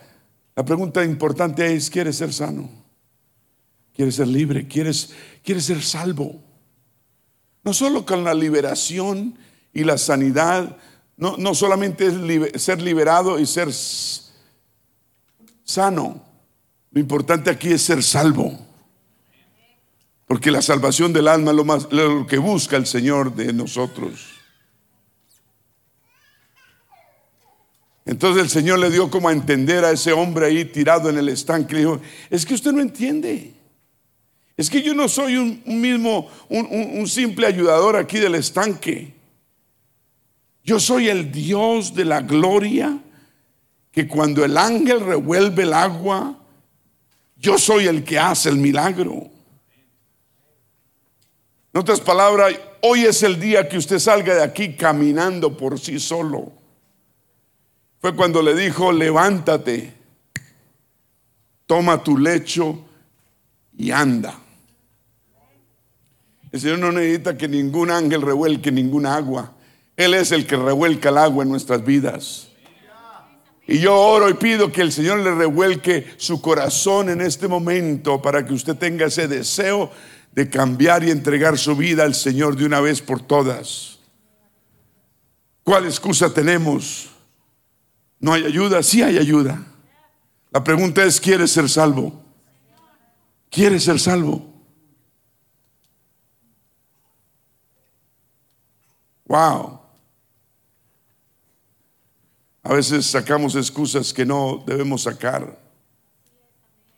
La 0.56 0.64
pregunta 0.64 1.04
importante 1.04 1.74
es, 1.74 1.90
¿quieres 1.90 2.16
ser 2.16 2.32
sano? 2.32 2.70
¿Quieres 3.94 4.14
ser 4.14 4.28
libre? 4.28 4.66
¿Quieres, 4.66 5.10
quieres 5.44 5.66
ser 5.66 5.82
salvo? 5.82 6.42
No 7.62 7.74
solo 7.74 8.06
con 8.06 8.24
la 8.24 8.32
liberación 8.32 9.38
y 9.74 9.84
la 9.84 9.98
sanidad, 9.98 10.78
no, 11.18 11.36
no 11.36 11.54
solamente 11.54 12.06
es 12.06 12.62
ser 12.62 12.80
liberado 12.80 13.38
y 13.38 13.44
ser 13.44 13.68
sano. 15.64 16.31
Lo 16.92 17.00
importante 17.00 17.50
aquí 17.50 17.72
es 17.72 17.82
ser 17.82 18.02
salvo. 18.02 18.58
Porque 20.26 20.50
la 20.50 20.62
salvación 20.62 21.12
del 21.12 21.28
alma 21.28 21.50
es 21.50 21.56
lo, 21.56 21.64
más, 21.64 21.88
lo 21.90 22.26
que 22.26 22.38
busca 22.38 22.76
el 22.76 22.86
Señor 22.86 23.34
de 23.34 23.52
nosotros. 23.52 24.28
Entonces 28.04 28.42
el 28.42 28.50
Señor 28.50 28.78
le 28.78 28.90
dio 28.90 29.10
como 29.10 29.28
a 29.28 29.32
entender 29.32 29.84
a 29.84 29.90
ese 29.90 30.12
hombre 30.12 30.46
ahí 30.46 30.64
tirado 30.64 31.08
en 31.08 31.18
el 31.18 31.28
estanque. 31.28 31.74
Le 31.74 31.80
dijo, 31.80 32.00
es 32.30 32.44
que 32.44 32.54
usted 32.54 32.72
no 32.72 32.80
entiende. 32.80 33.54
Es 34.56 34.68
que 34.68 34.82
yo 34.82 34.94
no 34.94 35.08
soy 35.08 35.36
un, 35.36 35.62
mismo, 35.66 36.28
un, 36.48 37.06
simple 37.08 37.46
ayudador 37.46 37.96
aquí 37.96 38.18
del 38.18 38.34
estanque. 38.34 39.14
Yo 40.64 40.78
soy 40.78 41.08
el 41.08 41.32
Dios 41.32 41.94
de 41.94 42.04
la 42.04 42.20
gloria 42.20 42.98
que 43.90 44.06
cuando 44.06 44.44
el 44.44 44.56
ángel 44.56 45.00
revuelve 45.00 45.62
el 45.64 45.72
agua, 45.72 46.41
yo 47.42 47.58
soy 47.58 47.88
el 47.88 48.04
que 48.04 48.18
hace 48.18 48.48
el 48.48 48.56
milagro. 48.56 49.28
En 51.74 51.80
otras 51.80 52.00
palabras, 52.00 52.54
hoy 52.82 53.04
es 53.04 53.22
el 53.24 53.40
día 53.40 53.68
que 53.68 53.78
usted 53.78 53.98
salga 53.98 54.36
de 54.36 54.44
aquí 54.44 54.76
caminando 54.76 55.56
por 55.56 55.78
sí 55.80 55.98
solo. 55.98 56.52
Fue 58.00 58.14
cuando 58.14 58.42
le 58.42 58.54
dijo, 58.54 58.92
levántate, 58.92 59.92
toma 61.66 62.02
tu 62.04 62.16
lecho 62.16 62.84
y 63.76 63.90
anda. 63.90 64.38
El 66.52 66.60
Señor 66.60 66.78
no 66.78 66.92
necesita 66.92 67.36
que 67.36 67.48
ningún 67.48 67.90
ángel 67.90 68.22
revuelque 68.22 68.70
ninguna 68.70 69.16
agua. 69.16 69.52
Él 69.96 70.14
es 70.14 70.30
el 70.30 70.46
que 70.46 70.56
revuelca 70.56 71.08
el 71.08 71.18
agua 71.18 71.42
en 71.42 71.50
nuestras 71.50 71.84
vidas. 71.84 72.51
Y 73.72 73.78
yo 73.78 73.98
oro 73.98 74.28
y 74.28 74.34
pido 74.34 74.70
que 74.70 74.82
el 74.82 74.92
Señor 74.92 75.20
le 75.20 75.34
revuelque 75.34 76.12
su 76.18 76.42
corazón 76.42 77.08
en 77.08 77.22
este 77.22 77.48
momento 77.48 78.20
para 78.20 78.44
que 78.44 78.52
usted 78.52 78.76
tenga 78.76 79.06
ese 79.06 79.28
deseo 79.28 79.90
de 80.32 80.50
cambiar 80.50 81.02
y 81.04 81.10
entregar 81.10 81.56
su 81.56 81.74
vida 81.74 82.02
al 82.02 82.14
Señor 82.14 82.54
de 82.54 82.66
una 82.66 82.82
vez 82.82 83.00
por 83.00 83.22
todas. 83.22 83.98
¿Cuál 85.64 85.86
excusa 85.86 86.34
tenemos? 86.34 87.08
¿No 88.20 88.34
hay 88.34 88.44
ayuda? 88.44 88.82
Sí 88.82 89.00
hay 89.00 89.16
ayuda. 89.16 89.64
La 90.50 90.62
pregunta 90.62 91.02
es, 91.02 91.18
¿quieres 91.18 91.50
ser 91.50 91.66
salvo? 91.66 92.22
¿Quieres 93.48 93.84
ser 93.84 93.98
salvo? 93.98 94.52
Wow. 99.24 99.81
A 102.62 102.72
veces 102.72 103.06
sacamos 103.06 103.56
excusas 103.56 104.12
que 104.12 104.24
no 104.24 104.62
debemos 104.66 105.02
sacar. 105.02 105.60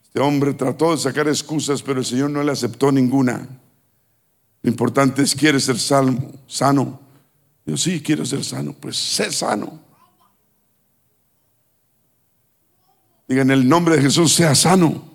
Este 0.02 0.20
hombre 0.20 0.52
trató 0.54 0.92
de 0.92 0.98
sacar 0.98 1.26
excusas, 1.26 1.82
pero 1.82 2.00
el 2.00 2.04
Señor 2.04 2.30
no 2.30 2.42
le 2.42 2.52
aceptó 2.52 2.92
ninguna. 2.92 3.48
Lo 4.62 4.70
importante 4.70 5.22
es, 5.22 5.34
¿quieres 5.34 5.64
ser 5.64 5.78
salvo, 5.78 6.32
sano? 6.46 7.00
Yo 7.66 7.76
sí, 7.76 8.02
quiero 8.02 8.26
ser 8.26 8.44
sano. 8.44 8.74
Pues 8.74 8.96
sé 8.96 9.32
sano. 9.32 9.80
Diga 13.26 13.42
en 13.42 13.50
el 13.50 13.66
nombre 13.66 13.96
de 13.96 14.02
Jesús, 14.02 14.34
sea 14.34 14.54
sano. 14.54 15.12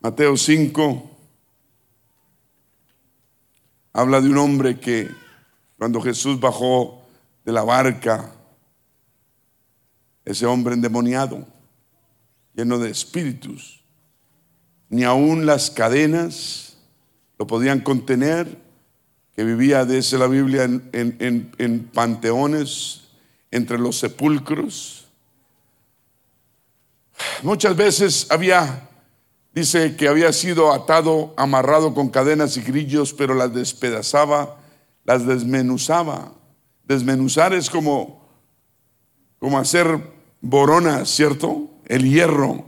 Mateo 0.00 0.36
5 0.36 1.10
habla 3.92 4.20
de 4.20 4.28
un 4.28 4.38
hombre 4.38 4.78
que 4.78 5.25
cuando 5.78 6.00
Jesús 6.00 6.40
bajó 6.40 7.02
de 7.44 7.52
la 7.52 7.62
barca 7.62 8.32
ese 10.24 10.44
hombre 10.44 10.74
endemoniado, 10.74 11.46
lleno 12.54 12.78
de 12.78 12.90
espíritus. 12.90 13.80
Ni 14.88 15.04
aun 15.04 15.46
las 15.46 15.70
cadenas 15.70 16.76
lo 17.38 17.46
podían 17.46 17.80
contener, 17.80 18.64
que 19.34 19.44
vivía, 19.44 19.84
dice 19.84 20.18
la 20.18 20.26
Biblia, 20.26 20.64
en, 20.64 21.52
en 21.58 21.90
panteones, 21.92 23.02
entre 23.50 23.78
los 23.78 23.98
sepulcros. 23.98 25.06
Muchas 27.42 27.76
veces 27.76 28.26
había, 28.30 28.88
dice 29.54 29.96
que 29.96 30.08
había 30.08 30.32
sido 30.32 30.72
atado, 30.72 31.34
amarrado 31.36 31.94
con 31.94 32.08
cadenas 32.08 32.56
y 32.56 32.62
grillos, 32.62 33.12
pero 33.12 33.34
las 33.34 33.54
despedazaba, 33.54 34.58
las 35.06 35.24
desmenuzaba. 35.26 36.32
Desmenuzar 36.84 37.54
es 37.54 37.70
como, 37.70 38.28
como 39.38 39.58
hacer 39.58 40.00
Borona, 40.40 41.06
¿cierto? 41.06 41.70
El 41.86 42.10
hierro. 42.10 42.66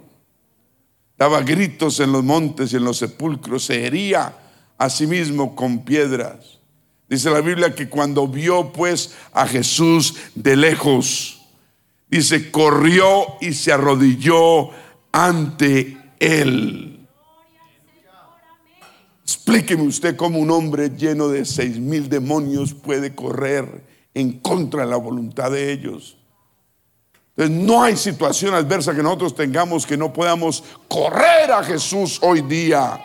Daba 1.17 1.43
gritos 1.43 2.01
en 2.01 2.13
los 2.13 2.23
montes 2.23 2.73
y 2.73 2.77
en 2.77 2.85
los 2.85 2.99
sepulcros, 2.99 3.65
se 3.65 3.85
hería 3.85 4.35
a 4.79 4.89
sí 4.89 5.07
mismo 5.07 5.57
con 5.57 5.85
piedras. 5.85 6.59
Dice 7.09 7.31
la 7.31 7.41
Biblia 7.41 7.75
que 7.75 7.89
cuando 7.89 8.29
vio 8.29 8.73
pues 8.73 9.15
a 9.33 9.47
Jesús 9.47 10.15
de 10.35 10.57
lejos, 10.57 11.43
dice, 12.09 12.51
corrió 12.51 13.27
y 13.41 13.55
se 13.55 13.73
arrodilló 13.73 14.71
ante 15.11 15.97
él. 16.21 16.98
Explíqueme 19.29 19.83
usted 19.83 20.17
cómo 20.17 20.39
un 20.39 20.51
hombre 20.51 20.89
lleno 20.89 21.29
de 21.29 21.45
seis 21.45 21.79
mil 21.79 22.09
demonios 22.09 22.73
puede 22.73 23.15
correr 23.15 23.85
en 24.15 24.41
contra 24.41 24.85
de 24.85 24.91
la 24.91 24.97
voluntad 24.97 25.51
de 25.51 25.71
ellos. 25.71 26.17
Entonces, 27.37 27.55
no 27.55 27.83
hay 27.83 27.95
situación 27.99 28.55
adversa 28.55 28.95
que 28.95 29.03
nosotros 29.03 29.35
tengamos 29.35 29.85
que 29.85 29.99
no 29.99 30.15
podamos 30.15 30.65
correr 30.89 31.53
a 31.53 31.63
Jesús 31.63 32.19
hoy 32.23 32.41
día 32.41 32.99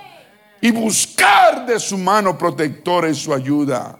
y 0.62 0.72
buscar 0.72 1.66
de 1.66 1.78
su 1.78 1.98
mano 1.98 2.38
protectora 2.38 3.10
y 3.10 3.16
su 3.16 3.34
ayuda. 3.34 4.00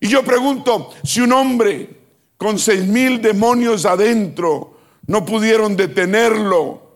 Y 0.00 0.08
yo 0.08 0.24
pregunto, 0.24 0.90
si 1.04 1.20
un 1.20 1.32
hombre 1.32 1.96
con 2.36 2.58
seis 2.58 2.84
mil 2.84 3.22
demonios 3.22 3.86
adentro 3.86 4.80
no 5.06 5.24
pudieron 5.24 5.76
detenerlo 5.76 6.87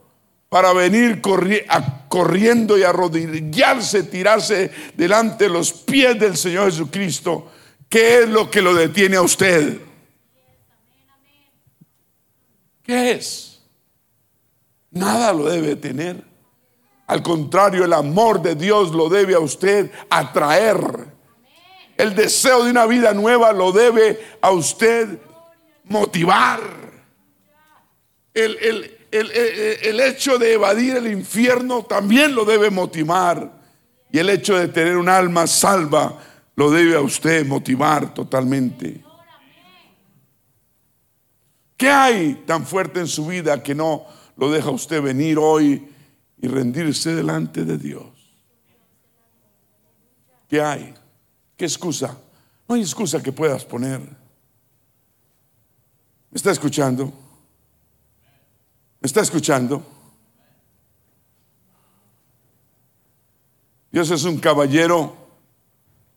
para 0.53 0.75
venir 0.75 1.23
corriendo 1.23 2.77
y 2.77 2.83
arrodillarse, 2.83 4.03
tirarse 4.03 4.71
delante 4.95 5.45
de 5.45 5.51
los 5.51 5.73
pies 5.73 6.21
del 6.21 6.37
Señor 6.37 6.67
Jesucristo, 6.67 7.51
¿qué 7.89 8.19
es 8.19 8.29
lo 8.29 8.51
que 8.51 8.61
lo 8.61 8.75
detiene 8.75 9.17
a 9.17 9.23
usted? 9.23 9.81
¿Qué 12.83 13.13
es? 13.13 13.63
Nada 14.91 15.33
lo 15.33 15.45
debe 15.45 15.75
tener. 15.75 16.23
Al 17.07 17.23
contrario, 17.23 17.87
el 17.87 17.95
amor 17.95 18.43
de 18.43 18.55
Dios 18.55 18.91
lo 18.91 19.09
debe 19.09 19.35
a 19.35 19.41
usted 19.41 19.91
atraer. 20.11 21.07
El 21.97 22.15
deseo 22.15 22.65
de 22.65 22.73
una 22.73 22.85
vida 22.85 23.15
nueva 23.15 23.55
lo 23.55 23.73
debe 23.73 24.21
a 24.43 24.51
usted 24.51 25.19
motivar. 25.85 26.61
El, 28.35 28.59
el, 28.61 29.02
hecho 29.13 30.39
de 30.39 30.55
evadir 30.55 30.97
el 30.97 31.13
infierno 31.13 31.85
también 31.85 32.35
lo 32.35 32.45
debe 32.45 32.71
motivar. 32.71 33.61
Y 34.11 34.19
el 34.19 34.31
hecho 34.31 34.57
de 34.57 34.69
tener 34.69 34.97
un 34.97 35.09
alma 35.09 35.47
salva 35.47 36.19
lo 36.55 36.71
debe 36.71 36.97
a 36.97 37.01
usted 37.01 37.47
motivar 37.47 38.15
totalmente. 38.15 39.03
¿Qué 41.77 41.91
hay 41.91 42.45
tan 42.47 42.65
fuerte 42.65 43.01
en 43.01 43.09
su 43.09 43.27
vida 43.27 43.63
que 43.63 43.75
no 43.75 44.07
lo 44.37 44.51
deja 44.51 44.71
usted 44.71 45.03
venir 45.03 45.39
hoy 45.39 45.89
y 46.41 46.47
rendirse 46.47 47.15
delante 47.15 47.65
de 47.65 47.79
Dios? 47.79 48.07
¿Qué 50.49 50.61
hay? 50.61 50.95
¿Qué 51.57 51.65
excusa? 51.65 52.17
No 52.69 52.75
hay 52.75 52.83
excusa 52.83 53.23
que 53.23 53.33
puedas 53.33 53.65
poner. 53.65 54.01
¿Me 54.01 56.37
está 56.37 56.51
escuchando? 56.51 57.13
¿Me 59.03 59.09
está 59.09 59.21
escuchando? 59.21 59.85
Dios 63.91 64.09
es 64.13 64.23
un 64.23 64.39
caballero. 64.39 65.17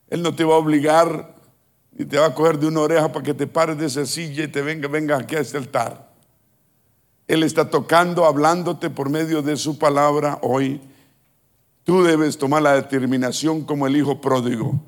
Él 0.08 0.22
no 0.22 0.36
te 0.36 0.44
va 0.44 0.54
a 0.54 0.58
obligar 0.58 1.34
y 1.98 2.04
te 2.04 2.16
va 2.16 2.26
a 2.26 2.34
coger 2.34 2.60
de 2.60 2.68
una 2.68 2.82
oreja 2.82 3.10
para 3.10 3.24
que 3.24 3.34
te 3.34 3.48
pares 3.48 3.76
de 3.76 3.86
esa 3.86 4.06
silla 4.06 4.44
y 4.44 4.48
te 4.48 4.62
venga, 4.62 4.86
venga 4.86 5.16
aquí 5.16 5.34
a 5.34 5.40
este 5.40 5.56
altar. 5.56 6.12
Él 7.26 7.42
está 7.42 7.68
tocando, 7.68 8.24
hablándote 8.24 8.88
por 8.88 9.10
medio 9.10 9.42
de 9.42 9.56
su 9.56 9.80
palabra 9.80 10.38
hoy. 10.42 10.80
Tú 11.82 12.04
debes 12.04 12.38
tomar 12.38 12.62
la 12.62 12.74
determinación 12.74 13.64
como 13.64 13.88
el 13.88 13.96
hijo 13.96 14.20
pródigo 14.20 14.80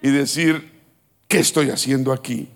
y 0.00 0.10
decir, 0.10 0.82
¿qué 1.28 1.38
estoy 1.38 1.70
haciendo 1.70 2.12
aquí? 2.12 2.48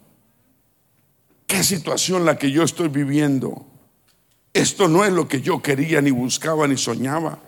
¿Qué 1.47 1.63
situación 1.63 2.25
la 2.25 2.37
que 2.37 2.51
yo 2.51 2.65
estoy 2.65 2.89
viviendo? 2.89 3.65
Esto 4.57 4.89
no 4.89 5.05
es 5.05 5.13
lo 5.13 5.29
que 5.29 5.43
yo 5.43 5.61
quería, 5.61 6.01
ni 6.01 6.11
buscaba, 6.11 6.67
ni 6.67 6.79
soñaba. 6.79 7.39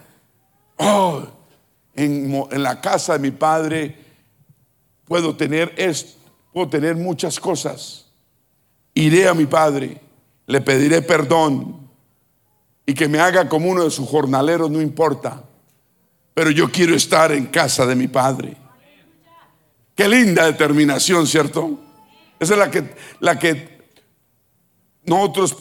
Oh, 0.76 1.22
en, 1.94 2.62
la 2.62 2.82
casa 2.82 3.14
de 3.14 3.18
mi 3.18 3.30
padre 3.30 3.96
puedo 5.06 5.34
tener 5.34 5.72
esto 5.78 6.18
puedo 6.52 6.68
tener 6.68 6.96
muchas 6.96 7.40
cosas. 7.40 8.10
Iré 8.92 9.26
a 9.26 9.32
mi 9.32 9.46
padre, 9.46 10.00
le 10.46 10.60
pediré 10.60 11.00
perdón 11.00 11.88
y 12.84 12.92
que 12.92 13.08
me 13.08 13.20
haga 13.20 13.48
como 13.48 13.70
uno 13.70 13.84
de 13.84 13.90
sus 13.90 14.06
jornaleros, 14.06 14.70
no 14.70 14.82
importa. 14.82 15.44
Pero 16.34 16.50
yo 16.50 16.70
quiero 16.70 16.94
estar 16.94 17.32
en 17.32 17.46
casa 17.46 17.86
de 17.86 17.94
mi 17.94 18.08
padre. 18.08 18.54
Qué 19.94 20.08
linda 20.08 20.44
determinación, 20.44 21.26
¿cierto? 21.26 21.78
Esa 22.38 22.52
es 22.52 22.58
la 22.58 22.70
que, 22.70 22.94
la 23.20 23.38
que 23.38 23.88
nosotros 25.04 25.56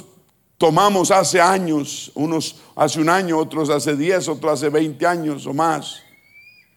tomamos 0.57 1.11
hace 1.11 1.39
años, 1.39 2.11
unos 2.15 2.57
hace 2.75 2.99
un 2.99 3.09
año, 3.09 3.37
otros 3.37 3.69
hace 3.69 3.95
10, 3.95 4.27
otros 4.29 4.53
hace 4.53 4.69
20 4.69 5.05
años 5.05 5.45
o 5.45 5.53
más. 5.53 6.01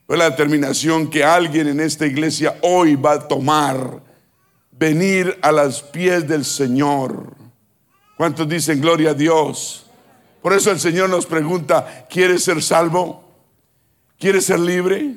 Fue 0.06 0.16
la 0.16 0.30
determinación 0.30 1.08
que 1.08 1.24
alguien 1.24 1.68
en 1.68 1.80
esta 1.80 2.06
iglesia 2.06 2.58
hoy 2.62 2.96
va 2.96 3.12
a 3.12 3.28
tomar, 3.28 4.02
venir 4.72 5.38
a 5.40 5.52
los 5.52 5.82
pies 5.82 6.26
del 6.26 6.44
Señor. 6.44 7.34
¿Cuántos 8.16 8.48
dicen 8.48 8.80
gloria 8.80 9.10
a 9.10 9.14
Dios? 9.14 9.86
Por 10.42 10.52
eso 10.52 10.70
el 10.70 10.80
Señor 10.80 11.08
nos 11.08 11.26
pregunta, 11.26 12.06
¿quieres 12.10 12.44
ser 12.44 12.62
salvo? 12.62 13.24
¿Quieres 14.18 14.44
ser 14.46 14.58
libre? 14.58 15.14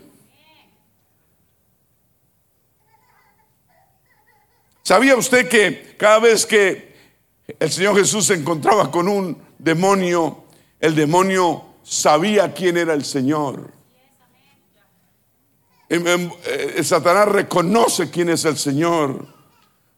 ¿Sabía 4.84 5.16
usted 5.16 5.48
que 5.48 5.96
cada 5.98 6.20
vez 6.20 6.46
que 6.46 6.93
el 7.60 7.72
Señor 7.72 7.96
Jesús 7.96 8.26
se 8.26 8.34
encontraba 8.34 8.92
con 8.92 9.08
un 9.08 9.38
demonio, 9.58 10.44
el 10.80 10.96
demonio 10.96 11.66
sabía 11.84 12.54
quién 12.54 12.78
era 12.78 12.94
el 12.94 13.06
Señor? 13.06 13.72
Eh, 15.90 16.84
Satanás 16.84 17.28
reconoce 17.28 18.10
quién 18.10 18.30
es 18.30 18.46
el 18.46 18.58
Señor. 18.58 19.28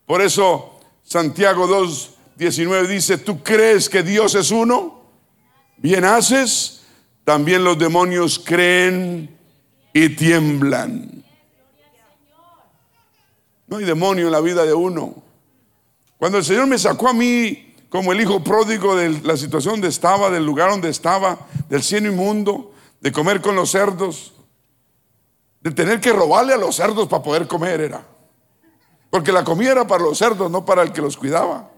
Por 0.06 0.22
eso 0.22 0.80
Santiago 1.04 1.68
2, 1.68 2.16
19 2.36 2.88
dice, 2.88 3.18
¿tú 3.18 3.42
crees 3.42 3.90
que 3.90 4.04
Dios 4.04 4.36
es 4.36 4.52
uno? 4.52 5.06
Bien 5.78 6.04
haces, 6.04 6.84
también 7.24 7.64
los 7.64 7.78
demonios 7.78 8.40
creen 8.40 9.38
y 9.94 10.10
tiemblan. 10.10 11.24
No 13.68 13.78
hay 13.78 13.86
demonio 13.86 14.26
en 14.26 14.32
la 14.32 14.42
vida 14.42 14.66
de 14.66 14.74
uno. 14.74 15.25
Cuando 16.26 16.40
el 16.40 16.44
Señor 16.44 16.66
me 16.66 16.80
sacó 16.80 17.10
a 17.10 17.14
mí 17.14 17.76
como 17.88 18.12
el 18.12 18.20
hijo 18.20 18.44
pródigo 18.44 18.96
de 18.96 19.22
la 19.22 19.38
situación 19.38 19.76
donde 19.76 19.90
estaba, 19.90 20.32
del 20.32 20.44
lugar 20.44 20.72
donde 20.72 20.90
estaba, 20.90 21.38
del 21.70 21.84
cielo 21.84 22.12
inmundo, 22.12 22.74
de 23.00 23.12
comer 23.12 23.42
con 23.42 23.56
los 23.56 23.70
cerdos, 23.70 24.34
de 25.62 25.70
tener 25.70 26.02
que 26.02 26.12
robarle 26.12 26.56
a 26.56 26.58
los 26.58 26.78
cerdos 26.78 27.08
para 27.08 27.22
poder 27.22 27.48
comer 27.48 27.80
era. 27.80 28.04
Porque 29.12 29.32
la 29.32 29.44
comida 29.44 29.74
era 29.74 29.86
para 29.86 30.04
los 30.04 30.18
cerdos, 30.18 30.50
no 30.50 30.66
para 30.66 30.82
el 30.82 30.92
que 30.92 31.00
los 31.00 31.16
cuidaba. 31.16 31.70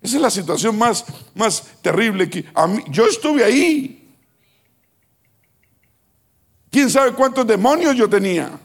Esa 0.00 0.16
es 0.16 0.20
la 0.20 0.30
situación 0.30 0.76
más, 0.76 1.04
más 1.36 1.62
terrible 1.82 2.28
que 2.28 2.46
a 2.52 2.66
mí, 2.66 2.82
yo 2.88 3.06
estuve 3.06 3.44
ahí. 3.44 4.12
¿Quién 6.68 6.90
sabe 6.90 7.12
cuántos 7.12 7.46
demonios 7.46 7.94
yo 7.94 8.10
tenía? 8.10 8.58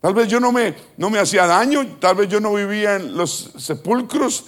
Tal 0.00 0.14
vez 0.14 0.28
yo 0.28 0.38
no 0.38 0.52
me, 0.52 0.74
no 0.96 1.10
me 1.10 1.18
hacía 1.18 1.46
daño, 1.46 1.96
tal 1.98 2.16
vez 2.16 2.28
yo 2.28 2.38
no 2.38 2.54
vivía 2.54 2.96
en 2.96 3.16
los 3.16 3.52
sepulcros, 3.58 4.46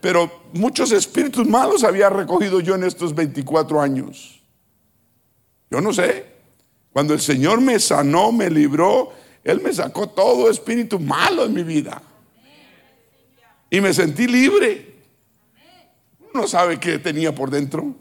pero 0.00 0.44
muchos 0.52 0.92
espíritus 0.92 1.46
malos 1.46 1.82
había 1.82 2.08
recogido 2.08 2.60
yo 2.60 2.76
en 2.76 2.84
estos 2.84 3.12
24 3.12 3.80
años. 3.80 4.40
Yo 5.70 5.80
no 5.80 5.92
sé. 5.92 6.36
Cuando 6.92 7.14
el 7.14 7.20
Señor 7.20 7.60
me 7.60 7.80
sanó, 7.80 8.30
me 8.30 8.48
libró, 8.48 9.12
Él 9.42 9.60
me 9.60 9.72
sacó 9.72 10.08
todo 10.08 10.48
espíritu 10.48 11.00
malo 11.00 11.44
en 11.44 11.52
mi 11.52 11.64
vida. 11.64 12.00
Y 13.68 13.80
me 13.80 13.92
sentí 13.92 14.28
libre. 14.28 14.94
Uno 16.20 16.42
no 16.42 16.48
sabe 16.48 16.78
qué 16.78 17.00
tenía 17.00 17.34
por 17.34 17.50
dentro, 17.50 17.92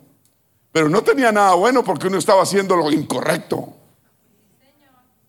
pero 0.71 0.87
no 0.87 1.01
tenía 1.01 1.31
nada 1.31 1.55
bueno 1.55 1.83
porque 1.83 2.07
uno 2.07 2.19
estaba 2.19 2.43
haciendo 2.43 2.75
lo 2.75 2.91
incorrecto 2.91 3.75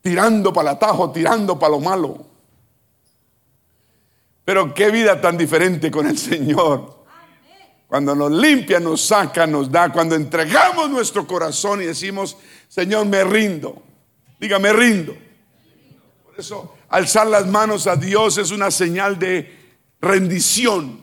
tirando 0.07 0.53
para 0.53 0.71
el 0.71 0.77
atajo, 0.77 1.11
tirando 1.11 1.59
para 1.59 1.73
lo 1.73 1.81
malo. 1.81 2.25
Pero 4.45 4.73
qué 4.73 4.93
vida 4.93 5.21
tan 5.21 5.37
diferente 5.37 5.91
con 5.91 6.07
el 6.07 6.17
Señor. 6.17 7.05
Cuando 7.89 8.15
nos 8.15 8.31
limpia, 8.31 8.79
nos 8.79 9.01
saca, 9.01 9.49
nos 9.49 9.69
da, 9.69 9.93
cuando 9.93 10.15
entregamos 10.15 10.89
nuestro 10.91 11.27
corazón 11.27 11.83
y 11.83 11.87
decimos, 11.87 12.37
Señor, 12.69 13.07
me 13.07 13.25
rindo. 13.25 13.83
Diga, 14.39 14.61
me 14.61 14.73
rindo. 14.73 15.13
Por 16.25 16.39
eso, 16.39 16.77
alzar 16.89 17.27
las 17.27 17.49
manos 17.49 17.89
a 17.89 17.97
Dios 17.97 18.39
es 18.39 18.53
una 18.53 18.71
señal 18.71 19.19
de 19.19 19.59
rendición. 20.01 21.01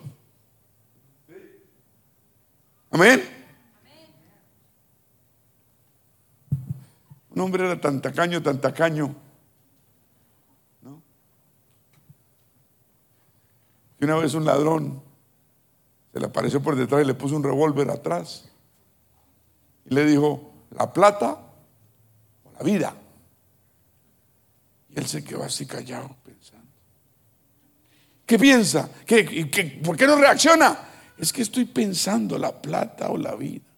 Amén. 2.90 3.43
Un 7.36 7.42
hombre 7.42 7.66
era 7.66 7.80
tan 7.80 8.02
tacaño, 8.02 8.42
tan 8.44 8.62
tacaño. 8.62 9.16
¿no? 10.82 11.02
Que 13.98 14.06
una 14.06 14.16
vez 14.16 14.34
un 14.34 14.46
ladrón 14.46 15.02
se 16.12 16.20
le 16.20 16.28
apareció 16.28 16.62
por 16.62 16.76
detrás 16.76 17.04
y 17.04 17.08
le 17.08 17.16
puso 17.16 17.36
un 17.36 17.44
revólver 17.44 17.90
atrás. 17.90 18.50
Y 19.86 19.96
le 19.96 20.06
dijo, 20.06 20.54
la 20.72 20.94
plata 20.94 21.40
o 22.44 22.52
la 22.52 22.64
vida. 22.64 22.96
Y 24.90 25.00
él 25.00 25.08
se 25.08 25.24
quedó 25.24 25.44
así 25.44 25.66
callado 25.66 26.16
pensando. 26.24 26.68
¿Qué 28.26 28.38
piensa? 28.38 28.90
¿Qué, 29.06 29.82
por 29.84 29.98
qué 29.98 30.06
no 30.06 30.16
reacciona? 30.16 30.90
Es 31.18 31.34
que 31.34 31.42
estoy 31.42 31.66
pensando 31.66 32.38
la 32.38 32.62
plata 32.62 33.10
o 33.10 33.18
la 33.18 33.36
vida. 33.36 33.73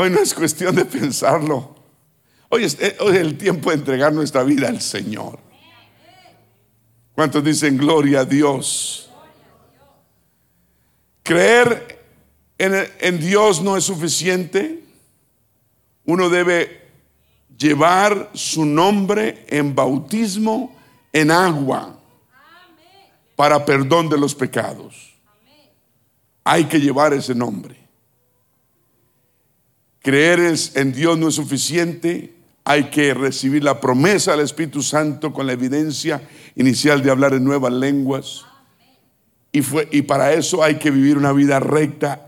Hoy 0.00 0.10
no 0.10 0.20
es 0.20 0.32
cuestión 0.32 0.76
de 0.76 0.84
pensarlo. 0.84 1.74
Hoy 2.50 2.62
es, 2.62 2.78
eh, 2.78 2.96
el 3.00 3.36
tiempo 3.36 3.70
de 3.70 3.78
entregar 3.78 4.12
nuestra 4.12 4.44
vida 4.44 4.68
al 4.68 4.80
Señor. 4.80 5.40
¿Cuántos 7.16 7.42
dicen 7.42 7.76
gloria 7.76 8.20
a 8.20 8.24
Dios? 8.24 9.10
Creer 11.24 11.98
en 12.58 13.18
Dios 13.18 13.60
no 13.60 13.76
es 13.76 13.82
suficiente. 13.82 14.84
Uno 16.04 16.28
debe 16.28 16.80
llevar 17.58 18.30
su 18.34 18.64
nombre 18.64 19.46
en 19.48 19.74
bautismo 19.74 20.76
en 21.12 21.32
agua 21.32 21.98
para 23.34 23.64
perdón 23.64 24.08
de 24.08 24.16
los 24.16 24.32
pecados. 24.32 25.18
Hay 26.44 26.66
que 26.66 26.78
llevar 26.78 27.12
ese 27.14 27.34
nombre. 27.34 27.77
Creer 30.02 30.54
en 30.74 30.92
Dios 30.92 31.18
no 31.18 31.28
es 31.28 31.34
suficiente, 31.34 32.34
hay 32.64 32.84
que 32.90 33.14
recibir 33.14 33.64
la 33.64 33.80
promesa 33.80 34.32
del 34.32 34.40
Espíritu 34.40 34.82
Santo 34.82 35.32
con 35.32 35.46
la 35.46 35.54
evidencia 35.54 36.20
inicial 36.54 37.02
de 37.02 37.10
hablar 37.10 37.34
en 37.34 37.44
nuevas 37.44 37.72
lenguas. 37.72 38.44
Y, 39.50 39.62
fue, 39.62 39.88
y 39.90 40.02
para 40.02 40.32
eso 40.34 40.62
hay 40.62 40.76
que 40.76 40.90
vivir 40.90 41.16
una 41.16 41.32
vida 41.32 41.60
recta, 41.60 42.26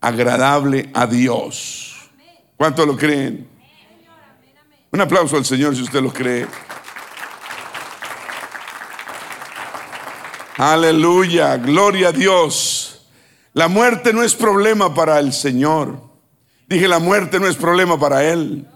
agradable 0.00 0.90
a 0.94 1.06
Dios. 1.06 2.10
¿Cuánto 2.56 2.86
lo 2.86 2.96
creen? 2.96 3.46
Un 4.90 5.00
aplauso 5.00 5.36
al 5.36 5.44
Señor 5.44 5.76
si 5.76 5.82
usted 5.82 6.00
lo 6.00 6.12
cree. 6.12 6.46
Aleluya, 10.56 11.56
gloria 11.56 12.08
a 12.08 12.12
Dios. 12.12 13.06
La 13.52 13.68
muerte 13.68 14.12
no 14.12 14.22
es 14.22 14.34
problema 14.34 14.94
para 14.94 15.18
el 15.18 15.32
Señor. 15.32 16.11
Dije, 16.72 16.88
la 16.88 17.00
muerte 17.00 17.38
no 17.38 17.46
es 17.46 17.56
problema 17.56 18.00
para 18.00 18.24
él. 18.24 18.66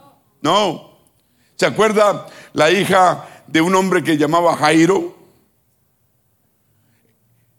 No. 0.43 0.99
¿Se 1.55 1.65
acuerda 1.65 2.27
la 2.53 2.71
hija 2.71 3.27
de 3.47 3.63
un 3.63 3.75
hombre 3.75 4.05
que 4.05 4.19
llamaba 4.19 4.55
Jairo? 4.55 5.17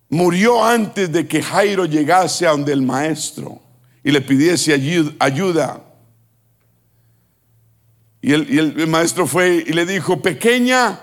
Murió 0.09 0.63
antes 0.63 1.11
de 1.11 1.27
que 1.27 1.41
Jairo 1.41 1.85
llegase 1.85 2.45
a 2.45 2.51
donde 2.51 2.71
el 2.71 2.83
maestro 2.83 3.59
y 4.03 4.11
le 4.11 4.21
pidiese 4.21 4.75
ayuda. 5.17 5.83
Y 8.21 8.33
el, 8.33 8.85
maestro 8.85 9.25
fue 9.25 9.63
y 9.65 9.73
le 9.73 9.88
dijo, 9.88 10.21
pequeña, 10.21 10.99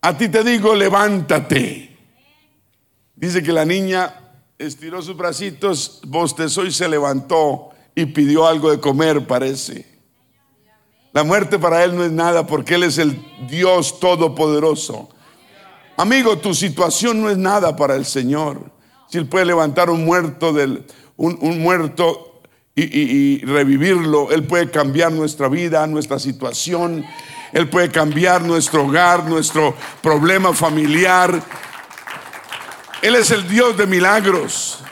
a 0.00 0.18
ti 0.18 0.28
te 0.28 0.42
digo, 0.42 0.74
levántate. 0.74 1.96
Dice 3.14 3.40
que 3.40 3.52
la 3.52 3.64
niña 3.64 4.16
estiró 4.58 5.00
sus 5.00 5.16
bracitos, 5.16 6.00
bostezó 6.08 6.66
y 6.66 6.72
se 6.72 6.88
levantó 6.88 7.70
y 7.94 8.06
pidió 8.06 8.46
algo 8.46 8.70
de 8.70 8.80
comer, 8.80 9.26
parece. 9.26 9.86
La 11.12 11.22
muerte 11.22 11.58
para 11.58 11.84
él 11.84 11.94
no 11.94 12.04
es 12.04 12.10
nada 12.10 12.46
porque 12.46 12.74
él 12.74 12.82
es 12.82 12.98
el 12.98 13.24
Dios 13.48 14.00
todopoderoso. 14.00 15.08
Amigo, 15.96 16.38
tu 16.38 16.54
situación 16.54 17.22
no 17.22 17.30
es 17.30 17.38
nada 17.38 17.76
para 17.76 17.94
el 17.94 18.04
Señor. 18.04 18.72
Si 19.08 19.18
él 19.18 19.28
puede 19.28 19.44
levantar 19.44 19.90
un 19.90 20.04
muerto 20.04 20.52
del 20.52 20.84
un, 21.16 21.62
muerto 21.62 22.42
y, 22.74 22.82
y 22.82 23.38
revivirlo, 23.44 24.32
él 24.32 24.42
puede 24.42 24.70
cambiar 24.70 25.12
nuestra 25.12 25.48
vida, 25.48 25.86
nuestra 25.86 26.18
situación. 26.18 27.04
Él 27.52 27.68
puede 27.68 27.92
cambiar 27.92 28.42
nuestro 28.42 28.84
hogar, 28.84 29.24
nuestro 29.24 29.76
problema 30.02 30.52
familiar. 30.52 31.40
Él 33.00 33.14
es 33.14 33.30
el 33.30 33.46
Dios 33.46 33.76
de 33.76 33.86
milagros. 33.86 34.83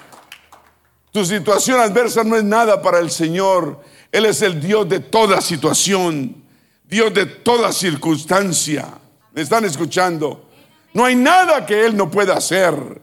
Tu 1.12 1.24
situación 1.26 1.78
adversa 1.78 2.24
no 2.24 2.36
es 2.36 2.42
nada 2.42 2.80
para 2.80 2.98
el 2.98 3.10
Señor. 3.10 3.80
Él 4.10 4.26
es 4.26 4.40
el 4.40 4.60
Dios 4.60 4.88
de 4.88 5.00
toda 5.00 5.42
situación, 5.42 6.42
Dios 6.84 7.12
de 7.12 7.26
toda 7.26 7.70
circunstancia. 7.70 8.88
¿Me 9.32 9.42
están 9.42 9.64
escuchando? 9.66 10.48
No 10.94 11.04
hay 11.04 11.14
nada 11.14 11.64
que 11.66 11.84
Él 11.84 11.96
no 11.96 12.10
pueda 12.10 12.34
hacer. 12.34 13.00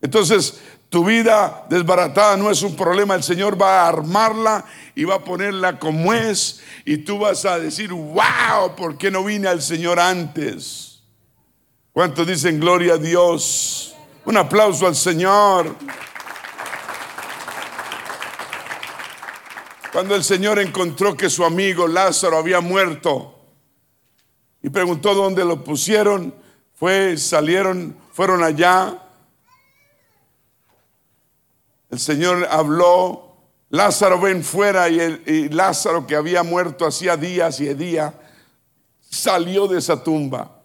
Entonces, 0.00 0.60
tu 0.90 1.04
vida 1.04 1.66
desbaratada 1.68 2.36
no 2.36 2.50
es 2.50 2.62
un 2.62 2.76
problema. 2.76 3.14
El 3.14 3.22
Señor 3.22 3.60
va 3.60 3.82
a 3.82 3.88
armarla 3.88 4.64
y 4.94 5.04
va 5.04 5.16
a 5.16 5.24
ponerla 5.24 5.78
como 5.78 6.12
es. 6.12 6.60
Y 6.84 6.98
tú 6.98 7.18
vas 7.18 7.46
a 7.46 7.58
decir, 7.58 7.92
wow, 7.92 8.74
¿por 8.76 8.96
qué 8.98 9.10
no 9.10 9.24
vine 9.24 9.48
al 9.48 9.62
Señor 9.62 9.98
antes? 10.00 11.02
¿Cuántos 11.92 12.26
dicen 12.26 12.60
gloria 12.60 12.94
a 12.94 12.98
Dios? 12.98 13.94
Un 14.24 14.36
aplauso 14.36 14.86
al 14.86 14.96
Señor. 14.96 15.76
Cuando 19.98 20.14
el 20.14 20.22
Señor 20.22 20.60
encontró 20.60 21.16
que 21.16 21.28
su 21.28 21.44
amigo 21.44 21.88
Lázaro 21.88 22.38
había 22.38 22.60
muerto 22.60 23.34
y 24.62 24.70
preguntó 24.70 25.12
dónde 25.12 25.44
lo 25.44 25.64
pusieron, 25.64 26.32
fue, 26.72 27.16
salieron, 27.16 27.96
fueron 28.12 28.44
allá. 28.44 28.96
El 31.90 31.98
Señor 31.98 32.46
habló, 32.48 33.38
Lázaro 33.70 34.20
ven 34.20 34.44
fuera 34.44 34.88
y, 34.88 35.48
Lázaro 35.48 36.06
que 36.06 36.14
había 36.14 36.44
muerto 36.44 36.86
hacía 36.86 37.16
días 37.16 37.58
y 37.58 37.74
día 37.74 38.14
salió 39.00 39.66
de 39.66 39.80
esa 39.80 40.00
tumba. 40.00 40.62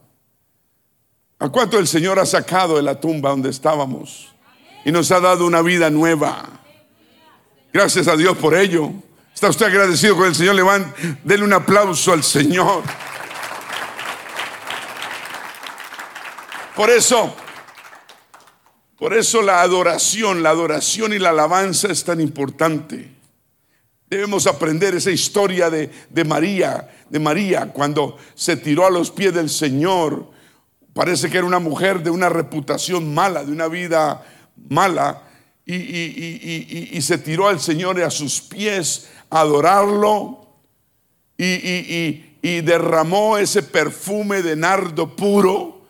¿A 1.40 1.50
cuánto 1.50 1.80
el 1.80 1.88
Señor 1.88 2.20
ha 2.20 2.28
sacado 2.28 2.76
de 2.76 2.84
la 2.84 3.00
tumba 3.00 3.32
donde 3.32 3.50
estábamos? 3.50 4.32
Y 4.86 4.92
nos 4.92 5.12
ha 5.12 5.20
dado 5.20 5.48
una 5.48 5.64
vida 5.64 5.90
nueva. 5.90 6.48
Gracias 7.74 8.08
a 8.08 8.16
Dios 8.16 8.38
por 8.38 8.54
ello. 8.54 8.94
¿Está 9.34 9.50
usted 9.50 9.66
agradecido 9.66 10.16
con 10.16 10.28
el 10.28 10.36
Señor? 10.36 10.56
Levante, 10.56 11.18
denle 11.24 11.46
un 11.46 11.54
aplauso 11.54 12.14
al 12.14 12.24
Señor. 12.24 12.84
Por 16.76 16.90
eso, 16.90 17.36
por 18.98 19.14
eso 19.14 19.42
la 19.42 19.62
adoración, 19.62 20.44
la 20.44 20.52
adoración 20.52 21.14
y 21.14 21.20
la 21.20 21.32
alabanza 21.32 21.92
es 21.92 22.04
tan 22.04 22.22
importante. 22.22 23.12
Debemos 24.08 24.46
aprender 24.46 24.94
esa 24.96 25.12
historia 25.12 25.70
de, 25.72 25.90
de 26.10 26.24
María, 26.24 26.90
de 27.10 27.20
María, 27.20 27.72
cuando 27.74 28.18
se 28.36 28.56
tiró 28.56 28.86
a 28.86 28.92
los 28.92 29.10
pies 29.10 29.34
del 29.34 29.50
Señor. 29.50 30.32
Parece 30.94 31.30
que 31.30 31.40
era 31.40 31.48
una 31.48 31.60
mujer 31.60 32.04
de 32.04 32.12
una 32.12 32.30
reputación 32.30 33.14
mala, 33.14 33.44
de 33.44 33.52
una 33.52 33.68
vida 33.68 34.24
mala, 34.70 35.24
y, 35.66 35.76
y 35.76 37.02
se 37.02 37.18
tiró 37.18 37.48
al 37.48 37.60
Señor 37.60 38.02
a 38.02 38.12
sus 38.12 38.42
pies 38.42 39.10
adorarlo 39.34 40.48
y, 41.38 42.32
derramó 42.62 43.38
ese 43.38 43.64
perfume 43.64 44.42
de 44.42 44.56
nardo 44.56 45.16
puro 45.16 45.82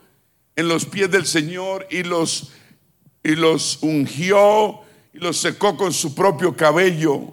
en 0.56 0.68
los 0.68 0.86
pies 0.86 1.10
del 1.10 1.26
Señor 1.26 1.86
y 1.90 2.04
los, 2.04 2.52
y 3.22 3.34
los 3.34 3.82
ungió 3.82 4.80
y 5.12 5.18
los 5.18 5.36
secó 5.36 5.76
con 5.76 5.92
su 5.92 6.14
propio 6.14 6.56
cabello. 6.56 7.32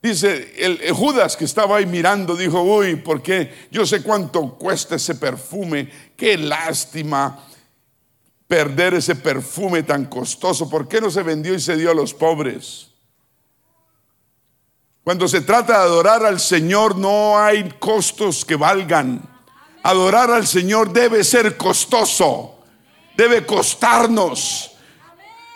Dice, 0.00 0.54
el, 0.58 0.92
Judas 0.92 1.36
que 1.36 1.44
estaba 1.44 1.78
ahí 1.78 1.86
mirando 1.86 2.36
dijo, 2.36 2.62
uy, 2.62 2.96
porque 2.96 3.52
yo 3.70 3.84
sé 3.84 4.02
cuánto 4.02 4.54
cuesta 4.54 4.94
ese 4.94 5.16
perfume, 5.16 5.90
qué 6.16 6.38
lástima 6.38 7.44
perder 8.46 8.94
ese 8.94 9.16
perfume 9.16 9.82
tan 9.82 10.06
costoso, 10.06 10.70
¿por 10.70 10.86
qué 10.86 11.00
no 11.00 11.10
se 11.10 11.22
vendió 11.22 11.54
y 11.54 11.60
se 11.60 11.76
dio 11.76 11.90
a 11.90 11.94
los 11.94 12.14
pobres? 12.14 12.95
Cuando 15.06 15.28
se 15.28 15.40
trata 15.42 15.74
de 15.74 15.84
adorar 15.84 16.26
al 16.26 16.40
Señor 16.40 16.98
no 16.98 17.38
hay 17.38 17.70
costos 17.78 18.44
que 18.44 18.56
valgan. 18.56 19.22
Adorar 19.84 20.32
al 20.32 20.48
Señor 20.48 20.92
debe 20.92 21.22
ser 21.22 21.56
costoso, 21.56 22.56
debe 23.16 23.46
costarnos. 23.46 24.72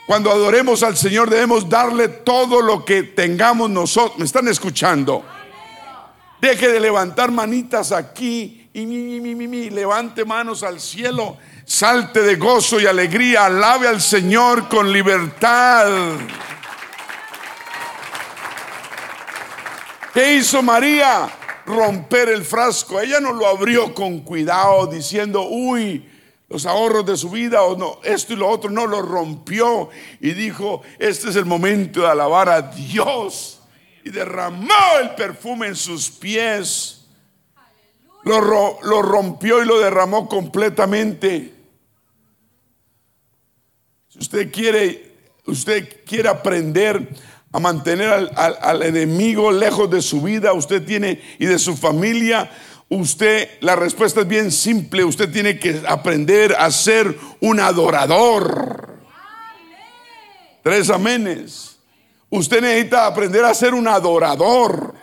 Cuando 0.06 0.30
adoremos 0.30 0.84
al 0.84 0.96
Señor 0.96 1.28
debemos 1.28 1.68
darle 1.68 2.06
todo 2.06 2.62
lo 2.62 2.84
que 2.84 3.02
tengamos 3.02 3.68
nosotros. 3.68 4.20
¿Me 4.20 4.24
están 4.24 4.46
escuchando? 4.46 5.24
Deje 6.40 6.68
de 6.68 6.78
levantar 6.78 7.32
manitas 7.32 7.90
aquí 7.90 8.70
y 8.72 8.86
mi, 8.86 9.68
levante 9.68 10.24
manos 10.24 10.62
al 10.62 10.78
cielo. 10.78 11.38
Salte 11.64 12.20
de 12.20 12.36
gozo 12.36 12.78
y 12.78 12.86
alegría. 12.86 13.46
Alabe 13.46 13.88
al 13.88 14.00
Señor 14.00 14.68
con 14.68 14.92
libertad. 14.92 15.88
¿Qué 20.12 20.34
hizo 20.34 20.62
María? 20.62 21.30
Romper 21.66 22.30
el 22.30 22.44
frasco. 22.44 23.00
Ella 23.00 23.20
no 23.20 23.32
lo 23.32 23.46
abrió 23.46 23.94
con 23.94 24.20
cuidado 24.20 24.86
diciendo, 24.88 25.42
uy, 25.48 26.04
los 26.48 26.66
ahorros 26.66 27.06
de 27.06 27.16
su 27.16 27.30
vida 27.30 27.62
o 27.62 27.76
no, 27.76 28.00
esto 28.02 28.32
y 28.32 28.36
lo 28.36 28.48
otro, 28.48 28.70
no 28.70 28.88
lo 28.88 29.02
rompió 29.02 29.88
y 30.20 30.32
dijo, 30.32 30.82
este 30.98 31.30
es 31.30 31.36
el 31.36 31.44
momento 31.44 32.00
de 32.00 32.08
alabar 32.08 32.48
a 32.48 32.62
Dios. 32.62 33.60
Y 34.04 34.10
derramó 34.10 34.98
el 35.00 35.10
perfume 35.10 35.68
en 35.68 35.76
sus 35.76 36.10
pies. 36.10 37.04
Lo, 38.24 38.40
lo 38.82 39.02
rompió 39.02 39.62
y 39.62 39.66
lo 39.66 39.78
derramó 39.78 40.28
completamente. 40.28 41.54
Si 44.08 44.18
usted 44.18 44.50
quiere, 44.50 45.14
usted 45.46 46.04
quiere 46.04 46.28
aprender 46.28 47.08
a 47.52 47.58
mantener 47.58 48.30
al, 48.36 48.82
enemigo 48.82 49.50
lejos 49.50 49.90
de 49.90 50.02
su 50.02 50.22
vida, 50.22 50.52
usted 50.52 50.84
tiene 50.84 51.20
y 51.38 51.46
de 51.46 51.58
su 51.58 51.76
familia, 51.76 52.50
usted, 52.88 53.48
la 53.60 53.74
respuesta 53.74 54.20
es 54.20 54.28
bien 54.28 54.52
simple, 54.52 55.04
usted 55.04 55.32
tiene 55.32 55.58
que 55.58 55.82
aprender 55.86 56.54
a 56.58 56.70
ser 56.70 57.16
un 57.40 57.58
adorador. 57.58 58.98
Tres 60.62 60.90
amenes. 60.90 61.78
Usted 62.28 62.60
necesita 62.60 63.06
aprender 63.06 63.44
a 63.44 63.54
ser 63.54 63.74
un 63.74 63.88
adorador. 63.88 64.94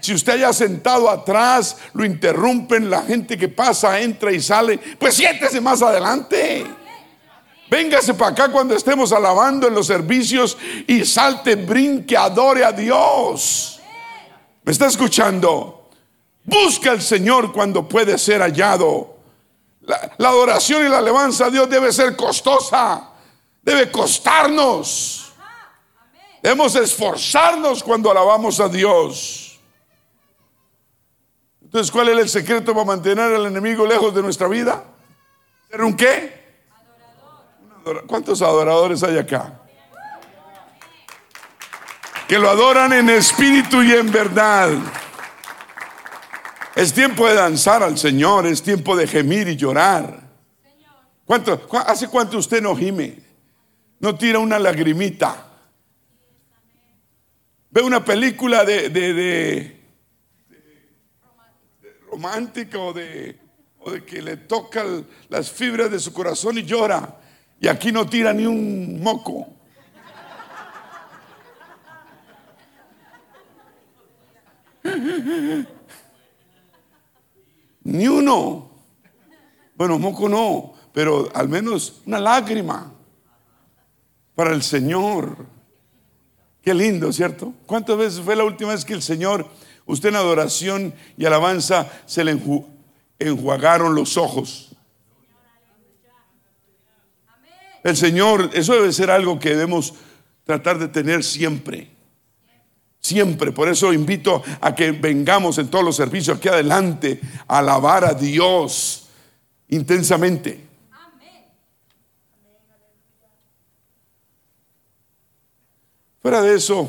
Si 0.00 0.12
usted 0.12 0.34
haya 0.34 0.52
sentado 0.52 1.08
atrás, 1.08 1.78
lo 1.94 2.04
interrumpen, 2.04 2.90
la 2.90 3.02
gente 3.02 3.38
que 3.38 3.48
pasa, 3.48 4.00
entra 4.00 4.32
y 4.32 4.40
sale, 4.40 4.78
pues 4.98 5.14
siéntese 5.14 5.60
más 5.60 5.80
adelante. 5.80 6.66
Véngase 7.72 8.12
para 8.12 8.32
acá 8.32 8.52
cuando 8.52 8.74
estemos 8.74 9.14
alabando 9.14 9.66
en 9.66 9.74
los 9.74 9.86
servicios 9.86 10.58
y 10.86 11.06
salte, 11.06 11.56
brinque, 11.56 12.14
adore 12.14 12.66
a 12.66 12.70
Dios. 12.70 13.80
¿Me 14.62 14.72
está 14.72 14.88
escuchando? 14.88 15.88
Busca 16.44 16.90
al 16.90 17.00
Señor 17.00 17.50
cuando 17.50 17.88
puede 17.88 18.18
ser 18.18 18.42
hallado. 18.42 19.16
La, 19.80 20.12
adoración 20.18 20.84
y 20.84 20.90
la 20.90 20.98
alabanza 20.98 21.46
a 21.46 21.50
Dios 21.50 21.70
debe 21.70 21.90
ser 21.92 22.14
costosa. 22.14 23.08
Debe 23.62 23.90
costarnos. 23.90 25.32
Debemos 26.42 26.74
esforzarnos 26.76 27.82
cuando 27.82 28.10
alabamos 28.10 28.60
a 28.60 28.68
Dios. 28.68 29.58
Entonces, 31.62 31.90
¿cuál 31.90 32.10
es 32.10 32.18
el 32.18 32.28
secreto 32.28 32.74
para 32.74 32.84
mantener 32.84 33.32
al 33.32 33.46
enemigo 33.46 33.86
lejos 33.86 34.14
de 34.14 34.20
nuestra 34.20 34.46
vida? 34.46 34.84
¿Ser 35.70 35.80
un 35.80 35.96
qué? 35.96 36.41
¿Cuántos 38.06 38.42
adoradores 38.42 39.02
hay 39.02 39.18
acá? 39.18 39.60
Que 42.28 42.38
lo 42.38 42.48
adoran 42.48 42.92
en 42.92 43.10
espíritu 43.10 43.82
y 43.82 43.92
en 43.92 44.10
verdad. 44.10 44.70
Es 46.74 46.92
tiempo 46.92 47.28
de 47.28 47.34
danzar 47.34 47.82
al 47.82 47.98
Señor, 47.98 48.46
es 48.46 48.62
tiempo 48.62 48.96
de 48.96 49.06
gemir 49.06 49.48
y 49.48 49.56
llorar. 49.56 50.22
¿Cuánto, 51.24 51.68
¿Hace 51.86 52.08
cuánto 52.08 52.38
usted 52.38 52.62
no 52.62 52.74
gime? 52.76 53.20
No 54.00 54.16
tira 54.16 54.38
una 54.38 54.58
lagrimita. 54.58 55.48
Ve 57.70 57.82
una 57.82 58.04
película 58.04 58.64
de, 58.64 59.80
romántica 62.10 62.78
o 62.78 62.92
de, 62.92 63.38
o 63.78 63.90
de 63.90 64.04
que 64.04 64.20
le 64.20 64.36
toca 64.36 64.84
las 65.28 65.50
fibras 65.50 65.90
de 65.90 65.98
su 65.98 66.12
corazón 66.12 66.58
y 66.58 66.64
llora. 66.64 67.18
Y 67.62 67.68
aquí 67.68 67.92
no 67.92 68.04
tira 68.08 68.32
ni 68.32 68.44
un 68.44 69.00
moco. 69.00 69.46
Ni 77.84 78.08
uno. 78.08 78.68
Bueno, 79.76 79.96
moco 80.00 80.28
no, 80.28 80.74
pero 80.92 81.28
al 81.32 81.48
menos 81.48 82.02
una 82.04 82.18
lágrima 82.18 82.92
para 84.34 84.52
el 84.52 84.64
Señor. 84.64 85.46
Qué 86.62 86.74
lindo, 86.74 87.12
¿cierto? 87.12 87.54
¿Cuántas 87.66 87.96
veces 87.96 88.20
fue 88.22 88.34
la 88.34 88.42
última 88.42 88.72
vez 88.72 88.84
que 88.84 88.94
el 88.94 89.02
Señor, 89.02 89.46
usted 89.86 90.08
en 90.08 90.16
adoración 90.16 90.94
y 91.16 91.26
alabanza, 91.26 91.88
se 92.06 92.24
le 92.24 92.36
enjuagaron 93.20 93.94
los 93.94 94.16
ojos? 94.16 94.71
El 97.82 97.96
Señor, 97.96 98.50
eso 98.52 98.74
debe 98.74 98.92
ser 98.92 99.10
algo 99.10 99.38
que 99.38 99.50
debemos 99.50 99.94
tratar 100.44 100.78
de 100.78 100.88
tener 100.88 101.24
siempre. 101.24 101.90
Siempre. 103.00 103.50
Por 103.50 103.68
eso 103.68 103.92
invito 103.92 104.42
a 104.60 104.74
que 104.74 104.92
vengamos 104.92 105.58
en 105.58 105.68
todos 105.68 105.84
los 105.84 105.96
servicios 105.96 106.38
aquí 106.38 106.48
adelante 106.48 107.20
a 107.48 107.58
alabar 107.58 108.04
a 108.04 108.14
Dios 108.14 109.08
intensamente. 109.68 110.72
Fuera 116.20 116.40
de 116.40 116.54
eso, 116.54 116.88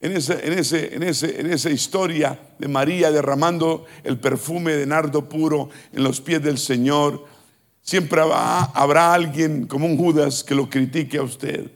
en, 0.00 0.16
ese, 0.16 0.46
en, 0.46 0.58
ese, 0.58 0.94
en, 0.94 1.02
ese, 1.02 1.40
en 1.40 1.52
esa 1.52 1.68
historia 1.68 2.38
de 2.58 2.66
María 2.66 3.10
derramando 3.10 3.84
el 4.02 4.18
perfume 4.18 4.72
de 4.72 4.86
nardo 4.86 5.28
puro 5.28 5.68
en 5.92 6.02
los 6.02 6.22
pies 6.22 6.42
del 6.42 6.56
Señor, 6.56 7.26
siempre 7.84 8.20
habrá, 8.20 9.12
alguien 9.14 9.66
como 9.66 9.86
un 9.86 9.96
Judas 9.96 10.42
que 10.42 10.56
lo 10.56 10.68
critique 10.68 11.18
a 11.18 11.22
usted. 11.22 11.70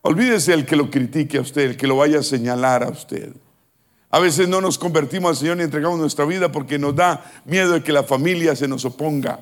Olvídese 0.00 0.54
el 0.54 0.64
que 0.64 0.76
lo 0.76 0.90
critique 0.90 1.36
a 1.36 1.40
usted, 1.42 1.62
el 1.62 1.76
que 1.76 1.86
lo 1.86 1.96
vaya 1.96 2.20
a 2.20 2.22
señalar 2.22 2.84
a 2.84 2.88
usted. 2.88 3.32
A 4.10 4.20
veces 4.20 4.48
no 4.48 4.60
nos 4.60 4.78
convertimos 4.78 5.30
al 5.30 5.36
Señor 5.36 5.56
ni 5.56 5.64
entregamos 5.64 5.98
nuestra 5.98 6.24
vida 6.24 6.52
porque 6.52 6.78
nos 6.78 6.94
da 6.94 7.24
miedo 7.44 7.72
de 7.72 7.82
que 7.82 7.92
la 7.92 8.04
familia 8.04 8.54
se 8.54 8.68
nos 8.68 8.84
oponga. 8.84 9.40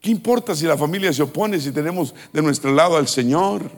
¿Qué 0.00 0.10
importa 0.10 0.56
si 0.56 0.64
la 0.64 0.78
familia 0.78 1.12
se 1.12 1.22
opone 1.22 1.60
si 1.60 1.70
tenemos 1.70 2.14
de 2.32 2.40
nuestro 2.40 2.72
lado 2.72 2.96
al 2.96 3.08
Señor? 3.08 3.70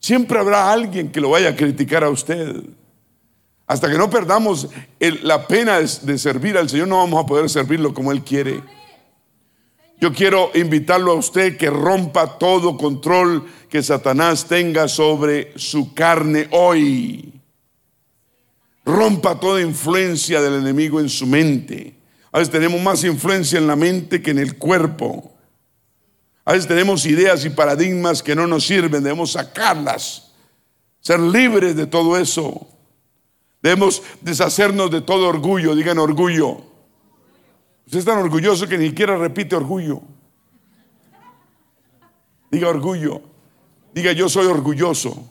Siempre 0.00 0.38
habrá 0.38 0.72
alguien 0.72 1.12
que 1.12 1.20
lo 1.20 1.30
vaya 1.30 1.50
a 1.50 1.56
criticar 1.56 2.02
a 2.02 2.10
usted. 2.10 2.62
Hasta 3.66 3.88
que 3.88 3.96
no 3.96 4.10
perdamos 4.10 4.68
la 4.98 5.46
pena 5.46 5.78
de 5.78 6.18
servir 6.18 6.58
al 6.58 6.68
Señor, 6.68 6.88
no 6.88 6.98
vamos 6.98 7.22
a 7.22 7.26
poder 7.26 7.48
servirlo 7.48 7.94
como 7.94 8.10
Él 8.10 8.22
quiere. 8.24 8.60
Yo 10.04 10.12
quiero 10.12 10.50
invitarlo 10.52 11.12
a 11.12 11.14
usted 11.14 11.56
que 11.56 11.70
rompa 11.70 12.38
todo 12.38 12.76
control 12.76 13.42
que 13.70 13.82
Satanás 13.82 14.44
tenga 14.44 14.86
sobre 14.86 15.58
su 15.58 15.94
carne 15.94 16.46
hoy. 16.50 17.32
Rompa 18.84 19.40
toda 19.40 19.62
influencia 19.62 20.42
del 20.42 20.56
enemigo 20.56 21.00
en 21.00 21.08
su 21.08 21.26
mente. 21.26 21.94
A 22.32 22.38
veces 22.38 22.52
tenemos 22.52 22.82
más 22.82 23.02
influencia 23.02 23.58
en 23.58 23.66
la 23.66 23.76
mente 23.76 24.20
que 24.20 24.32
en 24.32 24.40
el 24.40 24.58
cuerpo. 24.58 25.32
A 26.44 26.52
veces 26.52 26.68
tenemos 26.68 27.06
ideas 27.06 27.42
y 27.46 27.48
paradigmas 27.48 28.22
que 28.22 28.36
no 28.36 28.46
nos 28.46 28.66
sirven, 28.66 29.02
debemos 29.02 29.32
sacarlas, 29.32 30.32
ser 31.00 31.18
libres 31.18 31.76
de 31.76 31.86
todo 31.86 32.18
eso. 32.18 32.68
Debemos 33.62 34.02
deshacernos 34.20 34.90
de 34.90 35.00
todo 35.00 35.28
orgullo, 35.28 35.74
digan 35.74 35.98
orgullo. 35.98 36.73
Usted 37.86 37.98
es 37.98 38.04
tan 38.04 38.18
orgulloso 38.18 38.66
que 38.66 38.78
ni 38.78 38.88
siquiera 38.88 39.16
repite 39.16 39.56
orgullo. 39.56 40.00
Diga 42.50 42.68
orgullo. 42.68 43.20
Diga 43.92 44.12
yo 44.12 44.28
soy 44.28 44.46
orgulloso. 44.46 45.30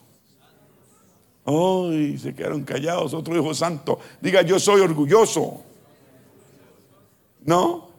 Ay, 1.45 2.17
se 2.17 2.33
quedaron 2.33 2.63
callados. 2.63 3.13
Otro 3.13 3.35
hijo 3.37 3.53
santo. 3.53 3.99
Diga 4.21 4.41
yo 4.41 4.59
soy 4.59 4.81
orgulloso. 4.81 5.63
¿No? 7.45 7.93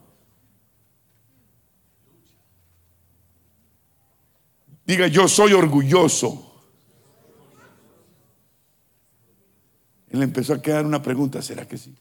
Diga, 4.85 5.07
yo 5.07 5.27
soy 5.27 5.53
orgulloso. 5.53 6.51
Él 10.09 10.21
empezó 10.21 10.53
a 10.53 10.61
quedar 10.61 10.85
una 10.85 11.01
pregunta, 11.01 11.41
¿será 11.41 11.67
que 11.67 11.77
sí? 11.77 11.95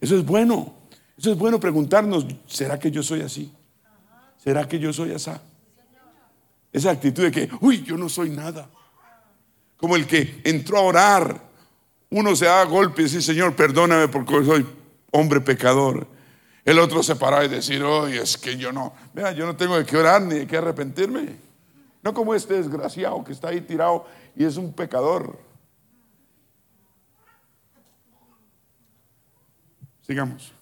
Eso 0.00 0.16
es 0.16 0.24
bueno. 0.24 0.74
Eso 1.16 1.32
es 1.32 1.38
bueno 1.38 1.58
preguntarnos, 1.58 2.26
¿será 2.46 2.78
que 2.78 2.90
yo 2.90 3.02
soy 3.02 3.22
así? 3.22 3.52
¿Será 4.36 4.68
que 4.68 4.78
yo 4.78 4.92
soy 4.92 5.12
así? 5.12 5.32
Esa 6.72 6.90
actitud 6.90 7.24
de 7.24 7.30
que, 7.32 7.50
uy, 7.60 7.82
yo 7.82 7.96
no 7.96 8.08
soy 8.08 8.30
nada. 8.30 8.68
Como 9.76 9.96
el 9.96 10.06
que 10.06 10.40
entró 10.44 10.78
a 10.78 10.82
orar, 10.82 11.48
uno 12.10 12.36
se 12.36 12.44
da 12.44 12.64
golpe 12.64 13.02
y 13.02 13.04
dice, 13.06 13.20
Señor, 13.20 13.56
perdóname 13.56 14.08
porque 14.08 14.44
soy 14.44 14.66
hombre 15.10 15.40
pecador. 15.40 16.06
El 16.64 16.78
otro 16.78 17.02
se 17.02 17.16
paraba 17.16 17.44
y 17.44 17.48
decir, 17.48 17.82
oye, 17.82 18.22
es 18.22 18.36
que 18.36 18.56
yo 18.56 18.72
no, 18.72 18.92
vea, 19.14 19.32
yo 19.32 19.46
no 19.46 19.56
tengo 19.56 19.76
de 19.76 19.84
qué 19.84 19.96
orar 19.96 20.22
ni 20.22 20.40
de 20.40 20.46
qué 20.46 20.58
arrepentirme. 20.58 21.36
No 22.02 22.14
como 22.14 22.34
este 22.34 22.54
desgraciado 22.54 23.24
que 23.24 23.32
está 23.32 23.48
ahí 23.48 23.60
tirado 23.60 24.06
y 24.36 24.44
es 24.44 24.56
un 24.56 24.72
pecador. 24.72 25.38
Sigamos. 30.08 30.54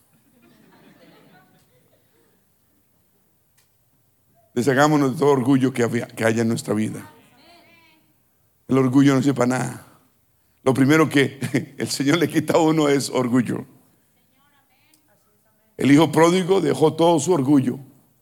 Deshagámonos 4.52 5.12
de 5.12 5.18
todo 5.20 5.30
orgullo 5.30 5.72
que, 5.72 5.84
había, 5.84 6.08
que 6.08 6.24
haya 6.24 6.42
en 6.42 6.48
nuestra 6.48 6.74
vida. 6.74 7.08
El 8.66 8.78
orgullo 8.78 9.14
no 9.14 9.22
sirve 9.22 9.34
para 9.34 9.58
nada. 9.58 9.86
Lo 10.64 10.74
primero 10.74 11.08
que 11.08 11.38
el 11.78 11.88
Señor 11.88 12.18
le 12.18 12.28
quita 12.28 12.54
a 12.54 12.58
uno 12.58 12.88
es 12.88 13.08
orgullo. 13.08 13.64
El 15.76 15.92
hijo 15.92 16.10
pródigo 16.10 16.60
dejó 16.60 16.94
todo 16.94 17.20
su 17.20 17.32
orgullo. 17.32 17.78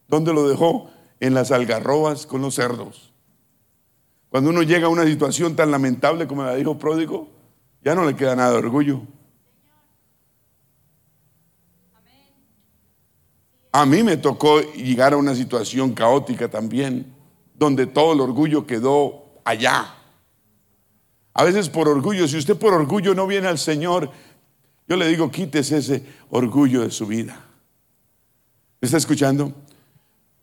¿Dónde 0.09 0.35
lo 0.35 0.47
dejó? 0.47 0.91
En 1.21 1.33
las 1.33 1.53
algarrobas 1.53 2.27
con 2.27 2.43
los 2.43 2.57
cerdos. 2.57 3.15
Cuando 4.29 4.51
uno 4.51 4.63
llega 4.63 4.89
a 4.89 4.91
una 4.91 5.05
situación 5.05 5.57
tan 5.57 5.71
lamentable 5.71 6.27
como 6.27 6.43
la 6.43 6.51
del 6.51 6.61
hijo 6.61 6.77
pródigo, 6.77 7.31
ya 7.83 7.95
no 7.95 8.05
le 8.05 8.15
queda 8.15 8.37
nada 8.37 8.51
de 8.51 8.59
orgullo. 8.59 9.07
A 13.77 13.85
mí 13.87 14.05
me 14.05 14.17
tocó 14.17 14.61
llegar 14.61 15.15
a 15.15 15.17
una 15.17 15.35
situación 15.35 15.95
caótica 15.95 16.49
también, 16.49 17.13
donde 17.59 17.87
todo 17.87 18.13
el 18.13 18.21
orgullo 18.21 18.65
quedó 18.65 19.41
allá. 19.45 19.97
A 21.33 21.43
veces 21.43 21.69
por 21.69 21.89
orgullo, 21.89 22.29
si 22.29 22.37
usted 22.37 22.57
por 22.57 22.73
orgullo 22.73 23.17
no 23.17 23.27
viene 23.27 23.49
al 23.49 23.59
Señor, 23.59 24.13
yo 24.87 24.97
le 24.97 25.09
digo, 25.09 25.29
quítese 25.29 25.79
ese 25.79 26.07
orgullo 26.31 26.83
de 26.83 26.93
su 26.93 27.05
vida. 27.05 27.37
¿Me 28.81 28.87
está 28.87 28.99
escuchando? 28.99 29.53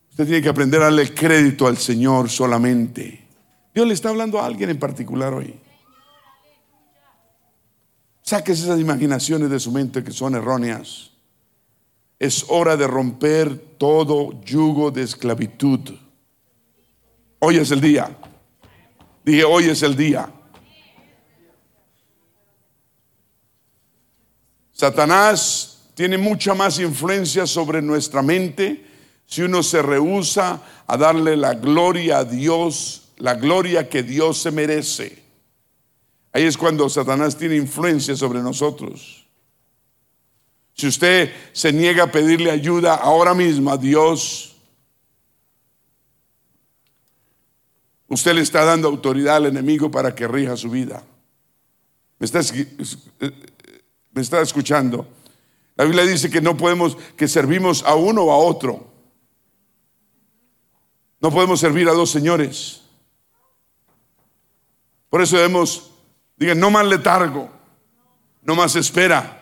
Usted 0.10 0.26
tiene 0.26 0.42
que 0.42 0.50
aprender 0.50 0.82
a 0.82 0.86
darle 0.86 1.14
crédito 1.14 1.68
al 1.68 1.78
Señor 1.78 2.30
solamente. 2.30 3.26
Dios 3.74 3.88
le 3.88 3.94
está 3.94 4.10
hablando 4.10 4.42
a 4.42 4.46
alguien 4.46 4.72
en 4.72 4.78
particular 4.78 5.34
hoy. 5.34 5.58
Sáquese 8.24 8.64
esas 8.64 8.82
imaginaciones 8.82 9.50
de 9.50 9.60
su 9.62 9.72
mente 9.72 10.04
que 10.04 10.12
son 10.12 10.36
erróneas. 10.36 11.11
Es 12.22 12.46
hora 12.50 12.78
de 12.78 12.86
romper 12.86 13.58
todo 13.80 14.44
yugo 14.44 14.92
de 14.92 15.02
esclavitud. 15.02 15.80
Hoy 17.40 17.58
es 17.58 17.72
el 17.72 17.82
día. 17.82 18.16
Dije, 19.26 19.44
hoy 19.44 19.70
es 19.70 19.82
el 19.82 19.96
día. 19.96 20.32
Satanás 24.72 25.90
tiene 25.96 26.20
mucha 26.20 26.54
más 26.54 26.78
influencia 26.78 27.48
sobre 27.48 27.82
nuestra 27.82 28.22
mente 28.22 28.86
si 29.26 29.42
uno 29.42 29.64
se 29.64 29.82
rehúsa 29.82 30.62
a 30.86 30.98
darle 30.98 31.36
la 31.36 31.56
gloria 31.56 32.20
a 32.20 32.24
Dios, 32.24 33.14
la 33.18 33.34
gloria 33.34 33.90
que 33.90 34.04
Dios 34.04 34.38
se 34.38 34.52
merece. 34.52 35.24
Ahí 36.32 36.44
es 36.44 36.56
cuando 36.56 36.88
Satanás 36.88 37.36
tiene 37.36 37.56
influencia 37.56 38.16
sobre 38.16 38.44
nosotros. 38.44 39.21
Si 40.74 40.88
usted 40.88 41.34
se 41.54 41.72
niega 41.72 42.06
a 42.06 42.12
pedirle 42.12 42.52
ayuda 42.52 42.96
ahora 42.96 43.34
mismo 43.34 43.72
a 43.72 43.78
Dios, 43.78 44.56
usted 48.08 48.34
le 48.34 48.42
está 48.42 48.64
dando 48.64 48.88
autoridad 48.88 49.38
al 49.38 49.48
enemigo 49.48 49.92
para 49.92 50.16
que 50.16 50.28
rija 50.28 50.58
su 50.58 50.70
vida. 50.70 51.04
¿Me 52.20 52.26
está 52.26 52.42
me 54.14 54.22
está 54.22 54.42
escuchando. 54.42 55.08
La 55.76 55.86
Biblia 55.86 56.04
dice 56.04 56.30
que 56.30 56.42
no 56.42 56.58
podemos, 56.58 56.98
que 57.16 57.28
servimos 57.28 57.84
a 57.84 57.96
uno 57.96 58.24
o 58.24 58.32
a 58.32 58.38
otro. 58.38 58.92
No 61.20 61.32
podemos 61.32 61.60
servir 61.60 61.88
a 61.88 61.94
dos 61.94 62.12
señores. 62.12 62.82
Por 65.10 65.22
eso 65.22 65.38
debemos, 65.38 65.92
digan, 66.36 66.60
no 66.60 66.72
más 66.72 66.86
letargo, 66.86 67.50
no 68.44 68.56
más 68.56 68.76
espera. 68.76 69.41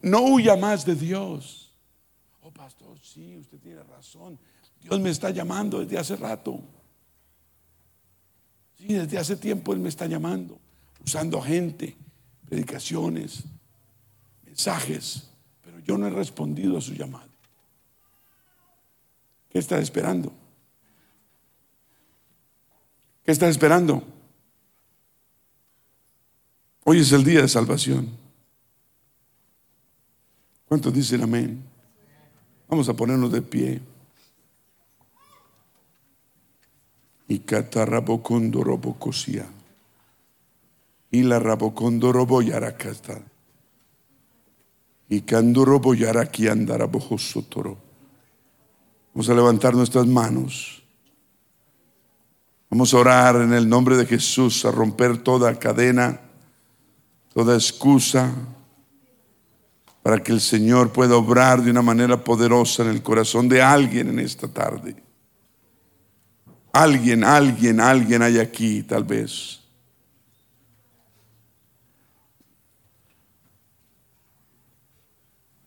No 0.00 0.22
huya 0.22 0.56
más 0.56 0.84
de 0.84 0.94
Dios. 0.94 1.72
Oh, 2.42 2.50
pastor, 2.50 2.98
sí, 3.00 3.36
usted 3.36 3.58
tiene 3.58 3.82
razón. 3.82 4.38
Dios 4.80 5.00
me 5.00 5.10
está 5.10 5.30
llamando 5.30 5.80
desde 5.80 5.98
hace 5.98 6.16
rato. 6.16 6.60
Sí, 8.78 8.86
desde 8.88 9.18
hace 9.18 9.36
tiempo 9.36 9.72
Él 9.72 9.78
me 9.78 9.88
está 9.88 10.06
llamando, 10.06 10.58
usando 11.04 11.40
gente 11.40 11.96
predicaciones, 12.48 13.44
mensajes, 14.44 15.30
pero 15.62 15.78
yo 15.80 15.96
no 15.96 16.06
he 16.06 16.10
respondido 16.10 16.76
a 16.76 16.80
su 16.82 16.92
llamado. 16.92 17.30
¿Qué 19.48 19.58
está 19.58 19.78
esperando? 19.78 20.32
¿Qué 23.24 23.32
está 23.32 23.48
esperando? 23.48 24.02
Hoy 26.84 27.00
es 27.00 27.12
el 27.12 27.24
día 27.24 27.40
de 27.40 27.48
salvación. 27.48 28.21
¿Cuántos 30.72 30.94
dicen 30.94 31.22
amén? 31.22 31.62
Vamos 32.66 32.88
a 32.88 32.94
ponernos 32.94 33.30
de 33.30 33.42
pie. 33.42 33.82
Y 37.28 37.40
catarrabocondo 37.40 38.64
robocosía. 38.64 39.44
Y 41.10 41.24
la 41.24 41.38
rabocondoro 41.38 42.24
boyaracasta. 42.24 43.20
Y 45.10 45.20
canduro 45.20 45.78
boyaraki 45.78 46.46
toro. 47.50 47.76
Vamos 49.12 49.28
a 49.28 49.34
levantar 49.34 49.74
nuestras 49.74 50.06
manos. 50.06 50.82
Vamos 52.70 52.94
a 52.94 52.96
orar 52.96 53.36
en 53.36 53.52
el 53.52 53.68
nombre 53.68 53.98
de 53.98 54.06
Jesús, 54.06 54.64
a 54.64 54.70
romper 54.70 55.22
toda 55.22 55.58
cadena, 55.58 56.18
toda 57.34 57.56
excusa, 57.56 58.32
para 60.02 60.22
que 60.22 60.32
el 60.32 60.40
Señor 60.40 60.92
pueda 60.92 61.16
obrar 61.16 61.62
de 61.62 61.70
una 61.70 61.82
manera 61.82 62.22
poderosa 62.22 62.82
en 62.82 62.90
el 62.90 63.02
corazón 63.02 63.48
de 63.48 63.62
alguien 63.62 64.08
en 64.08 64.18
esta 64.18 64.48
tarde. 64.48 64.96
Alguien, 66.72 67.22
alguien, 67.22 67.80
alguien 67.80 68.22
hay 68.22 68.38
aquí, 68.38 68.82
tal 68.82 69.04
vez. 69.04 69.60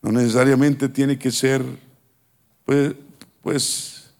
No 0.01 0.11
necesariamente 0.11 0.89
tiene 0.89 1.17
que 1.17 1.31
ser, 1.31 1.63
pues, 2.65 2.93
pues, 3.41 4.11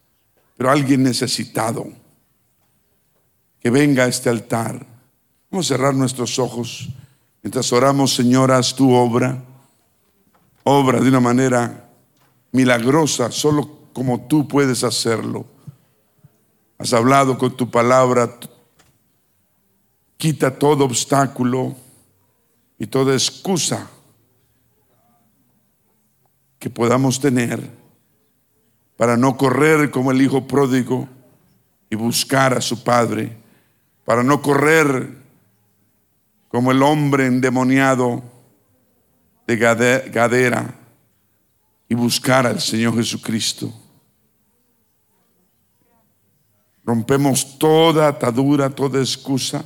pero 0.56 0.72
alguien 0.72 1.04
necesitado 1.04 1.88
que 3.60 3.70
venga 3.70 4.06
a 4.06 4.08
este 4.08 4.30
altar. 4.30 4.86
Vamos 5.52 5.66
a 5.66 5.76
cerrar 5.76 5.94
nuestros 5.94 6.40
ojos 6.40 6.90
mientras 7.44 7.72
oramos, 7.74 8.16
Señor, 8.16 8.52
haz 8.52 8.76
tu 8.76 8.92
obra, 8.94 9.44
obra 10.66 11.00
de 11.00 11.08
una 11.10 11.20
manera 11.20 11.90
milagrosa, 12.52 13.32
solo 13.32 13.70
como 13.94 14.28
tú 14.28 14.48
puedes 14.48 14.84
hacerlo. 14.84 15.46
Has 16.78 16.92
hablado 16.92 17.38
con 17.38 17.56
tu 17.56 17.70
palabra, 17.70 18.38
quita 20.18 20.58
todo 20.58 20.84
obstáculo 20.84 21.76
y 22.80 22.88
toda 22.88 23.14
excusa 23.14 23.88
que 26.58 26.70
podamos 26.70 27.20
tener 27.20 27.70
para 28.98 29.16
no 29.18 29.38
correr 29.38 29.92
como 29.92 30.12
el 30.12 30.22
hijo 30.22 30.48
pródigo 30.48 31.08
y 31.92 31.96
buscar 31.96 32.56
a 32.56 32.62
su 32.62 32.84
padre 32.84 33.38
para 34.04 34.24
no 34.24 34.42
correr 34.42 35.16
como 36.48 36.72
el 36.72 36.82
hombre 36.82 37.28
endemoniado 37.28 38.35
de 39.48 39.58
Gadera 39.58 40.74
y 41.88 41.96
buscar 41.96 42.48
al 42.48 42.60
Señor 42.60 42.96
Jesucristo. 42.96 43.74
Rompemos 46.84 47.58
toda 47.58 48.08
atadura, 48.08 48.70
toda 48.70 49.00
excusa 49.00 49.66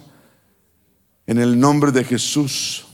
en 1.28 1.38
el 1.38 1.60
nombre 1.60 1.92
de 1.92 2.04
Jesús. 2.04 2.86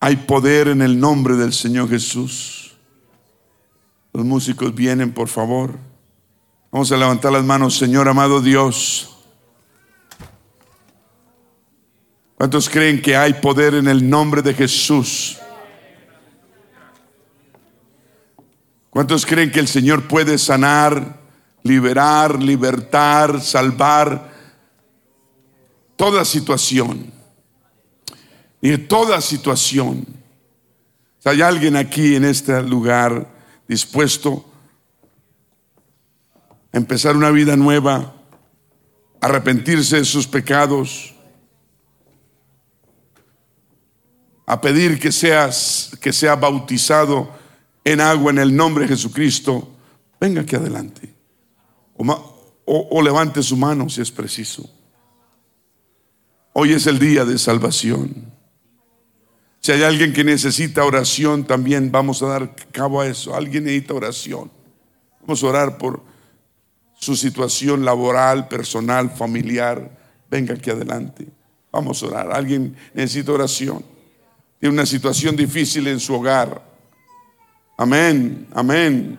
Hay 0.00 0.16
poder 0.16 0.68
en 0.68 0.82
el 0.82 0.98
nombre 0.98 1.36
del 1.36 1.52
Señor 1.52 1.88
Jesús. 1.88 2.72
Los 4.12 4.24
músicos 4.24 4.74
vienen, 4.74 5.12
por 5.12 5.28
favor. 5.28 5.78
Vamos 6.70 6.90
a 6.92 6.96
levantar 6.96 7.32
las 7.32 7.44
manos, 7.44 7.76
Señor 7.76 8.08
amado 8.08 8.40
Dios. 8.40 9.17
¿Cuántos 12.38 12.68
creen 12.70 13.02
que 13.02 13.16
hay 13.16 13.34
poder 13.34 13.74
en 13.74 13.88
el 13.88 14.08
nombre 14.08 14.42
de 14.42 14.54
Jesús? 14.54 15.38
¿Cuántos 18.90 19.26
creen 19.26 19.50
que 19.50 19.58
el 19.58 19.66
Señor 19.66 20.06
puede 20.06 20.38
sanar, 20.38 21.18
liberar, 21.64 22.40
libertar, 22.40 23.40
salvar 23.40 24.32
toda 25.96 26.24
situación? 26.24 27.12
Y 28.60 28.68
de 28.68 28.78
toda 28.78 29.20
situación. 29.20 30.06
hay 31.24 31.42
alguien 31.42 31.74
aquí 31.74 32.14
en 32.14 32.24
este 32.24 32.62
lugar 32.62 33.26
dispuesto 33.66 34.48
a 36.72 36.76
empezar 36.76 37.16
una 37.16 37.32
vida 37.32 37.56
nueva, 37.56 38.14
arrepentirse 39.20 39.96
de 39.96 40.04
sus 40.04 40.28
pecados 40.28 41.17
a 44.50 44.58
pedir 44.62 44.98
que 44.98 45.12
seas 45.12 45.90
que 46.00 46.10
sea 46.10 46.34
bautizado 46.34 47.30
en 47.84 48.00
agua 48.00 48.30
en 48.30 48.38
el 48.38 48.56
nombre 48.56 48.84
de 48.84 48.88
Jesucristo, 48.88 49.76
venga 50.18 50.40
aquí 50.40 50.56
adelante. 50.56 51.14
O, 51.94 52.88
o 52.90 53.02
levante 53.02 53.42
su 53.42 53.58
mano 53.58 53.90
si 53.90 54.00
es 54.00 54.10
preciso. 54.10 54.70
Hoy 56.54 56.72
es 56.72 56.86
el 56.86 56.98
día 56.98 57.26
de 57.26 57.36
salvación. 57.36 58.32
Si 59.60 59.72
hay 59.72 59.82
alguien 59.82 60.14
que 60.14 60.24
necesita 60.24 60.82
oración, 60.82 61.44
también 61.44 61.92
vamos 61.92 62.22
a 62.22 62.28
dar 62.28 62.56
cabo 62.72 63.02
a 63.02 63.06
eso. 63.06 63.34
Alguien 63.34 63.64
necesita 63.64 63.92
oración. 63.92 64.50
Vamos 65.20 65.42
a 65.42 65.46
orar 65.46 65.76
por 65.76 66.02
su 66.98 67.16
situación 67.16 67.84
laboral, 67.84 68.48
personal, 68.48 69.10
familiar. 69.10 69.94
Venga 70.30 70.54
aquí 70.54 70.70
adelante. 70.70 71.28
Vamos 71.70 72.02
a 72.02 72.06
orar. 72.06 72.32
Alguien 72.32 72.74
necesita 72.94 73.32
oración 73.32 73.97
tiene 74.58 74.74
una 74.74 74.86
situación 74.86 75.36
difícil 75.36 75.86
en 75.86 76.00
su 76.00 76.14
hogar. 76.14 76.62
Amén, 77.76 78.48
amén. 78.52 79.18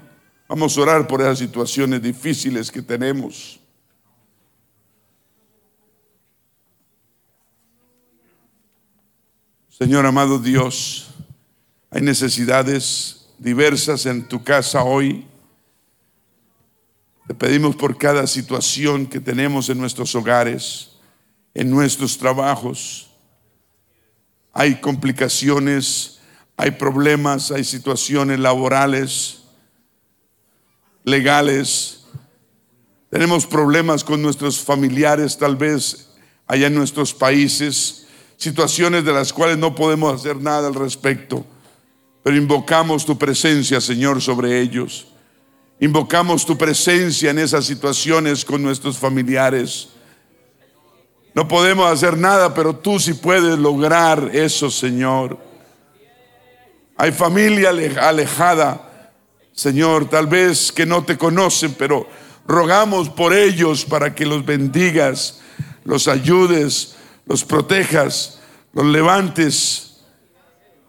Vamos 0.49 0.77
a 0.77 0.81
orar 0.81 1.07
por 1.07 1.21
esas 1.21 1.39
situaciones 1.39 2.01
difíciles 2.01 2.69
que 2.69 2.81
tenemos. 2.81 3.59
Señor 9.69 10.05
amado 10.05 10.39
Dios, 10.39 11.07
hay 11.89 12.01
necesidades 12.01 13.29
diversas 13.37 14.05
en 14.05 14.27
tu 14.27 14.43
casa 14.43 14.83
hoy. 14.83 15.25
Te 17.27 17.33
pedimos 17.33 17.77
por 17.77 17.97
cada 17.97 18.27
situación 18.27 19.05
que 19.05 19.21
tenemos 19.21 19.69
en 19.69 19.77
nuestros 19.77 20.13
hogares, 20.15 20.97
en 21.53 21.69
nuestros 21.69 22.17
trabajos 22.17 23.08
hay 24.53 24.79
complicaciones, 24.81 26.19
hay 26.57 26.71
problemas, 26.71 27.51
hay 27.51 27.63
situaciones 27.63 28.39
laborales, 28.39 29.43
legales. 31.03 32.03
Tenemos 33.09 33.45
problemas 33.45 34.03
con 34.03 34.21
nuestros 34.21 34.59
familiares 34.59 35.37
tal 35.37 35.55
vez 35.55 36.09
allá 36.47 36.67
en 36.67 36.75
nuestros 36.75 37.13
países, 37.13 38.07
situaciones 38.37 39.05
de 39.05 39.13
las 39.13 39.31
cuales 39.31 39.57
no 39.57 39.75
podemos 39.75 40.13
hacer 40.13 40.37
nada 40.37 40.67
al 40.67 40.75
respecto, 40.75 41.45
pero 42.23 42.35
invocamos 42.35 43.05
tu 43.05 43.17
presencia, 43.17 43.79
Señor, 43.79 44.21
sobre 44.21 44.59
ellos. 44.59 45.07
Invocamos 45.79 46.45
tu 46.45 46.57
presencia 46.57 47.31
en 47.31 47.39
esas 47.39 47.65
situaciones 47.65 48.43
con 48.43 48.61
nuestros 48.61 48.97
familiares. 48.97 49.89
No 51.33 51.47
podemos 51.47 51.91
hacer 51.91 52.17
nada, 52.17 52.53
pero 52.53 52.75
tú 52.75 52.99
sí 52.99 53.13
puedes 53.13 53.57
lograr 53.57 54.31
eso, 54.33 54.69
Señor. 54.69 55.37
Hay 56.97 57.11
familia 57.11 57.69
alejada, 57.69 59.11
Señor, 59.53 60.09
tal 60.09 60.27
vez 60.27 60.71
que 60.71 60.85
no 60.85 61.03
te 61.03 61.17
conocen, 61.17 61.73
pero 61.77 62.07
rogamos 62.45 63.09
por 63.09 63.33
ellos 63.33 63.85
para 63.85 64.13
que 64.13 64.25
los 64.25 64.45
bendigas, 64.45 65.39
los 65.85 66.07
ayudes, 66.07 66.95
los 67.25 67.45
protejas, 67.45 68.39
los 68.73 68.85
levantes. 68.85 70.01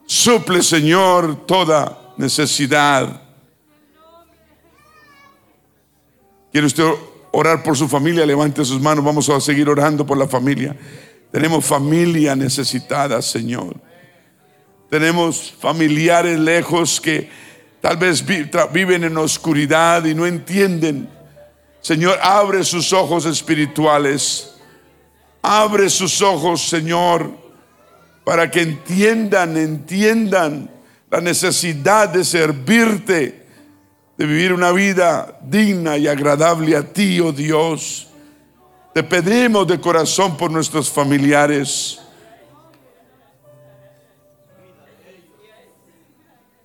Suple, 0.07 0.63
Señor, 0.63 1.47
toda 1.47 2.15
necesidad. 2.17 3.23
¿Quiere 6.51 6.67
usted 6.67 6.85
orar 7.33 7.63
por 7.63 7.77
su 7.77 7.89
familia, 7.89 8.27
levante 8.27 8.65
sus 8.65 8.81
manos, 8.81 9.05
vamos 9.05 9.29
a 9.29 9.41
seguir 9.41 9.69
orando 9.69 10.05
por 10.07 10.19
la 10.19 10.27
familia. 10.27 10.77
Tenemos 11.31 11.65
familia 11.65 12.35
necesitada, 12.35 13.23
Señor. 13.23 13.77
Tenemos 14.89 15.55
familiares 15.59 16.39
lejos 16.39 17.01
que 17.01 17.31
tal 17.81 17.97
vez 17.97 18.25
viven 18.73 19.05
en 19.05 19.17
oscuridad 19.17 20.05
y 20.05 20.15
no 20.15 20.27
entienden. 20.27 21.09
Señor, 21.81 22.19
abre 22.21 22.65
sus 22.65 22.93
ojos 22.93 23.25
espirituales. 23.27 24.51
Abre 25.43 25.89
sus 25.89 26.21
ojos, 26.21 26.69
Señor, 26.69 27.33
para 28.25 28.51
que 28.51 28.61
entiendan, 28.61 29.57
entiendan 29.57 30.71
la 31.11 31.21
necesidad 31.21 32.11
de 32.11 32.25
servirte 32.25 33.40
de 34.21 34.27
vivir 34.27 34.53
una 34.53 34.71
vida 34.71 35.41
digna 35.41 35.97
y 35.97 36.07
agradable 36.07 36.77
a 36.77 36.83
ti, 36.83 37.19
oh 37.21 37.33
Dios. 37.33 38.07
Te 38.93 39.03
pedimos 39.03 39.67
de 39.67 39.81
corazón 39.81 40.37
por 40.37 40.51
nuestros 40.51 40.91
familiares. 40.91 41.99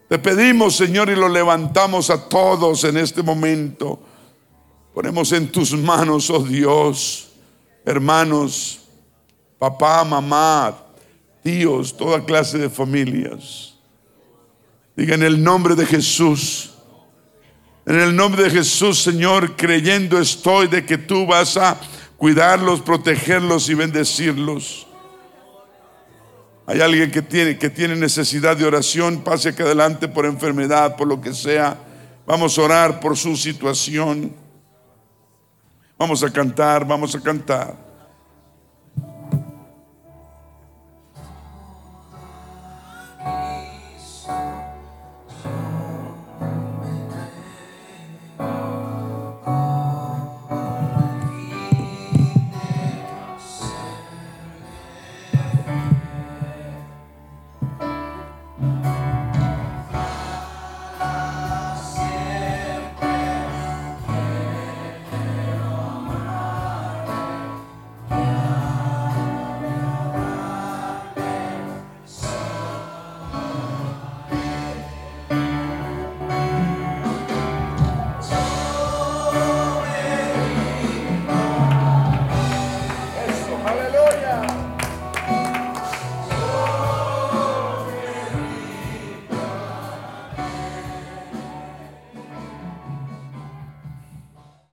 Te 0.10 0.20
pedimos, 0.20 0.76
Señor, 0.76 1.10
y 1.10 1.16
lo 1.16 1.30
levantamos 1.30 2.10
a 2.10 2.28
todos 2.28 2.84
en 2.84 2.98
este 2.98 3.24
momento. 3.24 4.02
Ponemos 4.94 5.32
en 5.32 5.50
tus 5.50 5.72
manos, 5.72 6.30
oh 6.30 6.44
Dios, 6.44 7.30
hermanos, 7.86 8.82
papá, 9.58 10.04
mamá, 10.04 10.76
tíos, 11.42 11.96
toda 11.96 12.20
clase 12.26 12.58
de 12.58 12.70
familias. 12.70 13.76
Diga 14.98 15.16
en 15.16 15.24
el 15.24 15.42
nombre 15.42 15.76
de 15.76 15.86
Jesús 15.86 16.74
En 17.86 18.00
el 18.00 18.16
nombre 18.16 18.44
de 18.44 18.50
Jesús, 18.50 19.04
Señor, 19.04 19.56
creyendo 19.56 20.20
estoy 20.20 20.68
de 20.68 20.86
que 20.86 20.98
tú 20.98 21.28
vas 21.28 21.56
a 21.56 21.80
cuidarlos, 22.18 22.82
protegerlos 22.82 23.70
y 23.70 23.76
bendecirlos. 23.76 24.88
Hay 26.66 26.82
alguien 26.82 27.12
que 27.12 27.22
tiene, 27.22 27.60
que 27.60 27.70
tiene 27.70 27.96
necesidad 27.96 28.58
de 28.58 28.66
oración, 28.66 29.24
pase 29.24 29.50
aquí 29.50 29.62
adelante 29.62 30.08
por 30.08 30.26
enfermedad, 30.26 30.96
por 30.96 31.08
lo 31.08 31.22
que 31.22 31.32
sea. 31.32 31.78
Vamos 32.26 32.58
a 32.58 32.62
orar 32.64 33.00
por 33.00 33.16
su 33.16 33.38
situación. 33.38 34.34
Vamos 35.96 36.24
a 36.24 36.34
cantar, 36.34 36.88
vamos 36.88 37.14
a 37.14 37.22
cantar. 37.22 37.85